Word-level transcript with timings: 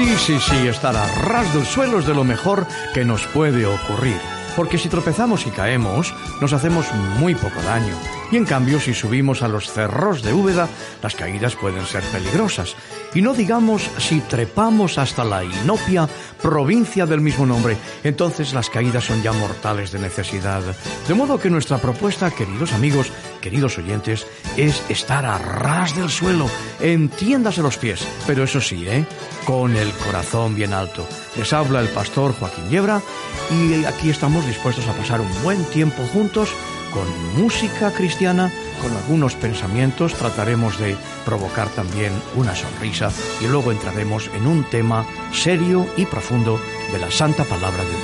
Sí, 0.00 0.16
sí, 0.16 0.40
sí, 0.40 0.66
estar 0.66 0.96
a 0.96 1.06
ras 1.26 1.52
del 1.52 1.66
suelo 1.66 1.98
es 1.98 2.06
de 2.06 2.14
lo 2.14 2.24
mejor 2.24 2.66
que 2.94 3.04
nos 3.04 3.26
puede 3.26 3.66
ocurrir. 3.66 4.39
Porque 4.56 4.78
si 4.78 4.88
tropezamos 4.88 5.46
y 5.46 5.50
caemos, 5.50 6.14
nos 6.40 6.52
hacemos 6.52 6.86
muy 7.18 7.34
poco 7.34 7.62
daño. 7.62 7.94
Y 8.30 8.36
en 8.36 8.44
cambio, 8.44 8.78
si 8.78 8.94
subimos 8.94 9.42
a 9.42 9.48
los 9.48 9.72
cerros 9.72 10.22
de 10.22 10.32
Úbeda, 10.32 10.68
las 11.02 11.16
caídas 11.16 11.56
pueden 11.56 11.84
ser 11.84 12.02
peligrosas. 12.04 12.76
Y 13.12 13.22
no 13.22 13.34
digamos 13.34 13.90
si 13.98 14.20
trepamos 14.20 14.98
hasta 14.98 15.24
la 15.24 15.42
Inopia, 15.42 16.08
provincia 16.40 17.06
del 17.06 17.20
mismo 17.20 17.44
nombre, 17.44 17.76
entonces 18.04 18.52
las 18.54 18.70
caídas 18.70 19.04
son 19.04 19.22
ya 19.22 19.32
mortales 19.32 19.90
de 19.90 19.98
necesidad. 19.98 20.62
De 21.08 21.14
modo 21.14 21.40
que 21.40 21.50
nuestra 21.50 21.78
propuesta, 21.78 22.30
queridos 22.30 22.72
amigos, 22.72 23.10
queridos 23.40 23.78
oyentes, 23.78 24.26
es 24.56 24.82
estar 24.88 25.26
a 25.26 25.38
ras 25.38 25.96
del 25.96 26.08
suelo, 26.08 26.48
entiéndase 26.78 27.62
los 27.62 27.78
pies, 27.78 28.06
pero 28.28 28.44
eso 28.44 28.60
sí, 28.60 28.86
¿eh? 28.86 29.04
Con 29.44 29.74
el 29.74 29.90
corazón 29.92 30.54
bien 30.54 30.72
alto. 30.72 31.06
Les 31.36 31.52
habla 31.52 31.80
el 31.80 31.88
pastor 31.88 32.32
Joaquín 32.38 32.70
Yebra 32.70 33.02
y 33.50 33.84
aquí 33.84 34.10
estamos 34.10 34.39
dispuestos 34.46 34.86
a 34.88 34.92
pasar 34.92 35.20
un 35.20 35.42
buen 35.42 35.64
tiempo 35.66 36.02
juntos 36.12 36.50
con 36.92 37.06
música 37.40 37.92
cristiana, 37.92 38.50
con 38.82 38.92
algunos 38.96 39.34
pensamientos, 39.34 40.14
trataremos 40.14 40.78
de 40.78 40.96
provocar 41.24 41.68
también 41.68 42.12
una 42.34 42.54
sonrisa 42.54 43.10
y 43.40 43.46
luego 43.46 43.72
entraremos 43.72 44.28
en 44.34 44.46
un 44.46 44.64
tema 44.64 45.04
serio 45.32 45.86
y 45.96 46.06
profundo 46.06 46.60
de 46.92 46.98
la 46.98 47.10
Santa 47.10 47.44
Palabra 47.44 47.84
de 47.84 47.90
Dios. 47.90 48.02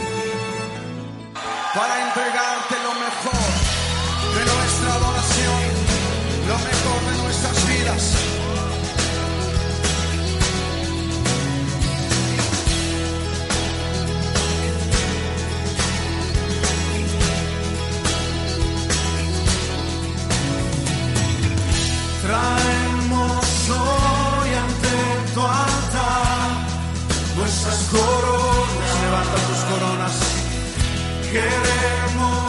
Para 1.74 2.06
entregarte 2.06 2.74
lo 2.84 2.94
mejor 2.94 3.46
de 4.36 4.44
nuestra 4.54 4.94
adoración, 4.94 5.62
lo 6.48 6.58
mejor 6.58 7.12
de 7.12 7.22
nuestras 7.22 7.68
vidas. 7.68 8.45
Coronas, 27.98 29.00
levanta 29.02 29.36
tus 29.48 29.60
coronas. 29.70 30.14
Queremos 31.32 32.45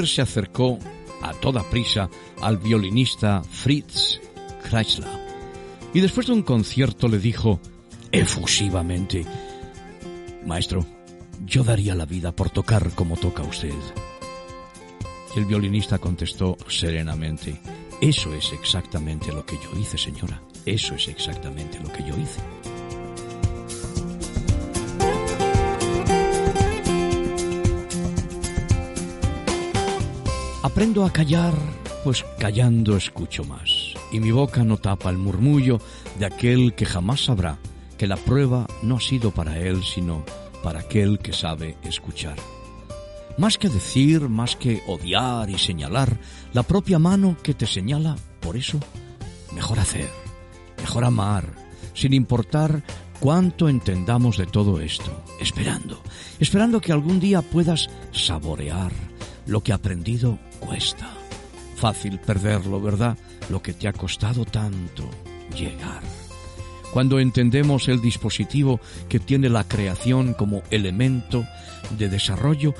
se 0.00 0.22
acercó 0.22 0.78
a 1.20 1.32
toda 1.34 1.68
prisa 1.68 2.08
al 2.40 2.56
violinista 2.56 3.42
Fritz 3.42 4.20
Kreisler 4.68 5.22
y 5.94 6.00
después 6.00 6.26
de 6.26 6.32
un 6.32 6.42
concierto 6.42 7.06
le 7.06 7.18
dijo 7.18 7.60
efusivamente, 8.10 9.26
Maestro, 10.46 10.86
yo 11.44 11.64
daría 11.64 11.94
la 11.94 12.06
vida 12.06 12.34
por 12.34 12.48
tocar 12.48 12.94
como 12.94 13.16
toca 13.16 13.42
usted. 13.42 13.74
Y 15.34 15.38
el 15.38 15.44
violinista 15.44 15.98
contestó 15.98 16.56
serenamente, 16.66 17.60
eso 18.00 18.34
es 18.34 18.52
exactamente 18.52 19.32
lo 19.32 19.44
que 19.44 19.56
yo 19.56 19.78
hice, 19.78 19.98
señora, 19.98 20.42
eso 20.64 20.94
es 20.94 21.08
exactamente 21.08 21.78
lo 21.80 21.92
que 21.92 22.02
yo 22.04 22.16
hice. 22.16 22.40
Aprendo 30.72 31.04
a 31.04 31.12
callar, 31.12 31.52
pues 32.02 32.24
callando 32.38 32.96
escucho 32.96 33.44
más, 33.44 33.92
y 34.10 34.20
mi 34.20 34.30
boca 34.30 34.64
no 34.64 34.78
tapa 34.78 35.10
el 35.10 35.18
murmullo 35.18 35.78
de 36.18 36.24
aquel 36.24 36.74
que 36.74 36.86
jamás 36.86 37.26
sabrá 37.26 37.58
que 37.98 38.06
la 38.06 38.16
prueba 38.16 38.66
no 38.82 38.96
ha 38.96 39.00
sido 39.00 39.32
para 39.32 39.58
él, 39.58 39.82
sino 39.84 40.24
para 40.62 40.80
aquel 40.80 41.18
que 41.18 41.34
sabe 41.34 41.76
escuchar. 41.82 42.36
Más 43.36 43.58
que 43.58 43.68
decir, 43.68 44.30
más 44.30 44.56
que 44.56 44.82
odiar 44.86 45.50
y 45.50 45.58
señalar, 45.58 46.18
la 46.54 46.62
propia 46.62 46.98
mano 46.98 47.36
que 47.42 47.52
te 47.52 47.66
señala, 47.66 48.16
por 48.40 48.56
eso, 48.56 48.80
mejor 49.54 49.78
hacer, 49.78 50.08
mejor 50.78 51.04
amar, 51.04 51.52
sin 51.92 52.14
importar 52.14 52.82
cuánto 53.20 53.68
entendamos 53.68 54.38
de 54.38 54.46
todo 54.46 54.80
esto, 54.80 55.22
esperando, 55.38 56.02
esperando 56.40 56.80
que 56.80 56.92
algún 56.92 57.20
día 57.20 57.42
puedas 57.42 57.90
saborear 58.10 58.90
lo 59.44 59.62
que 59.62 59.74
aprendido 59.74 60.38
cuesta. 60.66 61.10
Fácil 61.76 62.18
perderlo, 62.20 62.80
¿verdad? 62.80 63.18
Lo 63.50 63.60
que 63.60 63.72
te 63.72 63.88
ha 63.88 63.92
costado 63.92 64.44
tanto 64.44 65.08
llegar. 65.56 66.02
Cuando 66.92 67.18
entendemos 67.18 67.88
el 67.88 68.00
dispositivo 68.00 68.80
que 69.08 69.18
tiene 69.18 69.48
la 69.48 69.64
creación 69.64 70.34
como 70.34 70.62
elemento 70.70 71.44
de 71.98 72.08
desarrollo, 72.08 72.74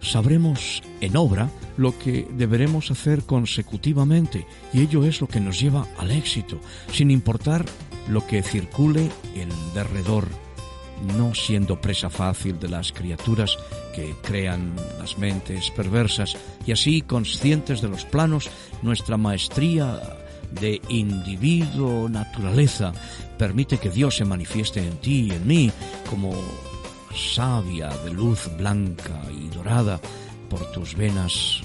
sabremos 0.00 0.82
en 1.00 1.16
obra 1.16 1.48
lo 1.76 1.96
que 1.98 2.26
deberemos 2.36 2.90
hacer 2.90 3.22
consecutivamente 3.22 4.46
y 4.72 4.82
ello 4.82 5.04
es 5.04 5.20
lo 5.20 5.28
que 5.28 5.40
nos 5.40 5.58
lleva 5.60 5.86
al 5.98 6.10
éxito, 6.10 6.60
sin 6.92 7.10
importar 7.10 7.64
lo 8.08 8.26
que 8.26 8.42
circule 8.42 9.08
en 9.34 9.48
derredor 9.72 10.28
no 11.16 11.34
siendo 11.34 11.80
presa 11.80 12.10
fácil 12.10 12.58
de 12.58 12.68
las 12.68 12.92
criaturas 12.92 13.56
que 13.94 14.14
crean 14.22 14.74
las 14.98 15.18
mentes 15.18 15.70
perversas 15.70 16.36
y 16.66 16.72
así 16.72 17.02
conscientes 17.02 17.80
de 17.80 17.88
los 17.88 18.04
planos, 18.04 18.48
nuestra 18.82 19.16
maestría 19.16 20.00
de 20.60 20.80
individuo 20.88 22.08
naturaleza 22.08 22.92
permite 23.38 23.78
que 23.78 23.90
Dios 23.90 24.16
se 24.16 24.24
manifieste 24.24 24.80
en 24.80 24.96
ti 24.98 25.28
y 25.28 25.30
en 25.32 25.46
mí 25.46 25.70
como 26.08 26.32
savia 27.14 27.88
de 28.04 28.12
luz 28.12 28.48
blanca 28.56 29.22
y 29.30 29.48
dorada 29.48 30.00
por 30.48 30.70
tus 30.72 30.94
venas 30.94 31.60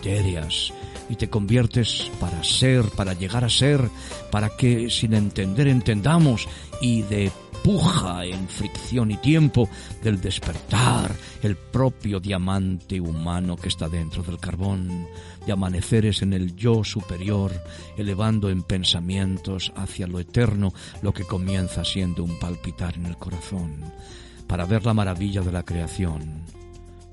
etéreas 0.00 0.72
y 1.08 1.16
te 1.16 1.28
conviertes 1.28 2.10
para 2.20 2.42
ser, 2.44 2.84
para 2.90 3.14
llegar 3.14 3.44
a 3.44 3.48
ser, 3.48 3.88
para 4.30 4.50
que 4.50 4.88
sin 4.90 5.14
entender 5.14 5.66
entendamos 5.66 6.48
y 6.80 7.02
de 7.02 7.32
puja 7.62 8.24
en 8.24 8.48
fricción 8.48 9.10
y 9.10 9.16
tiempo 9.16 9.68
del 10.02 10.20
despertar, 10.20 11.14
el 11.42 11.56
propio 11.56 12.20
diamante 12.20 13.00
humano 13.00 13.56
que 13.56 13.68
está 13.68 13.88
dentro 13.88 14.22
del 14.22 14.38
carbón, 14.38 15.06
de 15.46 15.52
amaneceres 15.52 16.22
en 16.22 16.32
el 16.32 16.54
yo 16.56 16.84
superior, 16.84 17.52
elevando 17.96 18.50
en 18.50 18.62
pensamientos 18.62 19.72
hacia 19.76 20.06
lo 20.06 20.20
eterno 20.20 20.72
lo 21.02 21.12
que 21.12 21.24
comienza 21.24 21.84
siendo 21.84 22.24
un 22.24 22.38
palpitar 22.38 22.96
en 22.96 23.06
el 23.06 23.16
corazón, 23.16 23.80
para 24.46 24.64
ver 24.64 24.84
la 24.84 24.94
maravilla 24.94 25.42
de 25.42 25.52
la 25.52 25.62
creación, 25.62 26.42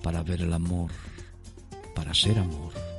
para 0.02 0.24
ver 0.24 0.42
el 0.42 0.54
amor, 0.54 0.92
para 1.96 2.14
ser 2.14 2.40
amor. 2.40 2.97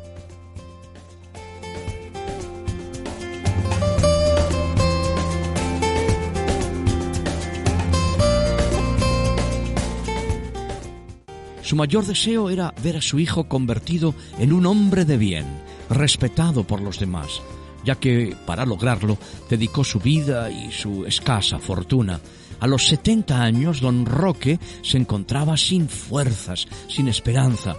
Su 11.69 11.77
mayor 11.77 12.07
deseo 12.07 12.49
era 12.49 12.73
ver 12.83 12.97
a 12.97 13.03
su 13.03 13.19
hijo 13.19 13.45
convertido 13.45 14.15
en 14.39 14.55
un 14.55 14.65
hombre 14.65 15.05
de 15.05 15.19
bien, 15.19 15.45
respetado 15.91 16.65
por 16.65 16.81
los 16.81 16.99
demás, 16.99 17.43
ya 17.85 17.97
que 17.97 18.35
para 18.47 18.65
lograrlo 18.65 19.19
dedicó 19.51 19.85
su 19.85 20.01
vida 20.01 20.51
y 20.51 20.73
su 20.73 21.05
escasa 21.05 21.59
fortuna. 21.59 22.21
A 22.61 22.67
los 22.67 22.87
70 22.87 23.43
años, 23.43 23.83
don 23.83 24.07
Roque 24.07 24.59
se 24.81 24.97
encontraba 24.97 25.59
sin 25.59 25.91
fuerzas, 25.91 26.67
sin 26.89 27.07
esperanza, 27.07 27.77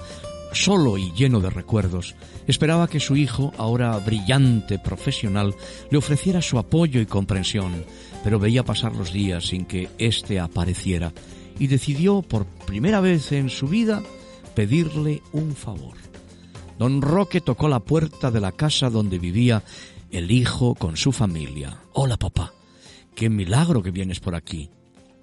solo 0.54 1.00
y 1.00 1.12
lleno 1.14 1.40
de 1.40 1.50
recuerdos. 1.50 2.14
Esperaba 2.46 2.88
que 2.88 3.00
su 3.00 3.16
hijo, 3.16 3.54
ahora 3.58 3.98
brillante 3.98 4.78
profesional, 4.78 5.56
le 5.90 5.98
ofreciera 5.98 6.44
su 6.44 6.60
apoyo 6.60 7.02
y 7.02 7.08
comprensión, 7.08 7.84
pero 8.24 8.38
veía 8.38 8.64
pasar 8.64 8.96
los 8.96 9.12
días 9.12 9.48
sin 9.48 9.66
que 9.66 9.90
éste 9.98 10.40
apareciera 10.40 11.12
y 11.60 11.68
decidió 11.68 12.22
por 12.22 12.46
primera 12.46 13.02
vez 13.02 13.32
en 13.32 13.50
su 13.50 13.68
vida 13.68 14.02
pedirle 14.56 15.22
un 15.32 15.56
favor. 15.56 15.98
Don 16.80 17.02
Roque 17.02 17.42
tocó 17.42 17.68
la 17.68 17.82
puerta 17.82 18.32
de 18.32 18.40
la 18.40 18.54
casa 18.54 18.90
donde 18.90 19.20
vivía 19.20 19.64
el 20.12 20.32
hijo 20.32 20.76
con 20.76 20.98
su 20.98 21.12
familia. 21.12 21.82
Hola, 21.94 22.18
papá. 22.18 22.54
Qué 23.14 23.30
milagro 23.30 23.84
que 23.84 23.92
vienes 23.92 24.22
por 24.22 24.34
aquí. 24.34 24.70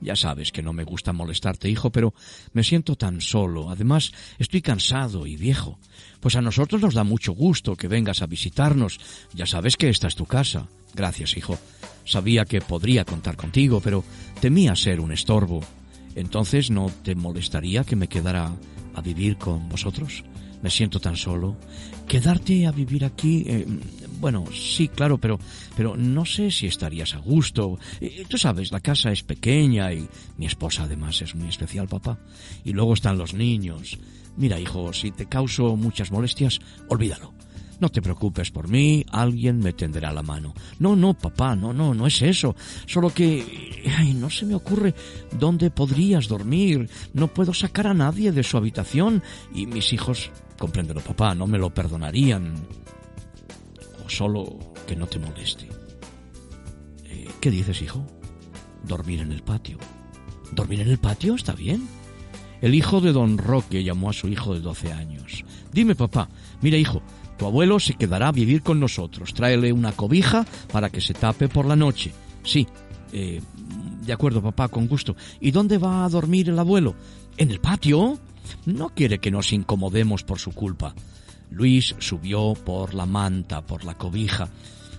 Ya 0.00 0.14
sabes 0.14 0.52
que 0.52 0.62
no 0.62 0.74
me 0.74 0.84
gusta 0.84 1.14
molestarte, 1.14 1.70
hijo, 1.70 1.90
pero 1.90 2.12
me 2.52 2.62
siento 2.62 2.96
tan 2.96 3.22
solo. 3.22 3.70
Además, 3.70 4.12
estoy 4.38 4.60
cansado 4.60 5.26
y 5.26 5.36
viejo. 5.36 5.78
Pues 6.20 6.36
a 6.36 6.42
nosotros 6.42 6.82
nos 6.82 6.94
da 6.94 7.04
mucho 7.04 7.32
gusto 7.32 7.76
que 7.76 7.88
vengas 7.88 8.20
a 8.20 8.26
visitarnos. 8.26 9.00
Ya 9.32 9.46
sabes 9.46 9.76
que 9.76 9.88
esta 9.88 10.08
es 10.08 10.14
tu 10.14 10.26
casa. 10.26 10.68
Gracias, 10.94 11.36
hijo. 11.36 11.58
Sabía 12.05 12.44
que 12.44 12.60
podría 12.60 13.05
contar 13.05 13.36
contigo, 13.36 13.81
pero 13.81 14.05
temía 14.40 14.76
ser 14.76 15.00
un 15.00 15.12
estorbo. 15.12 15.62
Entonces, 16.17 16.70
¿no 16.70 16.91
te 17.03 17.15
molestaría 17.15 17.85
que 17.85 17.94
me 17.94 18.08
quedara 18.08 18.53
a 18.94 19.01
vivir 19.03 19.37
con 19.37 19.69
vosotros? 19.69 20.25
Me 20.63 20.70
siento 20.70 20.99
tan 20.99 21.17
solo. 21.17 21.56
Quedarte 22.08 22.67
a 22.67 22.73
vivir 22.73 23.05
aquí, 23.05 23.44
eh, 23.46 23.67
bueno, 24.19 24.44
sí, 24.53 24.89
claro, 24.89 25.19
pero, 25.19 25.39
pero 25.77 25.96
no 25.96 26.25
sé 26.25 26.51
si 26.51 26.67
estarías 26.67 27.15
a 27.15 27.19
gusto. 27.19 27.79
Eh, 28.01 28.25
tú 28.29 28.39
sabes, 28.39 28.73
la 28.73 28.81
casa 28.81 29.13
es 29.13 29.23
pequeña 29.23 29.93
y 29.93 30.08
mi 30.39 30.46
esposa 30.46 30.85
además 30.85 31.20
es 31.20 31.35
muy 31.35 31.49
especial, 31.49 31.87
papá. 31.87 32.19
Y 32.65 32.73
luego 32.73 32.94
están 32.94 33.19
los 33.19 33.35
niños. 33.35 33.99
Mira, 34.37 34.58
hijo, 34.58 34.93
si 34.93 35.11
te 35.11 35.27
causo 35.27 35.77
muchas 35.77 36.11
molestias, 36.11 36.58
olvídalo. 36.89 37.35
No 37.78 37.90
te 37.90 38.00
preocupes 38.00 38.50
por 38.50 38.68
mí, 38.68 39.04
alguien 39.10 39.58
me 39.58 39.72
tenderá 39.72 40.12
la 40.12 40.22
mano. 40.22 40.54
No, 40.78 40.96
no, 40.96 41.14
papá, 41.14 41.54
no, 41.54 41.72
no, 41.72 41.94
no 41.94 42.06
es 42.06 42.22
eso. 42.22 42.56
Solo 42.86 43.10
que... 43.10 43.82
Ay, 43.98 44.14
no 44.14 44.30
se 44.30 44.46
me 44.46 44.54
ocurre 44.54 44.94
dónde 45.38 45.70
podrías 45.70 46.26
dormir. 46.26 46.88
No 47.12 47.28
puedo 47.28 47.52
sacar 47.52 47.86
a 47.86 47.94
nadie 47.94 48.32
de 48.32 48.42
su 48.42 48.56
habitación 48.56 49.22
y 49.54 49.66
mis 49.66 49.92
hijos, 49.92 50.30
compréndelo, 50.58 51.00
papá, 51.00 51.34
no 51.34 51.46
me 51.46 51.58
lo 51.58 51.72
perdonarían. 51.72 52.54
O 54.04 54.08
solo 54.08 54.58
que 54.86 54.96
no 54.96 55.06
te 55.06 55.18
moleste. 55.18 55.68
Eh, 57.04 57.28
¿Qué 57.40 57.50
dices, 57.50 57.82
hijo? 57.82 58.06
Dormir 58.84 59.20
en 59.20 59.32
el 59.32 59.42
patio. 59.42 59.78
¿Dormir 60.52 60.80
en 60.80 60.88
el 60.88 60.98
patio? 60.98 61.34
¿Está 61.34 61.52
bien? 61.52 61.86
El 62.62 62.74
hijo 62.74 63.00
de 63.00 63.12
don 63.12 63.36
Roque 63.36 63.84
llamó 63.84 64.10
a 64.10 64.14
su 64.14 64.28
hijo 64.28 64.54
de 64.54 64.60
doce 64.60 64.92
años. 64.92 65.44
Dime, 65.72 65.94
papá, 65.94 66.28
mira, 66.62 66.78
hijo, 66.78 67.02
tu 67.36 67.46
abuelo 67.46 67.78
se 67.78 67.94
quedará 67.94 68.28
a 68.28 68.32
vivir 68.32 68.62
con 68.62 68.81
nosotros. 68.81 69.34
Tráele 69.34 69.72
una 69.72 69.93
cobija 69.93 70.46
para 70.72 70.90
que 70.90 71.00
se 71.00 71.14
tape 71.14 71.48
por 71.48 71.66
la 71.66 71.76
noche. 71.76 72.12
Sí, 72.43 72.66
eh, 73.12 73.40
de 74.02 74.12
acuerdo, 74.12 74.43
papá, 74.43 74.69
con 74.69 74.86
gusto. 74.86 75.16
¿Y 75.40 75.50
dónde 75.50 75.78
va 75.78 76.05
a 76.05 76.08
dormir 76.08 76.48
el 76.48 76.58
abuelo? 76.58 76.94
¿En 77.36 77.50
el 77.50 77.60
patio? 77.60 78.19
No 78.64 78.90
quiere 78.90 79.19
que 79.19 79.31
nos 79.31 79.52
incomodemos 79.52 80.22
por 80.22 80.38
su 80.38 80.52
culpa. 80.52 80.94
Luis 81.50 81.94
subió 81.98 82.55
por 82.55 82.94
la 82.94 83.06
manta, 83.06 83.62
por 83.62 83.84
la 83.84 83.96
cobija, 83.96 84.48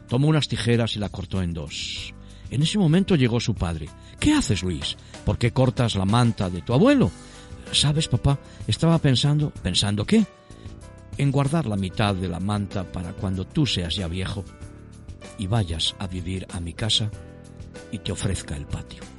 tomó 0.08 0.28
unas 0.28 0.48
tijeras 0.48 0.96
y 0.96 1.00
la 1.00 1.10
cortó 1.10 1.42
en 1.42 1.54
dos. 1.54 2.14
En 2.50 2.64
ese 2.64 2.78
momento 2.78 3.16
llegó 3.16 3.40
su 3.40 3.54
padre. 3.54 3.90
¿Qué 4.20 4.34
haces, 4.34 4.64
Luis? 4.64 4.96
¿Por 5.26 5.38
qué 5.38 5.52
cortas 5.52 5.96
la 5.96 6.06
manta 6.06 6.50
de 6.50 6.62
tu 6.62 6.74
abuelo? 6.74 7.12
¿Sabes, 7.72 8.08
papá? 8.08 8.40
Estaba 8.68 8.98
pensando... 9.00 9.52
¿Pensando 9.52 10.06
qué? 10.06 10.26
En 11.18 11.32
guardar 11.32 11.66
la 11.66 11.76
mitad 11.76 12.16
de 12.16 12.28
la 12.28 12.40
manta 12.40 12.84
para 12.92 13.14
cuando 13.14 13.46
tú 13.46 13.66
seas 13.66 13.96
ya 13.96 14.08
viejo 14.08 14.44
y 15.38 15.48
vayas 15.48 15.96
a 16.00 16.08
vivir 16.08 16.48
a 16.52 16.60
mi 16.60 16.74
casa 16.74 17.10
y 17.92 18.00
te 18.00 18.12
ofrezca 18.12 18.56
el 18.56 18.66
patio. 18.66 19.17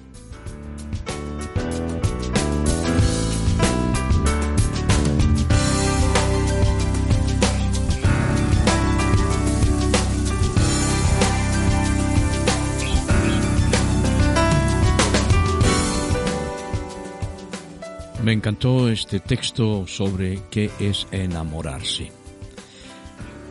Me 18.28 18.34
encantó 18.34 18.90
este 18.90 19.20
texto 19.20 19.86
sobre 19.86 20.42
qué 20.50 20.70
es 20.78 21.06
enamorarse. 21.12 22.12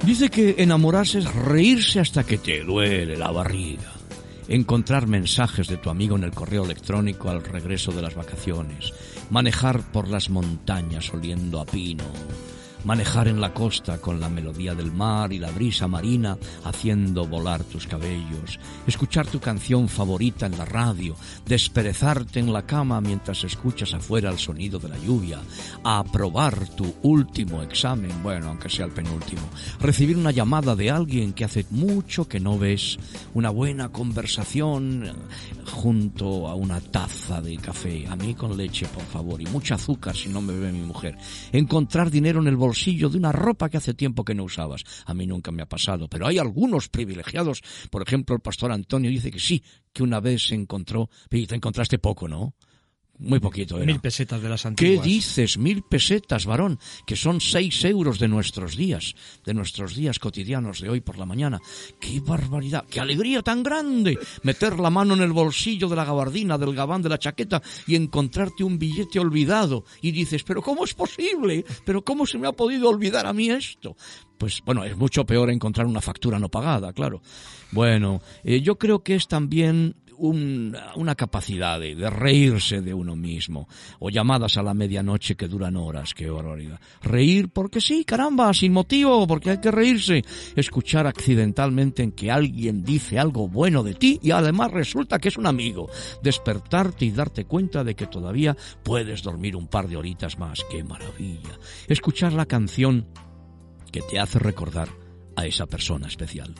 Dice 0.06 0.30
que 0.30 0.54
enamorarse 0.60 1.18
es 1.18 1.34
reírse 1.34 2.00
hasta 2.00 2.24
que 2.24 2.38
te 2.38 2.64
duele 2.64 3.18
la 3.18 3.32
barriga, 3.32 3.92
encontrar 4.48 5.08
mensajes 5.08 5.68
de 5.68 5.78
tu 5.78 5.90
amigo 5.90 6.16
en 6.16 6.26
el 6.26 6.32
correo 6.32 6.64
electrónico 6.64 7.32
al 7.32 7.44
regreso 7.44 7.92
de 7.92 8.04
las 8.04 8.14
vacaciones, 8.14 8.94
manejar 9.32 9.82
por 9.92 10.10
las 10.10 10.30
montañas 10.30 11.12
oliendo 11.12 11.60
a 11.60 11.66
pino, 11.66 12.04
manejar 12.84 13.28
en 13.28 13.42
la 13.42 13.54
costa 13.54 14.00
con 14.00 14.20
la 14.20 14.30
melodía 14.30 14.76
del 14.76 14.92
mar 14.92 15.34
y 15.34 15.40
la 15.40 15.52
brisa 15.52 15.88
marina 15.88 16.38
haciendo 16.64 17.28
volar 17.28 17.64
tus 17.64 17.88
cabellos, 17.88 18.60
escuchar 18.86 19.28
tu 19.28 19.40
canción 19.40 19.90
favorita 19.90 20.46
en 20.46 20.58
la 20.58 20.66
radio, 20.66 21.16
desperezarte 21.46 22.40
en 22.40 22.54
la 22.54 22.66
cama 22.66 23.02
mientras 23.02 23.44
escuchas 23.44 23.94
afuera 23.94 24.30
el 24.30 24.38
sonido 24.38 24.80
de 24.80 24.90
la 24.90 24.98
lluvia, 24.98 25.40
aprobar 25.84 26.68
tu 26.70 26.94
último 27.04 27.62
examen, 27.62 28.12
bueno, 28.24 28.50
aunque 28.50 28.70
sea 28.70 28.86
el 28.86 28.92
penúltimo, 28.92 29.44
recibir 29.80 30.18
una 30.18 30.32
llamada 30.32 30.76
de 30.76 30.92
alguien 30.92 31.34
que 31.34 31.46
hace 31.46 31.66
mucho 31.70 32.28
que 32.28 32.40
no 32.40 32.58
ves, 32.58 32.98
una 33.34 33.50
buena 33.50 33.90
conversación 33.90 35.12
junto 35.72 36.48
a 36.48 36.56
una 36.56 36.80
taza 36.80 37.42
de 37.42 37.58
café, 37.58 38.08
a 38.08 38.16
mí 38.16 38.34
con 38.34 38.56
leche, 38.56 38.88
por 38.88 39.04
favor, 39.04 39.42
y 39.42 39.46
mucha 39.46 39.76
azúcar 39.76 40.16
si 40.16 40.30
no 40.30 40.42
me 40.42 40.54
bebe 40.54 40.72
mi 40.72 40.86
mujer, 40.86 41.18
encontrar 41.52 42.10
dinero 42.10 42.40
en 42.42 42.48
el 42.48 42.56
de 43.10 43.18
una 43.18 43.32
ropa 43.32 43.70
que 43.70 43.78
hace 43.78 43.94
tiempo 43.94 44.26
que 44.26 44.36
no 44.36 44.44
usabas. 44.44 44.84
A 45.06 45.14
mí 45.14 45.26
nunca 45.28 45.52
me 45.52 45.62
ha 45.62 45.68
pasado, 45.68 46.08
pero 46.08 46.28
hay 46.28 46.38
algunos 46.38 46.90
privilegiados. 46.90 47.62
Por 47.90 48.02
ejemplo, 48.02 48.36
el 48.36 48.42
pastor 48.42 48.72
Antonio 48.72 49.10
dice 49.10 49.32
que 49.32 49.40
sí, 49.40 49.64
que 49.94 50.04
una 50.04 50.20
vez 50.20 50.48
se 50.48 50.56
encontró, 50.56 51.10
y 51.30 51.48
te 51.48 51.56
encontraste 51.56 52.00
poco, 52.00 52.28
¿no? 52.28 52.56
Muy 53.20 53.40
poquito 53.40 53.78
era. 53.78 53.86
Mil 53.86 54.00
pesetas 54.00 54.42
de 54.42 54.50
las 54.50 54.66
antiguas. 54.66 55.04
¿Qué 55.04 55.10
dices? 55.10 55.58
Mil 55.58 55.82
pesetas, 55.82 56.46
varón, 56.46 56.80
que 57.06 57.16
son 57.16 57.42
seis 57.42 57.84
euros 57.84 58.20
de 58.20 58.28
nuestros 58.28 58.78
días, 58.78 59.16
de 59.44 59.56
nuestros 59.56 59.96
días 59.96 60.20
cotidianos 60.20 60.82
de 60.82 60.90
hoy 60.90 61.02
por 61.02 61.18
la 61.18 61.26
mañana. 61.26 61.60
¡Qué 62.00 62.20
barbaridad! 62.20 62.86
¡Qué 62.90 63.00
alegría 63.00 63.42
tan 63.42 63.64
grande! 63.64 64.20
Meter 64.44 64.80
la 64.80 64.92
mano 64.92 65.16
en 65.16 65.22
el 65.22 65.32
bolsillo 65.32 65.90
de 65.90 65.96
la 65.96 66.06
gabardina, 66.06 66.58
del 66.58 66.76
gabán 66.76 67.02
de 67.02 67.10
la 67.10 67.18
chaqueta 67.18 67.62
y 67.88 67.96
encontrarte 67.96 68.64
un 68.64 68.78
billete 68.78 69.20
olvidado. 69.20 69.84
Y 70.02 70.12
dices, 70.12 70.44
¿pero 70.44 70.62
cómo 70.62 70.86
es 70.86 70.94
posible? 70.94 71.66
¿Pero 71.86 72.04
cómo 72.04 72.28
se 72.28 72.38
me 72.38 72.48
ha 72.48 72.52
podido 72.52 72.88
olvidar 72.90 73.26
a 73.26 73.34
mí 73.34 73.50
esto? 73.50 73.96
Pues 74.38 74.62
bueno, 74.64 74.84
es 74.84 74.96
mucho 74.96 75.26
peor 75.26 75.50
encontrar 75.50 75.88
una 75.88 76.02
factura 76.02 76.38
no 76.38 76.50
pagada, 76.50 76.94
claro. 76.94 77.22
Bueno, 77.72 78.22
eh, 78.44 78.62
yo 78.62 78.78
creo 78.78 79.00
que 79.00 79.16
es 79.16 79.28
también 79.28 79.96
una 80.18 81.16
capacidad 81.16 81.80
de, 81.80 82.10
reírse 82.10 82.82
de 82.82 82.94
uno 82.94 83.16
mismo, 83.16 83.68
o 84.00 84.10
llamadas 84.10 84.58
a 84.58 84.64
la 84.64 84.74
medianoche 84.74 85.36
que 85.36 85.48
duran 85.48 85.76
horas, 85.76 86.14
qué 86.14 86.30
barbaridad. 86.30 86.80
Reír 87.02 87.50
porque 87.50 87.82
sí, 87.82 88.04
caramba, 88.04 88.54
sin 88.54 88.74
motivo, 88.74 89.28
porque 89.28 89.52
hay 89.52 89.60
que 89.60 89.72
reírse. 89.72 90.24
Escuchar 90.56 91.08
accidentalmente 91.08 92.04
en 92.04 92.12
que 92.12 92.32
alguien 92.32 92.84
dice 92.84 93.20
algo 93.20 93.48
bueno 93.48 93.84
de 93.84 93.94
ti 93.94 94.20
y 94.22 94.32
además 94.32 94.72
resulta 94.72 95.20
que 95.20 95.30
es 95.30 95.38
un 95.38 95.46
amigo. 95.46 95.90
Despertarte 96.22 97.06
y 97.06 97.12
darte 97.12 97.46
cuenta 97.46 97.84
de 97.84 97.96
que 97.96 98.08
todavía 98.08 98.56
puedes 98.84 99.22
dormir 99.22 99.56
un 99.56 99.68
par 99.68 99.88
de 99.88 99.98
horitas 99.98 100.38
más, 100.40 100.66
qué 100.70 100.84
maravilla. 100.84 101.60
Escuchar 101.88 102.34
la 102.34 102.46
canción 102.46 103.08
que 103.92 104.02
te 104.02 104.20
hace 104.20 104.40
recordar 104.40 104.90
a 105.36 105.46
esa 105.46 105.68
persona 105.68 106.08
especial 106.08 106.54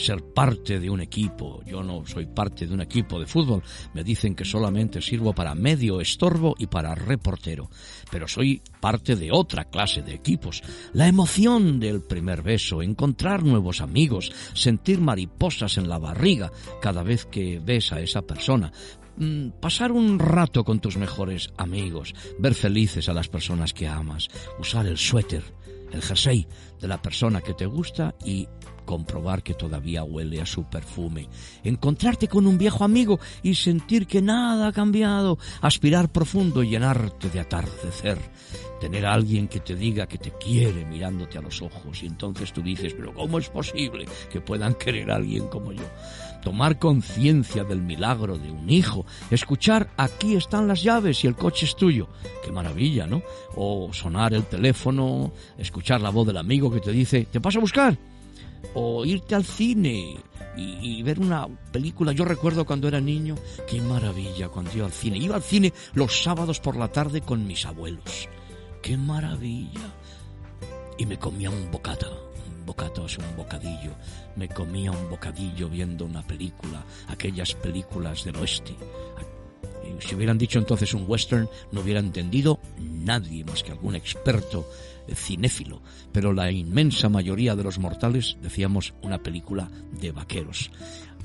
ser 0.00 0.22
parte 0.22 0.80
de 0.80 0.90
un 0.90 1.00
equipo. 1.00 1.62
Yo 1.64 1.82
no 1.82 2.04
soy 2.06 2.26
parte 2.26 2.66
de 2.66 2.74
un 2.74 2.80
equipo 2.80 3.20
de 3.20 3.26
fútbol. 3.26 3.62
Me 3.94 4.02
dicen 4.02 4.34
que 4.34 4.44
solamente 4.44 5.00
sirvo 5.00 5.32
para 5.32 5.54
medio 5.54 6.00
estorbo 6.00 6.54
y 6.58 6.66
para 6.66 6.94
reportero. 6.94 7.70
Pero 8.10 8.26
soy 8.26 8.62
parte 8.80 9.16
de 9.16 9.30
otra 9.30 9.64
clase 9.64 10.02
de 10.02 10.14
equipos. 10.14 10.62
La 10.92 11.06
emoción 11.06 11.78
del 11.78 12.02
primer 12.02 12.42
beso, 12.42 12.82
encontrar 12.82 13.42
nuevos 13.42 13.80
amigos, 13.80 14.32
sentir 14.54 15.00
mariposas 15.00 15.78
en 15.78 15.88
la 15.88 15.98
barriga 15.98 16.50
cada 16.80 17.02
vez 17.02 17.26
que 17.26 17.60
ves 17.62 17.92
a 17.92 18.00
esa 18.00 18.22
persona, 18.22 18.72
mm, 19.16 19.50
pasar 19.60 19.92
un 19.92 20.18
rato 20.18 20.64
con 20.64 20.80
tus 20.80 20.96
mejores 20.96 21.50
amigos, 21.56 22.14
ver 22.38 22.54
felices 22.54 23.08
a 23.08 23.14
las 23.14 23.28
personas 23.28 23.72
que 23.72 23.86
amas, 23.86 24.28
usar 24.58 24.86
el 24.86 24.98
suéter, 24.98 25.42
el 25.92 26.02
jersey 26.02 26.46
de 26.80 26.88
la 26.88 27.00
persona 27.02 27.40
que 27.40 27.54
te 27.54 27.66
gusta 27.66 28.14
y 28.24 28.48
comprobar 28.84 29.42
que 29.42 29.54
todavía 29.54 30.04
huele 30.04 30.40
a 30.40 30.46
su 30.46 30.64
perfume, 30.64 31.28
encontrarte 31.64 32.28
con 32.28 32.46
un 32.46 32.58
viejo 32.58 32.84
amigo 32.84 33.20
y 33.42 33.54
sentir 33.54 34.06
que 34.06 34.22
nada 34.22 34.68
ha 34.68 34.72
cambiado, 34.72 35.38
aspirar 35.60 36.10
profundo 36.10 36.62
y 36.62 36.70
llenarte 36.70 37.30
de 37.30 37.40
atardecer, 37.40 38.18
tener 38.80 39.06
a 39.06 39.12
alguien 39.12 39.46
que 39.46 39.60
te 39.60 39.74
diga 39.74 40.06
que 40.06 40.18
te 40.18 40.32
quiere 40.32 40.84
mirándote 40.84 41.38
a 41.38 41.42
los 41.42 41.62
ojos 41.62 42.02
y 42.02 42.06
entonces 42.06 42.52
tú 42.52 42.62
dices, 42.62 42.94
pero 42.94 43.14
¿cómo 43.14 43.38
es 43.38 43.48
posible 43.48 44.06
que 44.30 44.40
puedan 44.40 44.74
querer 44.74 45.10
a 45.10 45.16
alguien 45.16 45.48
como 45.48 45.72
yo? 45.72 45.84
Tomar 46.42 46.78
conciencia 46.78 47.64
del 47.64 47.82
milagro 47.82 48.38
de 48.38 48.50
un 48.50 48.70
hijo, 48.70 49.04
escuchar 49.30 49.90
aquí 49.98 50.36
están 50.36 50.66
las 50.66 50.82
llaves 50.82 51.22
y 51.22 51.26
el 51.26 51.36
coche 51.36 51.66
es 51.66 51.76
tuyo, 51.76 52.08
qué 52.42 52.50
maravilla, 52.50 53.06
¿no? 53.06 53.22
O 53.56 53.92
sonar 53.92 54.32
el 54.32 54.44
teléfono, 54.44 55.32
escuchar 55.58 56.00
la 56.00 56.10
voz 56.10 56.26
del 56.26 56.38
amigo 56.38 56.70
que 56.70 56.80
te 56.80 56.92
dice, 56.92 57.26
¿te 57.30 57.38
vas 57.38 57.56
a 57.56 57.60
buscar? 57.60 58.09
O 58.74 59.04
irte 59.04 59.34
al 59.34 59.44
cine 59.44 60.16
y, 60.56 61.02
ver 61.02 61.20
una 61.20 61.48
película. 61.72 62.12
Yo 62.12 62.24
recuerdo 62.24 62.64
cuando 62.64 62.88
era 62.88 63.00
niño, 63.00 63.36
qué 63.66 63.80
maravilla 63.80 64.48
cuando 64.48 64.72
iba 64.74 64.86
al 64.86 64.92
cine. 64.92 65.18
Iba 65.18 65.36
al 65.36 65.42
cine 65.42 65.72
los 65.94 66.22
sábados 66.22 66.60
por 66.60 66.76
la 66.76 66.88
tarde 66.88 67.20
con 67.20 67.46
mis 67.46 67.64
abuelos. 67.64 68.28
Qué 68.82 68.96
maravilla. 68.96 69.94
Y 70.98 71.06
me 71.06 71.18
comía 71.18 71.50
un 71.50 71.70
bocata, 71.70 72.08
un 72.08 72.66
bocata, 72.66 73.04
es 73.04 73.16
un 73.18 73.36
bocadillo. 73.36 73.92
Me 74.36 74.48
comía 74.48 74.90
un 74.90 75.08
bocadillo 75.08 75.68
viendo 75.68 76.04
una 76.04 76.26
película, 76.26 76.84
aquellas 77.08 77.54
películas 77.54 78.24
del 78.24 78.36
oeste. 78.36 78.76
Si 80.00 80.14
hubieran 80.14 80.38
dicho 80.38 80.58
entonces 80.58 80.94
un 80.94 81.04
western, 81.06 81.48
no 81.72 81.80
hubiera 81.80 82.00
entendido 82.00 82.58
nadie 82.78 83.44
más 83.44 83.62
que 83.62 83.72
algún 83.72 83.94
experto 83.94 84.66
cinéfilo, 85.14 85.82
pero 86.12 86.32
la 86.32 86.50
inmensa 86.50 87.08
mayoría 87.08 87.56
de 87.56 87.64
los 87.64 87.78
mortales 87.78 88.36
decíamos 88.42 88.94
una 89.02 89.18
película 89.22 89.70
de 89.92 90.12
vaqueros. 90.12 90.70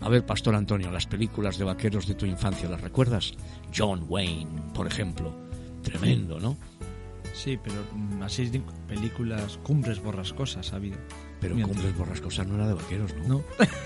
A 0.02 0.10
ver, 0.10 0.26
Pastor 0.26 0.56
Antonio, 0.56 0.92
las 0.92 1.08
películas 1.08 1.58
de 1.58 1.66
vaqueros 1.66 2.08
de 2.08 2.16
tu 2.16 2.26
infancia, 2.26 2.70
¿las 2.70 2.82
recuerdas? 2.82 3.34
John 3.76 4.06
Wayne, 4.08 4.62
por 4.74 4.88
ejemplo. 4.88 5.34
Tremendo, 5.82 6.40
¿no? 6.40 6.58
Sí, 7.34 7.60
pero 7.62 7.76
mm, 7.94 8.24
así 8.24 8.50
películas 8.88 9.58
cumbres 9.64 10.02
borrascosas 10.02 10.74
ha 10.74 10.78
habido. 10.78 10.98
Pero 11.40 11.56
Cumbres 11.56 11.98
Borrascosas 11.98 12.48
no 12.48 12.56
era 12.56 12.68
de 12.68 12.74
vaqueros, 12.74 13.12
¿no? 13.28 13.44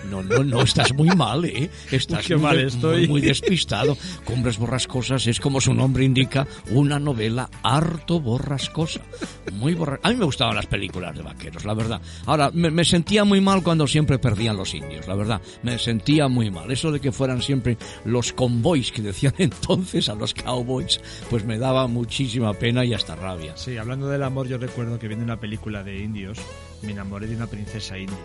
No, 0.10 0.24
no, 0.24 0.44
no, 0.44 0.62
estás 0.62 0.94
muy 0.94 1.10
mal, 1.10 1.46
¿eh? 1.46 1.70
Estás 1.92 2.30
muy, 2.30 2.40
mal 2.40 2.60
estoy. 2.60 3.08
Muy, 3.08 3.22
despistado. 3.22 3.98
Cumbres 4.24 4.58
Borrascosas 4.58 5.28
es, 5.28 5.40
como 5.40 5.60
su 5.60 5.74
nombre 5.74 6.04
indica, 6.04 6.48
una 6.72 7.00
novela 7.00 7.50
harto 7.64 8.20
borrascosa. 8.20 9.02
Muy 9.54 9.74
borra... 9.74 10.00
A 10.04 10.10
mí 10.10 10.16
me 10.16 10.26
gustaban 10.26 10.56
las 10.56 10.68
películas 10.68 11.16
de 11.16 11.24
vaqueros, 11.24 11.66
la 11.66 11.74
verdad. 11.74 12.02
Ahora, 12.26 12.52
me, 12.54 12.72
me, 12.72 12.86
sentía 12.86 13.24
muy 13.24 13.42
mal 13.42 13.64
cuando 13.64 13.88
siempre 13.88 14.20
perdían 14.20 14.56
los 14.56 14.74
indios, 14.74 15.08
la 15.08 15.16
verdad. 15.16 15.42
Me 15.64 15.78
sentía 15.80 16.28
muy 16.28 16.52
mal. 16.52 16.72
Eso 16.72 16.92
de 16.92 17.00
que 17.00 17.12
fueran 17.12 17.42
siempre 17.42 17.78
los 18.06 18.32
convoys 18.34 18.92
que 18.92 19.02
decían 19.02 19.34
entonces 19.40 20.10
a 20.10 20.16
los 20.16 20.34
cowboys, 20.34 21.02
pues 21.30 21.46
me 21.46 21.58
daba 21.58 21.88
muchísima 21.88 22.54
pena 22.54 22.86
y 22.86 22.94
hasta 22.94 23.16
rabia. 23.16 23.58
Sí, 23.58 23.78
hablando 23.78 24.08
del 24.08 24.24
amor, 24.24 24.48
yo 24.48 24.58
recuerdo 24.58 25.00
que 25.00 25.08
viendo 25.08 25.26
una 25.26 25.40
película 25.40 25.84
de 25.84 26.00
indios 26.00 26.40
me 26.82 26.92
enamoré 26.92 27.28
de 27.28 27.36
una 27.36 27.48
princesa 27.48 27.98
india. 27.98 28.18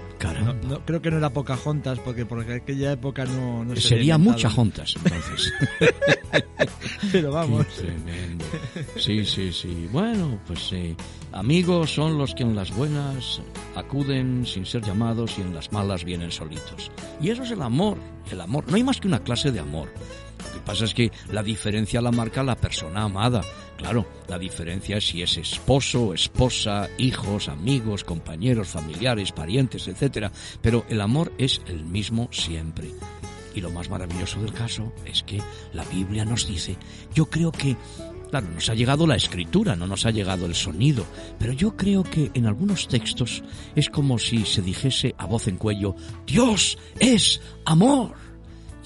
No, 0.69 0.85
creo 0.85 1.03
que 1.03 1.11
no 1.11 1.19
era 1.19 1.31
Pocahontas, 1.31 1.99
porque 1.99 2.25
por 2.25 2.41
aquella 2.41 2.93
época 2.93 3.25
no, 3.25 3.65
no 3.65 3.77
Sería 3.77 4.19
mucha 4.19 4.49
Hontas, 4.49 4.95
entonces. 4.97 5.53
Pero 7.13 7.33
vamos. 7.33 7.67
Sí, 8.97 9.25
sí, 9.25 9.53
sí. 9.53 9.89
Bueno, 9.93 10.39
pues 10.47 10.73
eh, 10.73 10.97
amigos 11.33 11.95
son 11.95 12.19
los 12.19 12.35
que 12.35 12.43
en 12.43 12.55
las 12.55 12.75
buenas 12.75 13.41
acuden 13.75 14.47
sin 14.47 14.65
ser 14.67 14.83
llamados 14.83 15.39
y 15.39 15.43
en 15.43 15.55
las 15.55 15.73
malas 15.73 16.05
vienen 16.05 16.31
solitos. 16.31 16.91
Y 17.21 17.31
eso 17.31 17.43
es 17.43 17.51
el 17.51 17.63
amor, 17.63 17.99
el 18.31 18.41
amor. 18.41 18.65
No 18.69 18.77
hay 18.77 18.85
más 18.85 19.01
que 19.01 19.09
una 19.09 19.23
clase 19.23 19.51
de 19.51 19.61
amor. 19.61 19.89
Lo 20.45 20.53
que 20.53 20.61
pasa 20.65 20.85
es 20.85 20.95
que 20.95 21.11
la 21.31 21.43
diferencia 21.43 22.01
la 22.01 22.13
marca 22.13 22.43
la 22.43 22.57
persona 22.57 23.03
amada. 23.03 23.43
Claro, 23.77 24.07
la 24.29 24.39
diferencia 24.39 24.97
es 24.97 25.09
si 25.09 25.23
es 25.23 25.37
esposo, 25.37 26.15
esposa, 26.15 26.89
hijos, 26.97 27.49
amigos, 27.49 28.05
compañeros, 28.05 28.69
familiares, 28.69 29.33
parientes, 29.33 29.89
etc. 29.89 30.31
Pero 30.63 30.85
el 30.89 31.01
amor 31.01 31.33
es 31.39 31.61
el 31.67 31.85
mismo 31.85 32.29
siempre. 32.31 32.91
Y 33.55 33.61
lo 33.61 33.71
más 33.71 33.91
maravilloso 33.91 34.41
del 34.41 34.53
caso 34.53 34.93
es 35.05 35.23
que 35.23 35.41
la 35.73 35.85
Biblia 35.85 36.25
nos 36.25 36.47
dice, 36.47 36.77
yo 37.15 37.27
creo 37.27 37.53
que, 37.53 37.77
claro, 38.31 38.49
nos 38.49 38.69
ha 38.69 38.75
llegado 38.75 39.07
la 39.07 39.17
escritura, 39.17 39.77
no 39.77 39.87
nos 39.87 40.07
ha 40.07 40.11
llegado 40.11 40.47
el 40.47 40.55
sonido, 40.55 41.05
pero 41.39 41.53
yo 41.53 41.77
creo 41.77 42.03
que 42.03 42.31
en 42.35 42.47
algunos 42.47 42.89
textos 42.89 43.43
es 43.77 43.91
como 43.91 44.19
si 44.19 44.45
se 44.45 44.63
dijese 44.63 45.15
a 45.19 45.27
voz 45.27 45.47
en 45.47 45.57
cuello, 45.57 45.95
Dios 46.27 46.79
es 46.99 47.41
amor. 47.65 48.15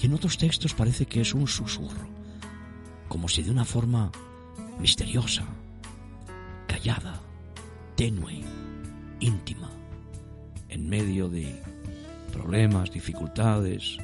Y 0.01 0.05
en 0.05 0.13
otros 0.13 0.37
textos 0.37 0.73
parece 0.73 1.05
que 1.05 1.21
es 1.21 1.33
un 1.33 1.47
susurro, 1.47 2.07
como 3.07 3.27
si 3.27 3.41
de 3.41 3.51
una 3.51 3.65
forma 3.65 4.11
misteriosa, 4.79 5.43
callada, 6.67 7.19
tenue, 7.95 8.41
íntima, 9.19 9.69
en 10.69 10.87
medio 10.87 11.27
de 11.29 11.61
problemas, 12.31 12.91
dificultades, 12.91 13.97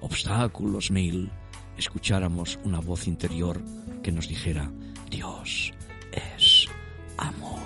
obstáculos 0.00 0.90
mil, 0.90 1.30
escucháramos 1.76 2.58
una 2.64 2.80
voz 2.80 3.06
interior 3.06 3.60
que 4.02 4.12
nos 4.12 4.28
dijera, 4.28 4.70
Dios 5.10 5.72
es 6.12 6.66
amor. 7.16 7.60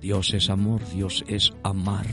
Dios 0.00 0.34
es 0.34 0.50
amor, 0.50 0.86
Dios 0.90 1.24
es 1.28 1.52
amar 1.62 2.06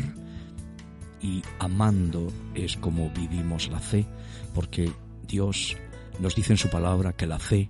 y 1.22 1.42
amando 1.60 2.32
es 2.56 2.78
como 2.78 3.10
vivimos 3.12 3.70
la 3.70 3.80
fe, 3.80 4.06
porque 4.54 4.92
Dios 5.28 5.78
nos 6.20 6.36
dice 6.36 6.54
en 6.54 6.58
su 6.58 6.70
palabra 6.70 7.14
que 7.14 7.28
la 7.28 7.40
fe 7.40 7.70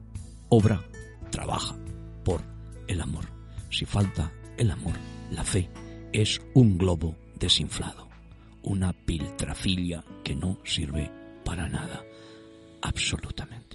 obra, 0.52 0.84
trabaja 1.32 1.76
por 2.26 2.42
el 2.88 3.00
amor. 3.02 3.26
Si 3.70 3.86
falta 3.86 4.32
el 4.58 4.70
amor, 4.70 4.96
la 5.32 5.46
fe 5.46 5.70
es 6.12 6.42
un 6.54 6.78
globo 6.78 7.16
desinflado, 7.36 8.10
una 8.62 8.92
piltrafilia 8.92 10.04
que 10.26 10.36
no 10.36 10.58
sirve 10.66 11.10
para 11.46 11.70
nada, 11.70 12.04
absolutamente. 12.82 13.71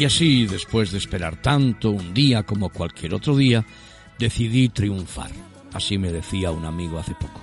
Y 0.00 0.06
así, 0.06 0.46
después 0.46 0.92
de 0.92 0.96
esperar 0.96 1.42
tanto, 1.42 1.90
un 1.90 2.14
día 2.14 2.42
como 2.42 2.70
cualquier 2.70 3.12
otro 3.12 3.36
día, 3.36 3.66
decidí 4.18 4.70
triunfar. 4.70 5.30
Así 5.74 5.98
me 5.98 6.10
decía 6.10 6.52
un 6.52 6.64
amigo 6.64 6.98
hace 6.98 7.12
poco. 7.12 7.42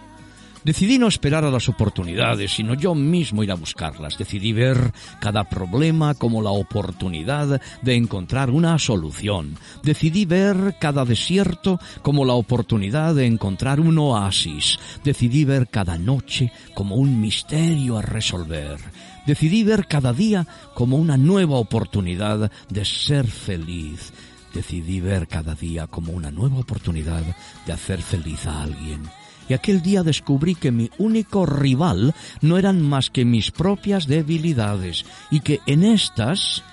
Decidí 0.63 0.97
no 0.97 1.07
esperar 1.07 1.45
a 1.45 1.51
las 1.51 1.69
oportunidades, 1.69 2.51
sino 2.51 2.73
yo 2.73 2.95
mismo 2.95 3.43
ir 3.43 3.51
a 3.51 3.55
buscarlas. 3.55 4.17
Decidí 4.17 4.53
ver 4.53 4.91
cada 5.19 5.43
problema 5.43 6.15
como 6.15 6.41
la 6.41 6.49
oportunidad 6.49 7.61
de 7.83 7.95
encontrar 7.95 8.49
una 8.49 8.79
solución. 8.79 9.55
Decidí 9.83 10.25
ver 10.25 10.77
cada 10.79 11.05
desierto 11.05 11.79
como 12.01 12.25
la 12.25 12.33
oportunidad 12.33 13.13
de 13.13 13.27
encontrar 13.27 13.79
un 13.79 13.99
oasis. 13.99 14.79
Decidí 15.03 15.45
ver 15.45 15.67
cada 15.67 15.99
noche 15.99 16.51
como 16.73 16.95
un 16.95 17.21
misterio 17.21 17.99
a 17.99 18.01
resolver. 18.01 18.79
Decidí 19.27 19.65
ver 19.65 19.87
cada 19.87 20.13
día 20.13 20.47
como 20.73 20.95
una 20.95 21.17
nueva 21.17 21.57
oportunidad 21.57 22.49
de 22.69 22.85
ser 22.85 23.27
feliz. 23.27 24.13
Decidí 24.53 25.01
ver 25.01 25.27
cada 25.27 25.53
día 25.53 25.85
como 25.87 26.13
una 26.13 26.31
nueva 26.31 26.59
oportunidad 26.59 27.23
de 27.65 27.73
hacer 27.73 28.01
feliz 28.01 28.47
a 28.47 28.63
alguien. 28.63 29.01
Y 29.49 29.53
aquel 29.53 29.81
día 29.81 30.01
descubrí 30.01 30.55
que 30.55 30.71
mi 30.71 30.89
único 30.97 31.45
rival 31.45 32.15
no 32.39 32.57
eran 32.57 32.81
más 32.81 33.09
que 33.09 33.25
mis 33.25 33.51
propias 33.51 34.07
debilidades 34.07 35.05
y 35.29 35.41
que 35.41 35.59
en 35.65 35.83
estas 35.83 36.63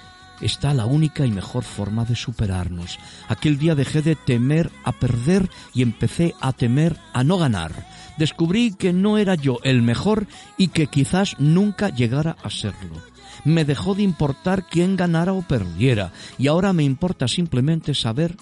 está 0.40 0.74
la 0.74 0.86
única 0.86 1.26
y 1.26 1.32
mejor 1.32 1.64
forma 1.64 2.04
de 2.04 2.14
superarnos. 2.14 3.00
Aquel 3.26 3.58
día 3.58 3.74
dejé 3.74 4.00
de 4.00 4.14
temer 4.14 4.70
a 4.84 4.92
perder 4.92 5.50
y 5.74 5.82
empecé 5.82 6.36
a 6.40 6.52
temer 6.52 6.96
a 7.12 7.24
no 7.24 7.36
ganar 7.36 7.84
descubrí 8.16 8.72
que 8.72 8.92
no 8.92 9.18
era 9.18 9.34
yo 9.34 9.58
el 9.64 9.82
mejor 9.82 10.26
y 10.56 10.68
que 10.68 10.86
quizás 10.86 11.36
nunca 11.38 11.88
llegara 11.88 12.36
a 12.42 12.50
serlo. 12.50 13.02
Me 13.44 13.64
dejó 13.64 13.94
de 13.94 14.02
importar 14.02 14.66
quién 14.66 14.96
ganara 14.96 15.32
o 15.32 15.42
perdiera 15.42 16.12
y 16.38 16.46
ahora 16.46 16.72
me 16.72 16.84
importa 16.84 17.28
simplemente 17.28 17.94
saber 17.94 18.36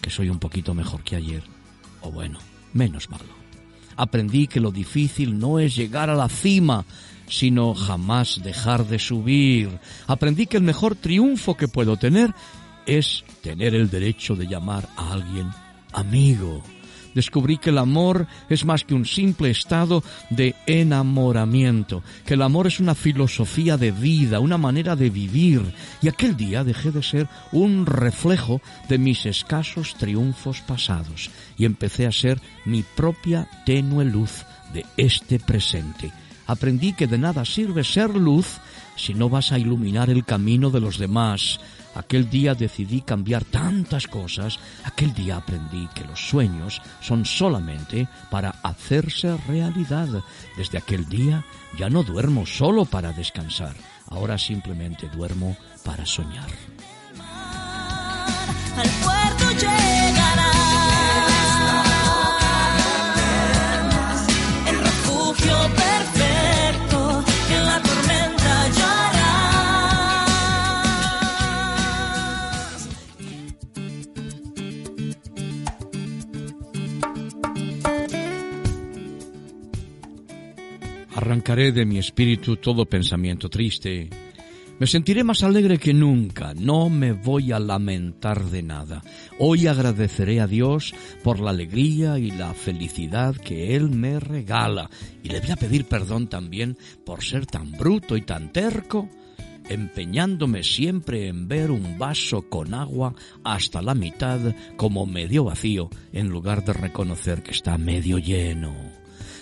que 0.00 0.10
soy 0.10 0.28
un 0.30 0.38
poquito 0.38 0.74
mejor 0.74 1.02
que 1.02 1.16
ayer. 1.16 1.42
O 2.02 2.10
bueno, 2.10 2.38
menos 2.72 3.10
malo. 3.10 3.40
Aprendí 3.96 4.46
que 4.46 4.60
lo 4.60 4.70
difícil 4.70 5.38
no 5.38 5.58
es 5.58 5.76
llegar 5.76 6.08
a 6.08 6.14
la 6.14 6.28
cima, 6.28 6.84
sino 7.28 7.74
jamás 7.74 8.40
dejar 8.42 8.86
de 8.86 8.98
subir. 8.98 9.78
Aprendí 10.06 10.46
que 10.46 10.56
el 10.56 10.62
mejor 10.62 10.94
triunfo 10.94 11.56
que 11.56 11.68
puedo 11.68 11.96
tener 11.96 12.34
es 12.86 13.24
tener 13.42 13.74
el 13.74 13.90
derecho 13.90 14.36
de 14.36 14.46
llamar 14.46 14.88
a 14.96 15.12
alguien 15.12 15.50
amigo 15.92 16.62
descubrí 17.14 17.58
que 17.58 17.70
el 17.70 17.78
amor 17.78 18.26
es 18.48 18.64
más 18.64 18.84
que 18.84 18.94
un 18.94 19.04
simple 19.04 19.50
estado 19.50 20.02
de 20.30 20.54
enamoramiento, 20.66 22.02
que 22.24 22.34
el 22.34 22.42
amor 22.42 22.66
es 22.66 22.80
una 22.80 22.94
filosofía 22.94 23.76
de 23.76 23.90
vida, 23.90 24.40
una 24.40 24.58
manera 24.58 24.96
de 24.96 25.10
vivir, 25.10 25.74
y 26.02 26.08
aquel 26.08 26.36
día 26.36 26.64
dejé 26.64 26.90
de 26.90 27.02
ser 27.02 27.28
un 27.52 27.86
reflejo 27.86 28.60
de 28.88 28.98
mis 28.98 29.26
escasos 29.26 29.94
triunfos 29.94 30.60
pasados 30.60 31.30
y 31.56 31.64
empecé 31.64 32.06
a 32.06 32.12
ser 32.12 32.40
mi 32.64 32.82
propia 32.82 33.48
tenue 33.66 34.04
luz 34.04 34.44
de 34.72 34.84
este 34.96 35.38
presente. 35.38 36.12
Aprendí 36.46 36.94
que 36.94 37.06
de 37.06 37.18
nada 37.18 37.44
sirve 37.44 37.84
ser 37.84 38.10
luz 38.10 38.58
si 38.96 39.14
no 39.14 39.28
vas 39.28 39.52
a 39.52 39.58
iluminar 39.58 40.10
el 40.10 40.24
camino 40.24 40.70
de 40.70 40.80
los 40.80 40.98
demás, 40.98 41.60
Aquel 41.94 42.30
día 42.30 42.54
decidí 42.54 43.00
cambiar 43.00 43.44
tantas 43.44 44.06
cosas, 44.06 44.58
aquel 44.84 45.12
día 45.12 45.36
aprendí 45.36 45.88
que 45.94 46.04
los 46.04 46.28
sueños 46.28 46.80
son 47.00 47.24
solamente 47.24 48.08
para 48.30 48.50
hacerse 48.62 49.36
realidad. 49.48 50.08
Desde 50.56 50.78
aquel 50.78 51.08
día 51.08 51.44
ya 51.78 51.90
no 51.90 52.02
duermo 52.02 52.46
solo 52.46 52.84
para 52.84 53.12
descansar, 53.12 53.74
ahora 54.08 54.38
simplemente 54.38 55.08
duermo 55.08 55.56
para 55.84 56.06
soñar. 56.06 56.50
Arrancaré 81.20 81.70
de 81.70 81.84
mi 81.84 81.98
espíritu 81.98 82.56
todo 82.56 82.86
pensamiento 82.86 83.50
triste. 83.50 84.08
Me 84.78 84.86
sentiré 84.86 85.22
más 85.22 85.42
alegre 85.42 85.76
que 85.76 85.92
nunca, 85.92 86.54
no 86.54 86.88
me 86.88 87.12
voy 87.12 87.52
a 87.52 87.60
lamentar 87.60 88.42
de 88.44 88.62
nada. 88.62 89.02
Hoy 89.38 89.66
agradeceré 89.66 90.40
a 90.40 90.46
Dios 90.46 90.94
por 91.22 91.38
la 91.40 91.50
alegría 91.50 92.18
y 92.18 92.30
la 92.30 92.54
felicidad 92.54 93.36
que 93.36 93.76
Él 93.76 93.90
me 93.90 94.18
regala. 94.18 94.88
Y 95.22 95.28
le 95.28 95.40
voy 95.40 95.50
a 95.50 95.56
pedir 95.56 95.84
perdón 95.84 96.28
también 96.28 96.78
por 97.04 97.22
ser 97.22 97.44
tan 97.44 97.72
bruto 97.72 98.16
y 98.16 98.22
tan 98.22 98.50
terco, 98.50 99.06
empeñándome 99.68 100.62
siempre 100.62 101.28
en 101.28 101.48
ver 101.48 101.70
un 101.70 101.98
vaso 101.98 102.48
con 102.48 102.72
agua 102.72 103.14
hasta 103.44 103.82
la 103.82 103.94
mitad 103.94 104.40
como 104.78 105.04
medio 105.04 105.44
vacío, 105.44 105.90
en 106.14 106.30
lugar 106.30 106.64
de 106.64 106.72
reconocer 106.72 107.42
que 107.42 107.50
está 107.50 107.76
medio 107.76 108.16
lleno. 108.16 108.99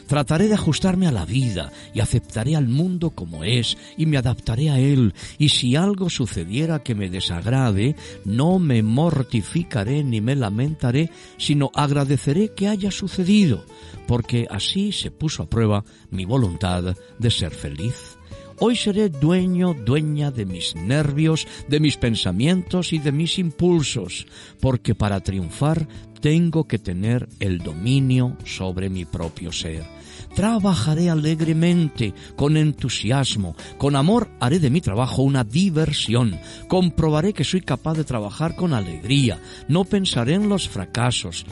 Trataré 0.09 0.49
de 0.49 0.55
ajustarme 0.55 1.07
a 1.07 1.13
la 1.13 1.27
vida 1.27 1.71
y 1.93 2.01
aceptaré 2.01 2.57
al 2.57 2.67
mundo 2.67 3.11
como 3.11 3.45
es 3.45 3.77
y 3.99 4.07
me 4.07 4.17
adaptaré 4.17 4.71
a 4.71 4.79
él. 4.79 5.13
Y 5.37 5.51
si 5.51 5.77
algo 5.77 6.09
sucediera 6.09 6.83
que 6.83 6.95
me 6.95 7.11
desagrade, 7.11 7.95
no 8.25 8.59
me 8.59 8.83
mortificaré 8.83 10.03
ni 10.03 10.23
me 10.23 10.35
lamentaré, 10.35 11.11
sino 11.37 11.71
agradeceré 11.75 12.55
que 12.55 12.69
haya 12.69 12.91
sucedido, 12.91 13.67
porque 14.07 14.47
así 14.51 14.93
se 14.93 15.11
puso 15.11 15.43
a 15.43 15.51
prueba 15.51 15.85
mi 16.11 16.25
voluntad 16.25 16.97
de 17.19 17.31
ser 17.31 17.53
feliz. 17.53 18.17
Hoy 18.61 18.77
seré 18.77 19.11
dueño, 19.11 19.75
dueña 19.75 20.31
de 20.31 20.47
mis 20.47 20.75
nervios, 20.75 21.47
de 21.69 21.81
mis 21.81 21.99
pensamientos 21.99 22.95
y 22.95 22.99
de 22.99 23.13
mis 23.13 23.39
impulsos, 23.39 24.27
porque 24.59 24.95
para 24.95 25.21
triunfar 25.21 25.87
tengo 26.21 26.67
que 26.67 26.79
tener 26.79 27.29
el 27.41 27.59
dominio 27.59 28.37
sobre 28.45 28.89
mi 28.89 29.05
propio 29.05 29.53
ser. 29.53 29.98
Trabajaré 30.39 31.11
alegremente, 31.11 32.15
con 32.37 32.57
entusiasmo, 32.57 33.57
con 33.77 33.97
amor 33.97 34.29
haré 34.39 34.61
de 34.61 34.71
mi 34.71 34.81
trabajo 34.81 35.23
una 35.23 35.43
diversión. 35.43 36.39
Comprobaré 36.69 37.33
que 37.33 37.43
soy 37.43 37.61
capaz 37.61 37.95
de 37.95 38.05
trabajar 38.05 38.55
con 38.55 38.73
alegría. 38.73 39.41
No 39.67 39.83
pensaré 39.83 40.35
en 40.35 40.49
los 40.49 40.69
fracasos. 40.69 41.45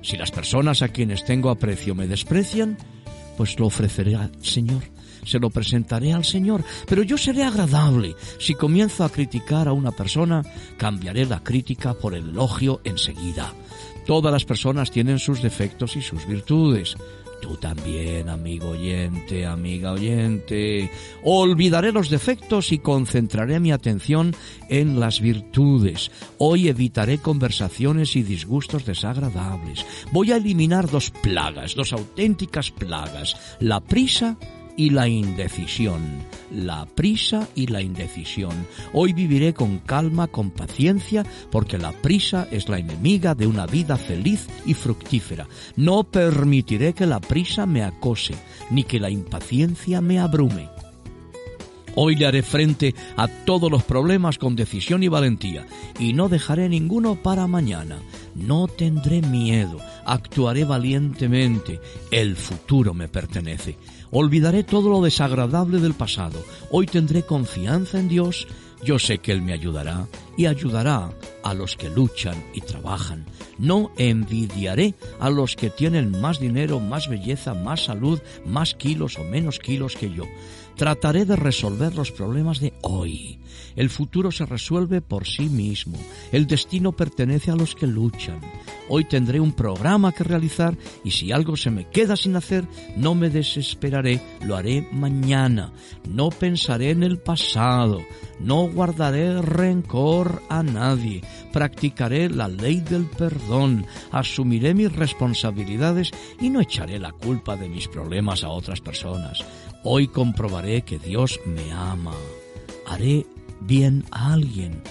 Si 0.00 0.16
las 0.16 0.30
personas 0.30 0.80
a 0.80 0.88
quienes 0.88 1.22
tengo 1.26 1.50
aprecio 1.50 1.94
me 1.94 2.06
desprecian, 2.06 2.78
pues 3.36 3.58
lo 3.58 3.66
ofreceré 3.66 4.16
al 4.16 4.32
Señor 4.42 4.84
se 5.22 5.38
lo 5.38 5.50
presentaré 5.50 6.14
al 6.14 6.24
Señor, 6.24 6.64
pero 6.88 7.02
yo 7.02 7.18
seré 7.18 7.44
agradable. 7.44 8.16
Si 8.38 8.54
comienzo 8.54 9.04
a 9.04 9.10
criticar 9.10 9.68
a 9.68 9.72
una 9.74 9.90
persona, 9.90 10.42
cambiaré 10.78 11.26
la 11.26 11.44
crítica 11.44 11.92
por 11.92 12.14
el 12.14 12.30
elogio 12.30 12.80
enseguida. 12.84 13.52
Todas 14.06 14.32
las 14.32 14.46
personas 14.46 14.90
tienen 14.90 15.18
sus 15.18 15.42
defectos 15.42 15.94
y 15.94 16.02
sus 16.02 16.26
virtudes. 16.26 16.96
Tú 17.40 17.56
también, 17.56 18.28
amigo 18.28 18.70
oyente, 18.70 19.46
amiga 19.46 19.92
oyente. 19.92 20.90
Olvidaré 21.24 21.90
los 21.90 22.10
defectos 22.10 22.70
y 22.70 22.78
concentraré 22.78 23.58
mi 23.60 23.72
atención 23.72 24.34
en 24.68 25.00
las 25.00 25.20
virtudes. 25.20 26.10
Hoy 26.38 26.68
evitaré 26.68 27.18
conversaciones 27.18 28.14
y 28.16 28.22
disgustos 28.22 28.84
desagradables. 28.84 29.86
Voy 30.12 30.32
a 30.32 30.36
eliminar 30.36 30.90
dos 30.90 31.10
plagas, 31.10 31.74
dos 31.74 31.92
auténticas 31.92 32.70
plagas, 32.70 33.56
la 33.58 33.80
prisa 33.80 34.36
la 34.88 35.08
indecisión. 35.08 36.00
La 36.50 36.86
prisa 36.86 37.46
y 37.54 37.66
la 37.66 37.82
indecisión. 37.82 38.66
Hoy 38.94 39.12
viviré 39.12 39.52
con 39.52 39.78
calma, 39.78 40.28
con 40.28 40.50
paciencia, 40.50 41.24
porque 41.50 41.76
la 41.76 41.92
prisa 41.92 42.48
es 42.50 42.70
la 42.70 42.78
enemiga 42.78 43.34
de 43.34 43.46
una 43.46 43.66
vida 43.66 43.98
feliz 43.98 44.48
y 44.64 44.72
fructífera. 44.72 45.46
No 45.76 46.04
permitiré 46.04 46.94
que 46.94 47.04
la 47.04 47.20
prisa 47.20 47.66
me 47.66 47.82
acose, 47.82 48.34
ni 48.70 48.84
que 48.84 48.98
la 48.98 49.10
impaciencia 49.10 50.00
me 50.00 50.18
abrume. 50.18 50.79
Hoy 51.94 52.16
le 52.16 52.26
haré 52.26 52.42
frente 52.42 52.94
a 53.16 53.28
todos 53.28 53.70
los 53.70 53.82
problemas 53.82 54.38
con 54.38 54.56
decisión 54.56 55.02
y 55.02 55.08
valentía, 55.08 55.66
y 55.98 56.12
no 56.12 56.28
dejaré 56.28 56.68
ninguno 56.68 57.16
para 57.16 57.46
mañana. 57.46 57.98
No 58.34 58.68
tendré 58.68 59.22
miedo, 59.22 59.78
actuaré 60.04 60.64
valientemente. 60.64 61.80
El 62.10 62.36
futuro 62.36 62.94
me 62.94 63.08
pertenece. 63.08 63.76
Olvidaré 64.12 64.64
todo 64.64 64.88
lo 64.88 65.02
desagradable 65.02 65.80
del 65.80 65.94
pasado. 65.94 66.44
Hoy 66.70 66.86
tendré 66.86 67.22
confianza 67.22 67.98
en 67.98 68.08
Dios. 68.08 68.46
Yo 68.82 68.98
sé 68.98 69.18
que 69.18 69.32
Él 69.32 69.42
me 69.42 69.52
ayudará 69.52 70.06
y 70.36 70.46
ayudará 70.46 71.12
a 71.42 71.54
los 71.54 71.76
que 71.76 71.90
luchan 71.90 72.42
y 72.54 72.62
trabajan. 72.62 73.26
No 73.58 73.90
envidiaré 73.98 74.94
a 75.20 75.28
los 75.28 75.54
que 75.54 75.70
tienen 75.70 76.18
más 76.18 76.40
dinero, 76.40 76.80
más 76.80 77.08
belleza, 77.08 77.52
más 77.54 77.84
salud, 77.84 78.20
más 78.46 78.74
kilos 78.74 79.18
o 79.18 79.24
menos 79.24 79.58
kilos 79.58 79.96
que 79.96 80.10
yo. 80.10 80.24
Trataré 80.80 81.26
de 81.26 81.36
resolver 81.36 81.94
los 81.94 82.10
problemas 82.10 82.58
de 82.58 82.72
hoy. 82.80 83.38
El 83.76 83.90
futuro 83.90 84.32
se 84.32 84.46
resuelve 84.46 85.02
por 85.02 85.26
sí 85.26 85.50
mismo. 85.50 85.98
El 86.32 86.46
destino 86.46 86.92
pertenece 86.92 87.50
a 87.50 87.54
los 87.54 87.74
que 87.74 87.86
luchan. 87.86 88.40
Hoy 88.88 89.04
tendré 89.04 89.40
un 89.40 89.52
programa 89.52 90.12
que 90.12 90.24
realizar 90.24 90.78
y 91.04 91.10
si 91.10 91.32
algo 91.32 91.54
se 91.58 91.70
me 91.70 91.90
queda 91.90 92.16
sin 92.16 92.34
hacer, 92.34 92.64
no 92.96 93.14
me 93.14 93.28
desesperaré, 93.28 94.22
lo 94.46 94.56
haré 94.56 94.88
mañana. 94.90 95.70
No 96.08 96.30
pensaré 96.30 96.92
en 96.92 97.02
el 97.02 97.18
pasado. 97.18 98.00
No 98.40 98.66
guardaré 98.66 99.42
rencor 99.42 100.42
a 100.48 100.62
nadie. 100.62 101.20
Practicaré 101.52 102.30
la 102.30 102.48
ley 102.48 102.80
del 102.80 103.04
perdón. 103.04 103.84
Asumiré 104.12 104.72
mis 104.72 104.90
responsabilidades 104.90 106.10
y 106.40 106.48
no 106.48 106.62
echaré 106.62 106.98
la 106.98 107.12
culpa 107.12 107.54
de 107.54 107.68
mis 107.68 107.86
problemas 107.86 108.44
a 108.44 108.48
otras 108.48 108.80
personas. 108.80 109.44
Hoy 109.82 110.08
comprobaré 110.08 110.82
que 110.82 110.98
Dios 110.98 111.40
me 111.46 111.72
ama. 111.72 112.14
Haré 112.86 113.24
bien 113.60 114.04
a 114.10 114.34
alguien. 114.34 114.82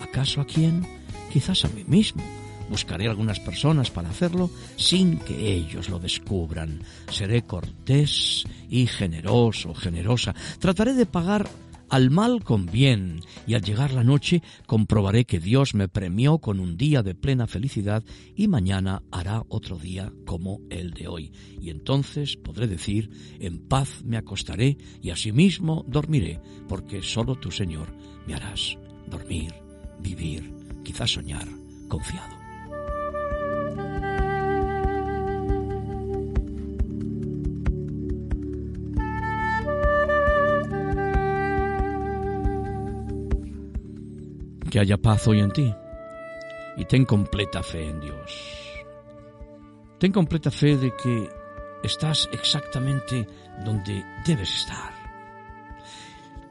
¿Acaso 0.00 0.40
a 0.40 0.46
quién? 0.46 0.86
Quizás 1.30 1.66
a 1.66 1.68
mí 1.68 1.84
mismo. 1.86 2.22
Buscaré 2.70 3.06
algunas 3.06 3.38
personas 3.38 3.90
para 3.90 4.08
hacerlo 4.08 4.48
sin 4.76 5.18
que 5.18 5.52
ellos 5.52 5.90
lo 5.90 5.98
descubran. 5.98 6.82
Seré 7.10 7.42
cortés 7.42 8.44
y 8.70 8.86
generoso, 8.86 9.74
generosa. 9.74 10.34
Trataré 10.58 10.94
de 10.94 11.04
pagar 11.04 11.46
al 11.90 12.10
mal 12.10 12.42
con 12.44 12.66
bien, 12.66 13.20
y 13.46 13.54
al 13.54 13.62
llegar 13.62 13.92
la 13.92 14.04
noche 14.04 14.42
comprobaré 14.66 15.24
que 15.24 15.40
Dios 15.40 15.74
me 15.74 15.88
premió 15.88 16.38
con 16.38 16.60
un 16.60 16.76
día 16.76 17.02
de 17.02 17.14
plena 17.14 17.46
felicidad 17.46 18.04
y 18.34 18.48
mañana 18.48 19.02
hará 19.10 19.44
otro 19.48 19.76
día 19.76 20.12
como 20.24 20.60
el 20.70 20.92
de 20.92 21.08
hoy. 21.08 21.32
Y 21.60 21.70
entonces 21.70 22.36
podré 22.36 22.66
decir, 22.66 23.10
en 23.40 23.58
paz 23.58 24.02
me 24.04 24.16
acostaré 24.16 24.78
y 25.02 25.10
asimismo 25.10 25.84
dormiré, 25.88 26.40
porque 26.68 27.02
solo 27.02 27.34
tu 27.34 27.50
Señor 27.50 27.94
me 28.26 28.34
harás 28.34 28.78
dormir, 29.08 29.52
vivir, 30.00 30.54
quizás 30.84 31.10
soñar, 31.10 31.48
confiado. 31.88 32.39
Que 44.70 44.80
haya 44.80 44.96
paz 44.96 45.26
hoy 45.26 45.40
en 45.40 45.50
ti. 45.50 45.74
Y 46.76 46.84
ten 46.84 47.04
completa 47.04 47.62
fe 47.62 47.88
en 47.88 48.00
Dios. 48.00 48.80
Ten 49.98 50.12
completa 50.12 50.50
fe 50.50 50.76
de 50.76 50.92
que 50.96 51.28
estás 51.82 52.28
exactamente 52.32 53.26
donde 53.64 54.04
debes 54.24 54.54
estar. 54.54 54.98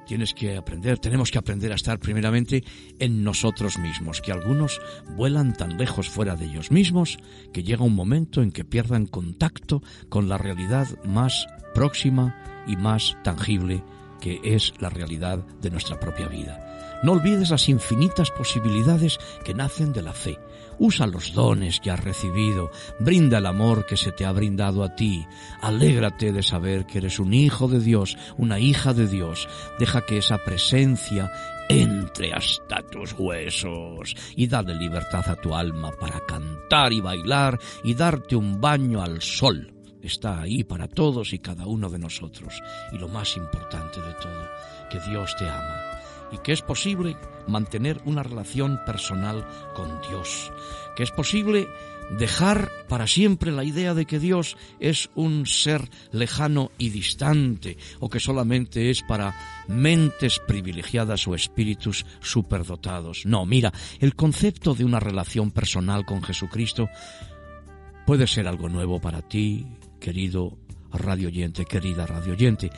Tienes 0.06 0.34
que 0.34 0.58
aprender, 0.58 0.98
tenemos 0.98 1.30
que 1.30 1.38
aprender 1.38 1.72
a 1.72 1.76
estar 1.76 2.00
primeramente 2.00 2.64
en 2.98 3.24
nosotros 3.24 3.78
mismos, 3.78 4.22
que 4.22 4.32
algunos 4.32 4.82
vuelan 5.16 5.54
tan 5.54 5.78
lejos 5.78 6.10
fuera 6.10 6.36
de 6.36 6.46
ellos 6.46 6.72
mismos 6.72 7.18
que 7.54 7.64
llega 7.64 7.84
un 7.84 7.94
momento 7.94 8.42
en 8.42 8.52
que 8.52 8.66
pierdan 8.66 9.06
contacto 9.06 9.84
con 10.10 10.28
la 10.28 10.40
realidad 10.40 10.88
más 11.06 11.48
próxima 11.76 12.36
y 12.68 12.76
más 12.76 13.18
tangible 13.24 13.84
que 14.20 14.42
es 14.44 14.74
la 14.80 14.90
realidad 14.90 15.46
de 15.62 15.70
nuestra 15.70 16.00
propia 16.00 16.28
vida. 16.28 16.69
No 17.02 17.14
olvides 17.14 17.50
las 17.50 17.70
infinitas 17.70 18.30
posibilidades 18.30 19.20
que 19.44 19.54
nacen 19.54 19.94
de 19.94 20.02
la 20.02 20.14
fe. 20.14 20.38
Usa 20.80 21.08
los 21.08 21.34
dones 21.34 21.80
que 21.80 21.92
has 21.92 22.04
recibido, 22.04 22.72
brinda 23.00 23.38
el 23.38 23.46
amor 23.46 23.86
que 23.86 23.98
se 23.98 24.12
te 24.12 24.26
ha 24.26 24.32
brindado 24.32 24.84
a 24.84 24.96
ti, 24.96 25.26
alégrate 25.62 26.32
de 26.32 26.44
saber 26.44 26.86
que 26.86 27.00
eres 27.00 27.20
un 27.20 27.34
hijo 27.34 27.68
de 27.68 27.80
Dios, 27.80 28.18
una 28.38 28.60
hija 28.60 28.94
de 28.94 29.08
Dios, 29.08 29.48
deja 29.78 30.06
que 30.06 30.18
esa 30.18 30.38
presencia 30.38 31.32
entre 31.70 32.34
hasta 32.34 32.82
tus 32.82 33.14
huesos 33.18 34.16
y 34.36 34.48
dale 34.48 34.74
libertad 34.76 35.30
a 35.30 35.36
tu 35.36 35.54
alma 35.54 35.92
para 35.92 36.20
cantar 36.26 36.92
y 36.92 37.00
bailar 37.00 37.60
y 37.84 37.94
darte 37.94 38.36
un 38.36 38.60
baño 38.60 39.02
al 39.02 39.22
sol. 39.22 39.74
Está 40.02 40.42
ahí 40.42 40.64
para 40.64 40.88
todos 40.88 41.34
y 41.34 41.40
cada 41.40 41.66
uno 41.66 41.90
de 41.90 42.00
nosotros. 42.00 42.62
Y 42.94 42.98
lo 42.98 43.10
más 43.10 43.36
importante 43.36 44.02
de 44.02 44.14
todo, 44.14 44.48
que 44.90 45.00
Dios 45.02 45.36
te 45.38 45.48
ama 45.48 45.89
y 46.32 46.38
que 46.40 46.52
es 46.52 46.62
posible 46.62 47.18
mantener 47.48 48.02
una 48.06 48.24
relación 48.24 48.80
personal 48.86 49.48
con 49.74 50.02
Dios, 50.10 50.52
que 50.96 51.04
es 51.04 51.12
posible 51.12 51.68
dejar 52.18 52.72
para 52.88 53.08
siempre 53.08 53.52
la 53.52 53.64
idea 53.64 53.94
de 53.94 54.06
que 54.06 54.20
Dios 54.20 54.58
es 54.80 55.10
un 55.16 55.46
ser 55.46 55.90
lejano 56.12 56.72
y 56.78 56.90
distante 56.90 57.78
o 58.00 58.10
que 58.10 58.20
solamente 58.20 58.90
es 58.90 59.04
para 59.04 59.36
mentes 59.68 60.40
privilegiadas 60.48 61.28
o 61.28 61.36
espíritus 61.36 62.06
superdotados. 62.20 63.26
No, 63.26 63.46
mira, 63.46 63.72
el 64.00 64.16
concepto 64.16 64.74
de 64.74 64.86
una 64.86 65.00
relación 65.00 65.52
personal 65.52 66.06
con 66.06 66.24
Jesucristo 66.24 66.90
puede 68.06 68.26
ser 68.26 68.48
algo 68.48 68.70
nuevo 68.70 69.00
para 69.00 69.22
ti, 69.22 69.68
querido 70.00 70.58
radio 70.92 71.28
oyente, 71.28 71.66
querida 71.66 72.08
radio 72.08 72.34
oyente. 72.34 72.72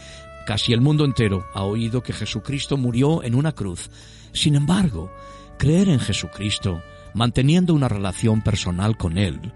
Casi 0.52 0.74
el 0.74 0.82
mundo 0.82 1.06
entero 1.06 1.46
ha 1.54 1.64
oído 1.64 2.04
que 2.04 2.12
Jesucristo 2.12 2.76
murió 2.76 3.24
en 3.24 3.36
una 3.36 3.54
cruz. 3.54 3.90
Sin 4.34 4.56
embargo, 4.56 5.10
creer 5.58 5.88
en 5.88 6.02
Jesucristo, 6.02 6.82
manteniendo 7.14 7.74
una 7.74 7.88
relación 7.88 8.42
personal 8.42 8.98
con 8.98 9.18
Él, 9.18 9.54